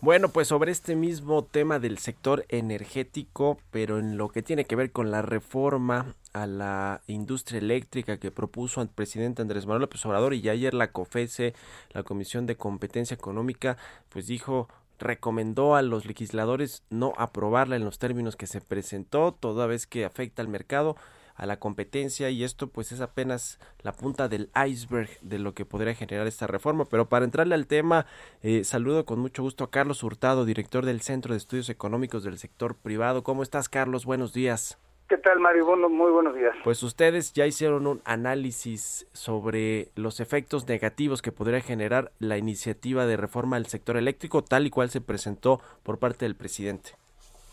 Bueno, 0.00 0.28
pues 0.28 0.46
sobre 0.46 0.70
este 0.70 0.94
mismo 0.94 1.42
tema 1.42 1.80
del 1.80 1.98
sector 1.98 2.44
energético, 2.50 3.58
pero 3.72 3.98
en 3.98 4.16
lo 4.16 4.28
que 4.28 4.42
tiene 4.42 4.64
que 4.64 4.76
ver 4.76 4.92
con 4.92 5.10
la 5.10 5.22
reforma 5.22 6.14
a 6.32 6.46
la 6.46 7.00
industria 7.08 7.58
eléctrica 7.58 8.18
que 8.18 8.30
propuso 8.30 8.80
el 8.80 8.90
presidente 8.90 9.42
Andrés 9.42 9.66
Manuel 9.66 9.80
López 9.82 10.06
Obrador 10.06 10.34
y 10.34 10.48
ayer 10.48 10.72
la 10.72 10.92
COFESE, 10.92 11.52
la 11.90 12.04
Comisión 12.04 12.46
de 12.46 12.56
Competencia 12.56 13.16
Económica, 13.16 13.76
pues 14.08 14.28
dijo 14.28 14.68
recomendó 15.00 15.74
a 15.74 15.82
los 15.82 16.06
legisladores 16.06 16.84
no 16.90 17.12
aprobarla 17.16 17.74
en 17.74 17.84
los 17.84 17.98
términos 17.98 18.36
que 18.36 18.46
se 18.46 18.60
presentó, 18.60 19.32
toda 19.32 19.66
vez 19.66 19.88
que 19.88 20.04
afecta 20.04 20.42
al 20.42 20.48
mercado 20.48 20.94
a 21.38 21.46
la 21.46 21.58
competencia 21.58 22.28
y 22.28 22.44
esto 22.44 22.66
pues 22.66 22.92
es 22.92 23.00
apenas 23.00 23.58
la 23.82 23.92
punta 23.92 24.28
del 24.28 24.50
iceberg 24.66 25.08
de 25.22 25.38
lo 25.38 25.54
que 25.54 25.64
podría 25.64 25.94
generar 25.94 26.26
esta 26.26 26.46
reforma. 26.46 26.84
Pero 26.84 27.08
para 27.08 27.24
entrarle 27.24 27.54
al 27.54 27.66
tema, 27.66 28.06
eh, 28.42 28.64
saludo 28.64 29.06
con 29.06 29.20
mucho 29.20 29.42
gusto 29.42 29.64
a 29.64 29.70
Carlos 29.70 30.02
Hurtado, 30.02 30.44
director 30.44 30.84
del 30.84 31.00
Centro 31.00 31.32
de 31.32 31.38
Estudios 31.38 31.70
Económicos 31.70 32.24
del 32.24 32.38
Sector 32.38 32.74
Privado. 32.74 33.22
¿Cómo 33.22 33.42
estás, 33.42 33.68
Carlos? 33.68 34.04
Buenos 34.04 34.34
días. 34.34 34.78
¿Qué 35.08 35.16
tal, 35.16 35.38
Mario? 35.40 35.64
Bueno, 35.64 35.88
muy 35.88 36.10
buenos 36.10 36.34
días. 36.34 36.54
Pues 36.64 36.82
ustedes 36.82 37.32
ya 37.32 37.46
hicieron 37.46 37.86
un 37.86 38.02
análisis 38.04 39.06
sobre 39.12 39.88
los 39.94 40.20
efectos 40.20 40.68
negativos 40.68 41.22
que 41.22 41.32
podría 41.32 41.60
generar 41.62 42.12
la 42.18 42.36
iniciativa 42.36 43.06
de 43.06 43.16
reforma 43.16 43.56
del 43.56 43.66
sector 43.66 43.96
eléctrico, 43.96 44.42
tal 44.42 44.66
y 44.66 44.70
cual 44.70 44.90
se 44.90 45.00
presentó 45.00 45.62
por 45.82 45.98
parte 45.98 46.26
del 46.26 46.34
presidente. 46.34 46.90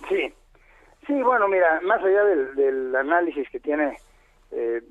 Sí, 0.10 0.34
Sí, 1.08 1.22
bueno, 1.22 1.47
mira, 1.47 1.82
más 1.82 2.03
allá 2.03 2.24
del, 2.24 2.95
análisis 2.95 3.49
que 3.49 3.60
tiene, 3.60 3.97
eh, 4.51 4.82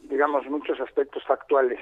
digamos, 0.00 0.46
muchos 0.46 0.78
aspectos 0.80 1.24
factuales 1.24 1.78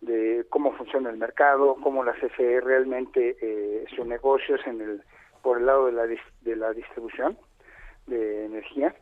de 0.00 0.46
cómo 0.48 0.72
funciona 0.72 1.10
el 1.10 1.18
mercado, 1.18 1.76
cómo 1.82 2.02
la 2.02 2.14
CFE 2.14 2.60
realmente 2.60 3.36
eh, 3.40 3.84
su 3.94 4.04
negocio 4.04 4.56
es 4.56 4.66
en 4.66 4.80
el, 4.80 5.02
por 5.42 5.58
el 5.58 5.66
lado 5.66 5.86
de 5.86 5.92
la, 5.92 6.06
de 6.06 6.56
la 6.56 6.72
distribución 6.72 7.36
de 8.06 8.46
energía. 8.46 8.94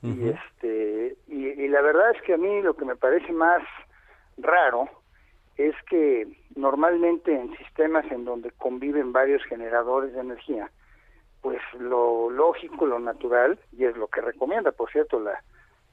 Y 0.00 0.28
este 0.28 1.16
y, 1.26 1.66
la 1.66 1.80
verdad 1.80 2.12
es 2.14 2.22
que 2.22 2.34
a 2.34 2.36
mí 2.36 2.62
lo 2.62 2.74
que 2.76 2.84
me 2.84 2.94
parece 2.94 3.32
más 3.32 3.62
raro 4.36 4.88
es 5.56 5.74
que 5.90 6.28
normalmente 6.54 7.34
en 7.34 7.56
sistemas 7.56 8.04
en 8.12 8.24
donde 8.24 8.52
conviven 8.52 9.12
varios 9.12 9.42
generadores 9.44 10.12
de 10.12 10.20
energía, 10.20 10.70
pues 11.48 11.62
lo 11.80 12.28
lógico, 12.28 12.84
lo 12.84 12.98
natural, 12.98 13.58
y 13.72 13.86
es 13.86 13.96
lo 13.96 14.08
que 14.08 14.20
recomienda, 14.20 14.70
por 14.70 14.90
cierto, 14.90 15.18
la, 15.18 15.42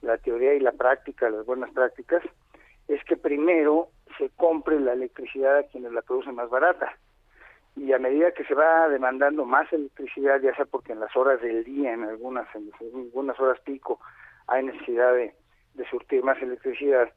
la 0.02 0.18
teoría 0.18 0.54
y 0.54 0.60
la 0.60 0.74
práctica, 0.74 1.30
las 1.30 1.46
buenas 1.46 1.72
prácticas, 1.72 2.22
es 2.90 3.02
que 3.06 3.16
primero 3.16 3.88
se 4.18 4.30
compre 4.36 4.82
la 4.82 4.92
electricidad 4.92 5.60
a 5.60 5.64
quienes 5.64 5.94
la 5.94 6.02
producen 6.02 6.36
más 6.36 6.50
barata. 6.50 6.98
Y 7.78 7.94
a 7.94 8.00
medida 8.00 8.34
que 8.34 8.44
se 8.44 8.54
va 8.54 8.90
demandando 8.90 9.46
más 9.46 9.72
electricidad, 9.72 10.42
ya 10.42 10.54
sea 10.58 10.66
porque 10.66 10.92
en 10.92 11.00
las 11.00 11.16
horas 11.16 11.42
del 11.42 11.64
día, 11.64 11.94
en 11.94 12.04
algunas, 12.04 12.54
en 12.54 12.70
algunas 12.82 13.40
horas 13.40 13.58
pico, 13.62 14.02
hay 14.48 14.66
necesidad 14.66 15.14
de, 15.14 15.34
de 15.76 15.90
surtir 15.90 16.22
más 16.22 16.42
electricidad, 16.42 17.10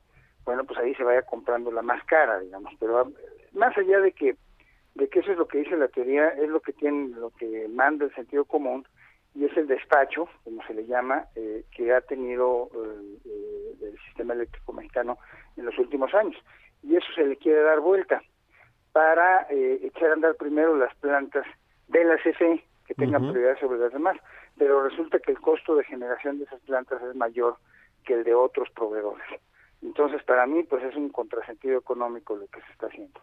bueno, 0.45 0.63
pues 0.63 0.79
ahí 0.79 0.95
se 0.95 1.03
vaya 1.03 1.23
comprando 1.23 1.73
la 1.73 1.83
más 1.83 2.05
cara, 2.05 2.39
digamos. 2.39 2.73
Pero 2.79 3.11
más 3.53 3.77
allá 3.77 3.99
de 3.99 4.13
que 4.13 4.37
de 4.99 5.09
que 5.09 5.21
eso 5.21 5.31
es 5.31 5.39
lo 5.39 5.47
que 5.47 5.59
dice 5.59 5.77
la 5.77 5.87
teoría, 5.87 6.29
es 6.31 6.49
lo 6.49 6.61
que 6.61 6.73
tiene, 6.73 7.15
lo 7.15 7.31
que 7.31 7.69
manda 7.69 8.05
el 8.05 8.15
sentido 8.15 8.45
común 8.45 8.85
y 9.33 9.45
es 9.45 9.57
el 9.57 9.69
despacho, 9.69 10.29
como 10.43 10.61
se 10.67 10.75
le 10.75 10.87
llama, 10.87 11.27
eh, 11.37 11.65
que 11.71 11.95
ha 11.95 12.01
tenido 12.01 12.69
eh, 12.75 13.19
eh, 13.25 13.75
el 13.81 13.99
sistema 14.07 14.35
eléctrico 14.35 14.73
mexicano 14.73 15.19
en 15.57 15.67
los 15.67 15.79
últimos 15.79 16.13
años. 16.15 16.37
Y 16.83 16.97
eso 16.97 17.07
se 17.15 17.25
le 17.25 17.37
quiere 17.37 17.63
dar 17.63 17.79
vuelta 17.79 18.21
para 18.93 19.47
echar 19.51 20.11
a 20.11 20.15
andar 20.15 20.35
primero 20.35 20.77
las 20.77 20.93
plantas 20.97 21.47
de 21.87 22.03
la 22.03 22.17
CFE, 22.17 22.65
que 22.85 22.95
tengan 22.95 23.31
prioridad 23.31 23.61
sobre 23.61 23.79
las 23.79 23.93
demás, 23.93 24.17
pero 24.57 24.83
resulta 24.83 25.21
que 25.21 25.31
el 25.31 25.41
costo 25.41 25.77
de 25.77 25.85
generación 25.85 26.39
de 26.39 26.45
esas 26.45 26.61
plantas 26.63 27.01
es 27.03 27.15
mayor 27.15 27.57
que 28.05 28.15
el 28.15 28.25
de 28.25 28.35
otros 28.35 28.69
proveedores. 28.71 29.29
Entonces, 29.83 30.25
para 30.25 30.47
mí, 30.47 30.65
pues 30.65 30.83
es 30.83 30.97
un 30.97 31.11
contrasentido 31.11 31.79
económico 31.79 32.35
lo 32.35 32.49
que 32.49 32.61
se 32.63 32.73
está 32.73 32.87
haciendo. 32.87 33.21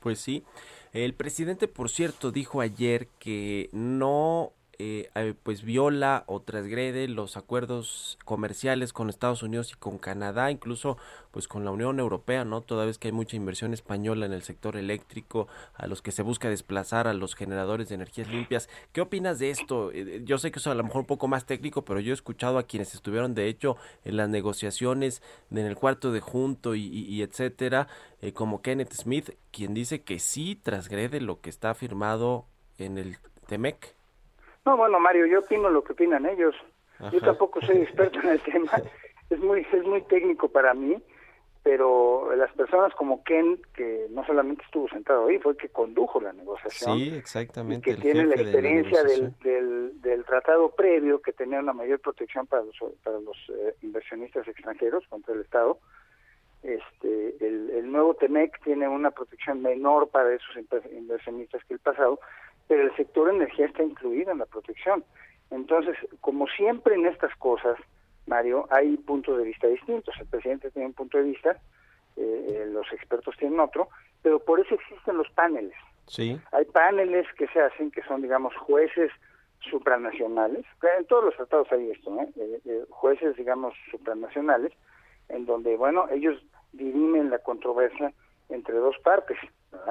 Pues 0.00 0.20
sí. 0.20 0.44
El 0.92 1.14
presidente, 1.14 1.68
por 1.68 1.90
cierto, 1.90 2.30
dijo 2.30 2.60
ayer 2.60 3.08
que 3.18 3.68
no 3.72 4.52
eh, 4.80 5.10
eh, 5.16 5.34
pues 5.42 5.64
viola 5.64 6.22
o 6.28 6.40
transgrede 6.40 7.08
los 7.08 7.36
acuerdos 7.36 8.16
comerciales 8.24 8.92
con 8.92 9.10
Estados 9.10 9.42
Unidos 9.42 9.72
y 9.72 9.74
con 9.74 9.98
Canadá, 9.98 10.52
incluso 10.52 10.98
pues 11.32 11.48
con 11.48 11.64
la 11.64 11.72
Unión 11.72 11.98
Europea, 11.98 12.44
¿no? 12.44 12.60
Toda 12.60 12.84
vez 12.84 12.96
que 12.96 13.08
hay 13.08 13.12
mucha 13.12 13.34
inversión 13.34 13.74
española 13.74 14.24
en 14.24 14.32
el 14.32 14.44
sector 14.44 14.76
eléctrico, 14.76 15.48
a 15.74 15.88
los 15.88 16.00
que 16.00 16.12
se 16.12 16.22
busca 16.22 16.48
desplazar 16.48 17.08
a 17.08 17.12
los 17.12 17.34
generadores 17.34 17.88
de 17.88 17.96
energías 17.96 18.28
limpias. 18.28 18.68
¿Qué 18.92 19.00
opinas 19.00 19.40
de 19.40 19.50
esto? 19.50 19.90
Eh, 19.92 20.22
yo 20.24 20.38
sé 20.38 20.52
que 20.52 20.60
eso 20.60 20.70
a 20.70 20.76
lo 20.76 20.84
mejor 20.84 21.00
un 21.00 21.06
poco 21.06 21.26
más 21.26 21.44
técnico, 21.44 21.84
pero 21.84 21.98
yo 21.98 22.12
he 22.12 22.14
escuchado 22.14 22.56
a 22.58 22.62
quienes 22.62 22.94
estuvieron 22.94 23.34
de 23.34 23.48
hecho 23.48 23.76
en 24.04 24.16
las 24.16 24.28
negociaciones 24.28 25.22
en 25.50 25.58
el 25.58 25.74
cuarto 25.74 26.12
de 26.12 26.20
junto 26.20 26.76
y, 26.76 27.20
etcétera, 27.20 27.88
como 28.32 28.62
Kenneth 28.62 28.92
Smith, 28.92 29.30
quien 29.50 29.74
dice 29.74 30.02
que 30.02 30.20
sí 30.20 30.54
transgrede 30.54 31.20
lo 31.20 31.40
que 31.40 31.50
está 31.50 31.74
firmado 31.74 32.46
en 32.78 32.96
el 32.98 33.16
TEMEC. 33.48 33.97
No, 34.68 34.76
bueno, 34.76 35.00
Mario, 35.00 35.24
yo 35.24 35.38
opino 35.38 35.70
lo 35.70 35.82
que 35.82 35.94
opinan 35.94 36.26
ellos. 36.26 36.54
Yo 37.10 37.20
tampoco 37.22 37.58
soy 37.62 37.78
experto 37.78 38.20
en 38.20 38.28
el 38.28 38.40
tema. 38.40 38.70
Es 39.30 39.40
muy, 39.40 39.60
es 39.60 39.84
muy 39.84 40.00
técnico 40.04 40.48
para 40.48 40.72
mí, 40.72 40.96
pero 41.62 42.34
las 42.34 42.50
personas 42.54 42.94
como 42.94 43.22
Ken, 43.24 43.60
que 43.74 44.06
no 44.08 44.24
solamente 44.24 44.62
estuvo 44.64 44.88
sentado 44.88 45.26
ahí, 45.26 45.38
fue 45.38 45.52
el 45.52 45.58
que 45.58 45.68
condujo 45.68 46.18
la 46.18 46.32
negociación. 46.32 46.96
Sí, 46.96 47.14
exactamente. 47.14 47.90
que 47.94 48.00
tiene 48.00 48.24
la 48.24 48.36
experiencia 48.36 49.04
del, 49.04 49.34
del, 50.00 50.24
tratado 50.24 50.70
previo, 50.70 51.20
que 51.20 51.34
tenía 51.34 51.58
una 51.58 51.74
mayor 51.74 52.00
protección 52.00 52.46
para 52.46 52.62
los, 52.62 52.74
para 53.04 53.18
los 53.20 53.36
eh, 53.50 53.74
inversionistas 53.82 54.48
extranjeros 54.48 55.06
contra 55.08 55.34
el 55.34 55.42
Estado. 55.42 55.78
Este, 56.62 57.36
el, 57.46 57.68
el 57.68 57.92
nuevo 57.92 58.14
TEMEC 58.14 58.64
tiene 58.64 58.88
una 58.88 59.10
protección 59.10 59.60
menor 59.60 60.08
para 60.08 60.32
esos 60.32 60.56
inversionistas 60.90 61.62
que 61.64 61.74
el 61.74 61.80
pasado, 61.80 62.18
pero 62.68 62.82
el 62.82 62.94
sector 62.96 63.28
energía 63.30 63.66
está 63.66 63.82
incluido 63.82 64.30
en 64.30 64.38
la 64.38 64.46
protección. 64.46 65.04
Entonces, 65.50 65.96
como 66.20 66.46
siempre 66.46 66.94
en 66.94 67.06
estas 67.06 67.34
cosas, 67.36 67.76
Mario, 68.26 68.66
hay 68.70 68.96
puntos 68.98 69.38
de 69.38 69.44
vista 69.44 69.66
distintos. 69.66 70.14
El 70.20 70.26
presidente 70.26 70.70
tiene 70.70 70.88
un 70.88 70.94
punto 70.94 71.18
de 71.18 71.24
vista, 71.24 71.52
eh, 72.16 72.46
eh, 72.48 72.66
los 72.70 72.86
expertos 72.92 73.34
tienen 73.38 73.58
otro, 73.58 73.88
pero 74.22 74.38
por 74.38 74.60
eso 74.60 74.74
existen 74.74 75.16
los 75.16 75.30
paneles. 75.30 75.74
Sí. 76.06 76.38
Hay 76.52 76.64
paneles 76.66 77.26
que 77.36 77.48
se 77.48 77.60
hacen 77.60 77.90
que 77.90 78.02
son, 78.02 78.22
digamos, 78.22 78.54
jueces 78.56 79.10
supranacionales. 79.60 80.64
En 80.98 81.06
todos 81.06 81.24
los 81.24 81.36
tratados 81.36 81.70
hay 81.72 81.90
esto, 81.90 82.16
eh, 82.36 82.84
jueces, 82.90 83.36
digamos, 83.36 83.74
supranacionales, 83.90 84.72
en 85.28 85.46
donde, 85.46 85.76
bueno, 85.76 86.06
ellos 86.10 86.42
dirimen 86.72 87.30
la 87.30 87.38
controversia 87.38 88.12
entre 88.50 88.74
dos 88.76 88.96
partes, 88.98 89.38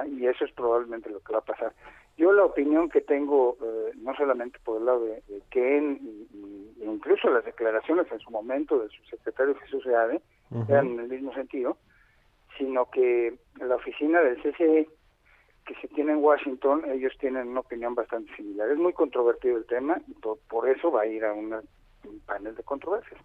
y 0.08 0.26
eso 0.26 0.44
es 0.44 0.52
probablemente 0.52 1.10
lo 1.10 1.20
que 1.20 1.32
va 1.32 1.38
a 1.38 1.44
pasar. 1.44 1.72
Yo 2.18 2.32
la 2.32 2.44
opinión 2.44 2.88
que 2.88 3.00
tengo, 3.00 3.56
eh, 3.62 3.92
no 4.02 4.12
solamente 4.16 4.58
por 4.64 4.80
el 4.80 4.86
lado 4.86 5.04
de, 5.04 5.22
Ken, 5.50 6.00
y, 6.02 6.84
incluso 6.84 7.30
las 7.30 7.44
declaraciones 7.44 8.10
en 8.10 8.18
su 8.18 8.30
momento 8.30 8.78
del 8.78 8.90
subsecretario 8.90 9.54
Jesús 9.54 9.84
Seade, 9.84 10.20
eran 10.68 10.88
en 10.88 11.00
el 11.00 11.08
mismo 11.08 11.32
sentido, 11.32 11.76
sino 12.56 12.90
que 12.90 13.38
la 13.60 13.76
oficina 13.76 14.20
del 14.20 14.42
CCE 14.42 14.88
que 15.64 15.74
se 15.80 15.88
tiene 15.88 16.12
en 16.12 16.18
Washington, 16.18 16.82
ellos 16.90 17.12
tienen 17.20 17.48
una 17.48 17.60
opinión 17.60 17.94
bastante 17.94 18.34
similar. 18.34 18.68
Es 18.70 18.78
muy 18.78 18.94
controvertido 18.94 19.56
el 19.56 19.66
tema 19.66 20.00
y 20.08 20.14
por, 20.14 20.68
eso 20.68 20.90
va 20.90 21.02
a 21.02 21.06
ir 21.06 21.24
a 21.24 21.32
un 21.34 21.54
panel 22.26 22.56
de 22.56 22.62
controversias. 22.64 23.20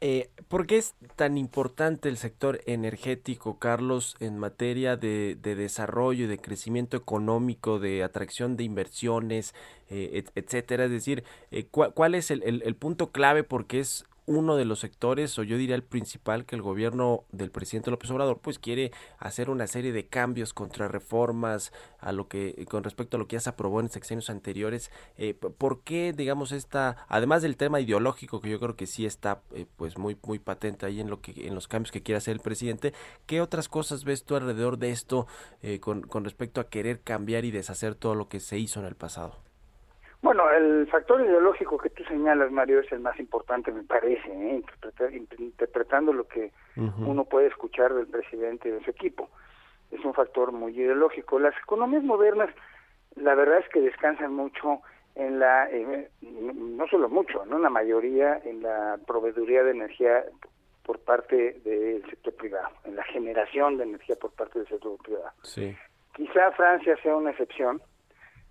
Eh, 0.00 0.28
¿Por 0.48 0.66
qué 0.66 0.76
es 0.76 0.94
tan 1.16 1.38
importante 1.38 2.08
el 2.08 2.18
sector 2.18 2.60
energético, 2.66 3.58
Carlos, 3.58 4.16
en 4.20 4.38
materia 4.38 4.96
de, 4.96 5.36
desarrollo 5.42 6.24
y 6.24 6.28
de 6.28 6.38
crecimiento 6.38 6.96
económico, 6.96 7.78
de 7.78 8.02
atracción 8.02 8.56
de 8.56 8.64
inversiones, 8.64 9.54
eh, 9.88 10.24
etcétera? 10.34 10.84
Es 10.84 10.90
decir, 10.90 11.24
eh, 11.50 11.66
¿cuál, 11.70 12.14
es 12.14 12.30
el, 12.30 12.42
el, 12.42 12.76
punto 12.76 13.12
clave? 13.12 13.44
Porque 13.44 13.80
es 13.80 14.04
uno 14.26 14.56
de 14.56 14.64
los 14.64 14.80
sectores, 14.80 15.38
o 15.38 15.42
yo 15.42 15.58
diría 15.58 15.74
el 15.74 15.82
principal, 15.82 16.46
que 16.46 16.56
el 16.56 16.62
gobierno 16.62 17.24
del 17.32 17.50
presidente 17.50 17.90
López 17.90 18.10
Obrador 18.10 18.40
pues 18.40 18.58
quiere 18.58 18.92
hacer 19.18 19.50
una 19.50 19.66
serie 19.66 19.92
de 19.92 20.06
cambios 20.06 20.54
contra 20.54 20.88
reformas 20.88 21.72
a 21.98 22.12
lo 22.12 22.28
que 22.28 22.66
con 22.68 22.84
respecto 22.84 23.16
a 23.16 23.20
lo 23.20 23.28
que 23.28 23.36
ya 23.36 23.40
se 23.40 23.50
aprobó 23.50 23.80
en 23.80 23.90
sexenios 23.90 24.30
anteriores. 24.30 24.90
Eh, 25.16 25.34
¿Por 25.34 25.82
qué, 25.82 26.12
digamos, 26.12 26.52
esta, 26.52 27.04
además 27.08 27.42
del 27.42 27.56
tema 27.56 27.80
ideológico 27.80 28.40
que 28.40 28.50
yo 28.50 28.60
creo 28.60 28.76
que 28.76 28.86
sí 28.86 29.06
está 29.06 29.42
eh, 29.52 29.66
pues 29.76 29.98
muy 29.98 30.16
muy 30.22 30.38
patente 30.38 30.86
ahí 30.86 31.00
en 31.00 31.10
lo 31.10 31.20
que 31.20 31.46
en 31.46 31.54
los 31.54 31.68
cambios 31.68 31.92
que 31.92 32.02
quiere 32.02 32.18
hacer 32.18 32.32
el 32.32 32.40
presidente, 32.40 32.94
qué 33.26 33.40
otras 33.40 33.68
cosas 33.68 34.04
ves 34.04 34.24
tú 34.24 34.36
alrededor 34.36 34.78
de 34.78 34.90
esto 34.90 35.26
eh, 35.62 35.80
con, 35.80 36.02
con 36.02 36.24
respecto 36.24 36.60
a 36.60 36.68
querer 36.68 37.00
cambiar 37.00 37.44
y 37.44 37.50
deshacer 37.50 37.94
todo 37.94 38.14
lo 38.14 38.28
que 38.28 38.40
se 38.40 38.58
hizo 38.58 38.80
en 38.80 38.86
el 38.86 38.94
pasado? 38.96 39.53
Bueno, 40.24 40.50
el 40.50 40.86
factor 40.86 41.20
ideológico 41.20 41.76
que 41.76 41.90
tú 41.90 42.02
señalas, 42.04 42.50
Mario, 42.50 42.80
es 42.80 42.90
el 42.92 43.00
más 43.00 43.20
importante, 43.20 43.70
me 43.70 43.82
parece, 43.82 44.26
¿eh? 44.32 44.62
interpretando 45.38 46.14
lo 46.14 46.26
que 46.26 46.50
uno 46.76 47.26
puede 47.26 47.48
escuchar 47.48 47.92
del 47.92 48.06
presidente 48.06 48.70
y 48.70 48.72
de 48.72 48.82
su 48.82 48.90
equipo. 48.90 49.28
Es 49.92 50.02
un 50.02 50.14
factor 50.14 50.50
muy 50.50 50.72
ideológico. 50.80 51.38
Las 51.38 51.54
economías 51.58 52.04
modernas, 52.04 52.48
la 53.16 53.34
verdad 53.34 53.58
es 53.58 53.68
que 53.68 53.82
descansan 53.82 54.32
mucho 54.32 54.80
en 55.14 55.40
la, 55.40 55.68
eh, 55.70 56.08
no 56.22 56.86
solo 56.88 57.10
mucho, 57.10 57.44
no 57.44 57.58
la 57.58 57.68
mayoría 57.68 58.40
en 58.46 58.62
la 58.62 58.98
proveeduría 59.06 59.62
de 59.62 59.72
energía 59.72 60.24
por 60.84 61.00
parte 61.00 61.60
del 61.66 62.02
sector 62.08 62.32
privado, 62.32 62.70
en 62.84 62.96
la 62.96 63.04
generación 63.04 63.76
de 63.76 63.84
energía 63.84 64.16
por 64.16 64.32
parte 64.32 64.60
del 64.60 64.68
sector 64.68 64.96
privado. 65.04 65.32
Sí. 65.42 65.76
Quizá 66.14 66.50
Francia 66.52 66.96
sea 67.02 67.14
una 67.14 67.32
excepción, 67.32 67.82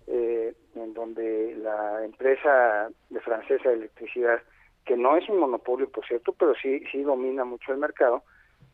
eh, 0.06 0.54
en 0.74 0.94
donde 0.94 1.56
la 1.56 2.04
empresa 2.04 2.88
de 3.10 3.20
francesa 3.20 3.68
de 3.68 3.76
electricidad, 3.76 4.42
que 4.84 4.96
no 4.96 5.16
es 5.16 5.28
un 5.28 5.38
monopolio, 5.38 5.88
por 5.88 6.06
cierto, 6.06 6.32
pero 6.32 6.54
sí, 6.54 6.82
sí 6.92 7.02
domina 7.02 7.44
mucho 7.44 7.72
el 7.72 7.78
mercado, 7.78 8.22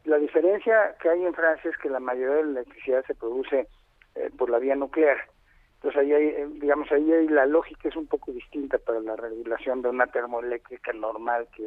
la 0.05 0.19
diferencia 0.19 0.97
que 1.01 1.11
hay 1.11 1.25
en 1.25 1.35
Francia 1.35 1.71
es 1.71 1.77
que 1.77 1.91
la 1.91 2.01
mayoría 2.01 2.37
de 2.37 2.45
la 2.45 2.61
electricidad 2.61 3.05
se 3.07 3.15
produce 3.15 3.69
eh, 4.15 4.31
por 4.37 4.51
la 4.51 4.59
vía 4.59 4.75
nuclear. 4.75 5.19
Entonces 5.75 6.01
ahí 6.01 6.13
hay, 6.13 6.27
eh, 6.29 6.49
digamos, 6.55 6.91
ahí 6.91 7.13
hay, 7.13 7.29
la 7.29 7.47
lógica 7.47 7.89
es 7.89 7.97
un 7.97 8.07
poco 8.07 8.33
distinta 8.33 8.79
para 8.79 9.01
la 9.01 9.17
regulación 9.17 9.83
de 9.83 9.89
una 9.89 10.07
termoeléctrica 10.07 10.93
normal 10.93 11.49
que 11.55 11.65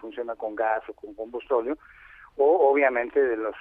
funciona 0.00 0.34
con 0.36 0.54
gas 0.54 0.82
o 0.88 0.92
con 0.94 1.14
combustible, 1.14 1.74
o 2.36 2.70
obviamente 2.70 3.20
de 3.20 3.36
los 3.36 3.54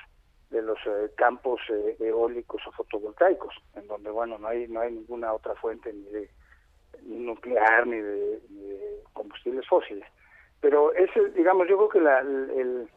de 0.49 0.61
los 0.61 0.77
eh, 0.85 1.11
campos 1.15 1.59
eh, 1.69 1.95
eólicos 1.99 2.61
o 2.67 2.71
fotovoltaicos, 2.71 3.53
en 3.75 3.87
donde 3.87 4.09
bueno 4.09 4.37
no 4.37 4.47
hay 4.47 4.67
no 4.67 4.81
hay 4.81 4.91
ninguna 4.91 5.33
otra 5.33 5.55
fuente 5.55 5.91
ni 5.91 6.03
de 6.05 6.29
nuclear 7.03 7.85
ni 7.87 7.97
de, 7.97 8.39
combustibles 9.13 9.67
fósiles. 9.67 10.07
Pero 10.61 10.93
ese, 10.93 11.29
digamos, 11.31 11.67
yo 11.67 11.77
creo 11.77 11.89
que 11.89 12.01
la, 12.01 12.19
el, 12.19 12.89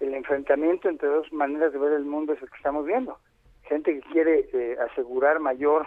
el 0.00 0.14
enfrentamiento 0.14 0.88
entre 0.88 1.08
dos 1.08 1.32
maneras 1.32 1.72
de 1.72 1.78
ver 1.78 1.92
el 1.92 2.04
mundo 2.04 2.32
es 2.32 2.42
el 2.42 2.50
que 2.50 2.56
estamos 2.56 2.86
viendo. 2.86 3.18
Gente 3.62 3.94
que 3.94 4.08
quiere 4.12 4.48
eh, 4.52 4.76
asegurar 4.90 5.40
mayor 5.40 5.86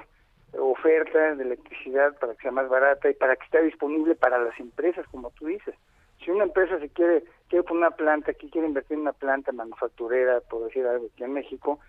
oferta 0.58 1.36
de 1.36 1.44
electricidad 1.44 2.18
para 2.20 2.36
que 2.36 2.42
sea 2.42 2.52
más 2.52 2.68
barata 2.68 3.10
y 3.10 3.14
para 3.14 3.36
que 3.36 3.46
esté 3.46 3.62
disponible 3.64 4.16
para 4.16 4.38
las 4.38 4.60
empresas, 4.60 5.06
como 5.08 5.32
tú 5.32 5.46
dices. 5.46 5.76
Si 6.24 6.30
una 6.30 6.44
empresa 6.44 6.78
se 6.80 6.90
quiere, 6.90 7.24
quiere 7.52 7.64
poner 7.64 7.88
una 7.88 7.92
planta, 7.92 8.32
aquí 8.32 8.50
quiere 8.50 8.68
invertir 8.68 8.96
en 8.96 9.02
una 9.02 9.12
planta 9.12 9.52
manufacturera, 9.52 10.40
por 10.40 10.64
decir 10.64 10.88
algo, 10.88 11.08
aquí 11.14 11.24
en 11.26 11.34
México, 11.34 11.80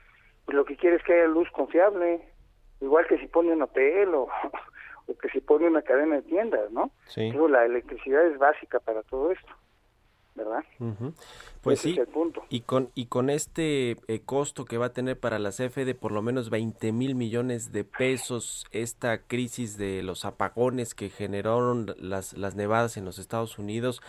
pues 0.45 0.57
lo 0.57 0.65
que 0.65 0.77
quiere 0.77 0.97
es 0.97 1.05
que 1.05 1.15
haya 1.15 1.27
luz 1.27 1.49
confiable, 1.53 2.21
igual 2.81 3.07
que 3.07 3.17
si 3.19 3.29
pone 3.29 3.53
un 3.53 3.63
hotel 3.63 4.13
o, 4.13 4.27
o 5.07 5.17
que 5.17 5.29
si 5.29 5.41
pone 5.41 5.69
una 5.69 5.83
cadena 5.83 6.17
de 6.17 6.23
tiendas, 6.23 6.73
¿no? 6.73 6.91
Sí. 7.07 7.31
la 7.49 7.65
electricidad 7.65 8.27
es 8.27 8.39
básica 8.39 8.81
para 8.81 9.03
todo 9.05 9.31
esto. 9.31 9.53
¿verdad? 10.35 10.65
Pues 11.61 11.81
sí, 11.81 11.95
y 12.49 12.63
con 12.63 12.91
y 12.95 13.05
con 13.05 13.29
este 13.29 13.99
eh, 14.09 14.23
costo 14.25 14.65
que 14.65 14.79
va 14.79 14.87
a 14.87 14.93
tener 14.95 15.21
para 15.21 15.39
la 15.39 15.51
CFE 15.51 15.85
de 15.85 15.95
por 15.95 16.11
lo 16.11 16.23
menos 16.23 16.49
20 16.49 16.91
mil 16.93 17.15
millones 17.15 17.71
de 17.71 17.85
pesos 17.85 18.65
esta 18.71 19.19
crisis 19.19 19.77
de 19.77 20.03
los 20.03 20.25
apagones 20.25 20.95
que 20.95 21.11
generaron 21.11 21.95
las, 21.99 22.33
las 22.33 22.55
nevadas 22.55 22.97
en 22.97 23.05
los 23.05 23.19
Estados 23.19 23.59
Unidos, 23.59 24.01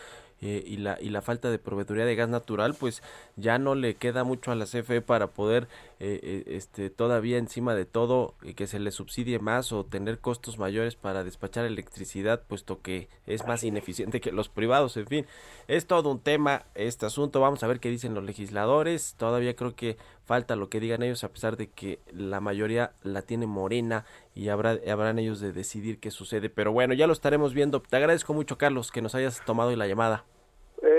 eh, 0.46 0.62
y, 0.66 0.76
la, 0.76 0.98
y 1.00 1.10
la 1.10 1.22
falta 1.22 1.50
de 1.50 1.58
proveeduría 1.58 2.04
de 2.04 2.16
gas 2.16 2.28
natural, 2.28 2.76
pues 2.78 3.02
ya 3.38 3.58
no 3.60 3.76
le 3.76 3.96
queda 3.96 4.26
mucho 4.26 4.52
a 4.52 4.56
la 4.56 4.66
CFE 4.66 5.02
para 5.02 5.28
poder 5.28 5.70
eh, 6.02 6.20
eh, 6.22 6.44
este, 6.48 6.90
todavía 6.90 7.38
encima 7.38 7.76
de 7.76 7.86
todo 7.86 8.36
que 8.58 8.68
se 8.68 8.80
le 8.80 8.92
subsidie 8.92 9.40
más 9.40 9.72
o 9.72 9.86
tener 9.86 10.20
costos 10.20 10.58
mayores 10.58 10.98
para 10.98 11.24
despachar 11.24 11.64
electricidad, 11.64 12.44
puesto 12.46 12.82
que 12.82 13.08
es 13.26 13.48
más 13.48 13.64
ineficiente 13.64 14.20
que 14.20 14.34
los 14.34 14.50
privados, 14.50 14.98
en 14.98 15.08
fin, 15.08 15.26
es 15.70 15.86
todo 15.86 16.12
un 16.12 16.20
tema 16.20 16.66
este 16.76 17.06
asunto, 17.06 17.40
vamos 17.40 17.64
a 17.64 17.68
ver 17.68 17.80
qué 17.80 17.90
dicen 17.90 18.14
los 18.14 18.26
legisladores, 18.26 19.16
todavía 19.18 19.56
creo 19.56 19.78
que 19.78 19.96
falta 20.26 20.58
lo 20.58 20.68
que 20.68 20.82
digan 20.82 21.04
ellos 21.04 21.24
a 21.24 21.30
pesar 21.30 21.56
de 21.56 21.68
que 21.68 22.00
la 22.12 22.42
mayoría 22.42 22.92
la 23.02 23.22
tiene 23.22 23.48
morena 23.48 24.04
y 24.36 24.50
habrá, 24.50 24.78
habrán 24.92 25.20
ellos 25.20 25.40
de 25.40 25.54
decidir 25.54 26.02
qué 26.02 26.12
sucede, 26.12 26.50
pero 26.50 26.74
bueno, 26.74 26.94
ya 26.94 27.08
lo 27.08 27.14
estaremos 27.14 27.54
viendo, 27.54 27.82
te 27.82 27.96
agradezco 27.96 28.34
mucho 28.34 28.58
Carlos 28.58 28.92
que 28.92 29.02
nos 29.02 29.16
hayas 29.16 29.44
tomado 29.46 29.74
la 29.74 29.88
llamada. 29.88 30.26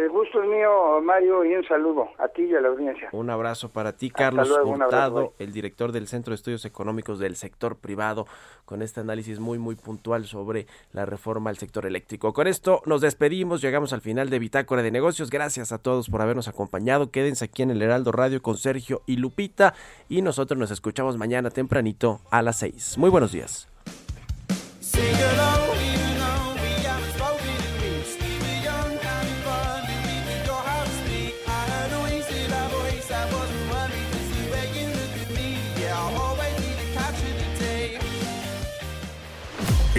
El 0.05 0.11
gusto 0.11 0.43
es 0.43 0.47
mío, 0.51 1.01
Mario, 1.03 1.47
y 1.47 1.55
un 1.55 1.67
saludo 1.67 2.11
a 2.19 2.29
ti 2.29 2.43
y 2.43 2.55
a 2.55 2.61
la 2.61 2.69
audiencia. 2.69 3.09
Un 3.13 3.31
abrazo 3.31 3.71
para 3.71 3.97
ti, 3.97 4.11
Carlos 4.11 4.51
Hurtado, 4.51 5.33
el 5.39 5.51
director 5.51 5.93
del 5.93 6.09
Centro 6.09 6.33
de 6.33 6.35
Estudios 6.35 6.67
Económicos 6.67 7.19
del 7.19 7.37
Sector 7.37 7.77
Privado, 7.77 8.27
con 8.67 8.83
este 8.83 9.01
análisis 9.01 9.41
muy, 9.41 9.59
muy 9.59 9.77
puntual 9.77 10.27
sobre 10.27 10.67
la 10.93 11.07
reforma 11.07 11.49
al 11.49 11.57
sector 11.57 11.87
eléctrico. 11.87 12.35
Con 12.35 12.49
esto 12.49 12.83
nos 12.85 13.01
despedimos, 13.01 13.63
llegamos 13.63 13.95
al 13.95 14.03
final 14.03 14.29
de 14.29 14.41
Bitácora 14.41 14.83
de 14.83 14.91
Negocios. 14.91 15.31
Gracias 15.31 15.73
a 15.73 15.79
todos 15.79 16.11
por 16.11 16.21
habernos 16.21 16.49
acompañado. 16.49 17.11
Quédense 17.11 17.47
aquí 17.47 17.63
en 17.63 17.71
el 17.71 17.81
Heraldo 17.81 18.13
Radio 18.13 18.43
con 18.43 18.59
Sergio 18.59 19.01
y 19.07 19.17
Lupita, 19.17 19.73
y 20.11 20.21
nosotros 20.21 20.59
nos 20.59 20.71
escuchamos 20.71 21.17
mañana 21.17 21.49
tempranito 21.49 22.21
a 22.31 22.43
las 22.43 22.59
6. 22.59 22.99
Muy 22.99 23.09
buenos 23.09 23.33
días. 23.33 23.71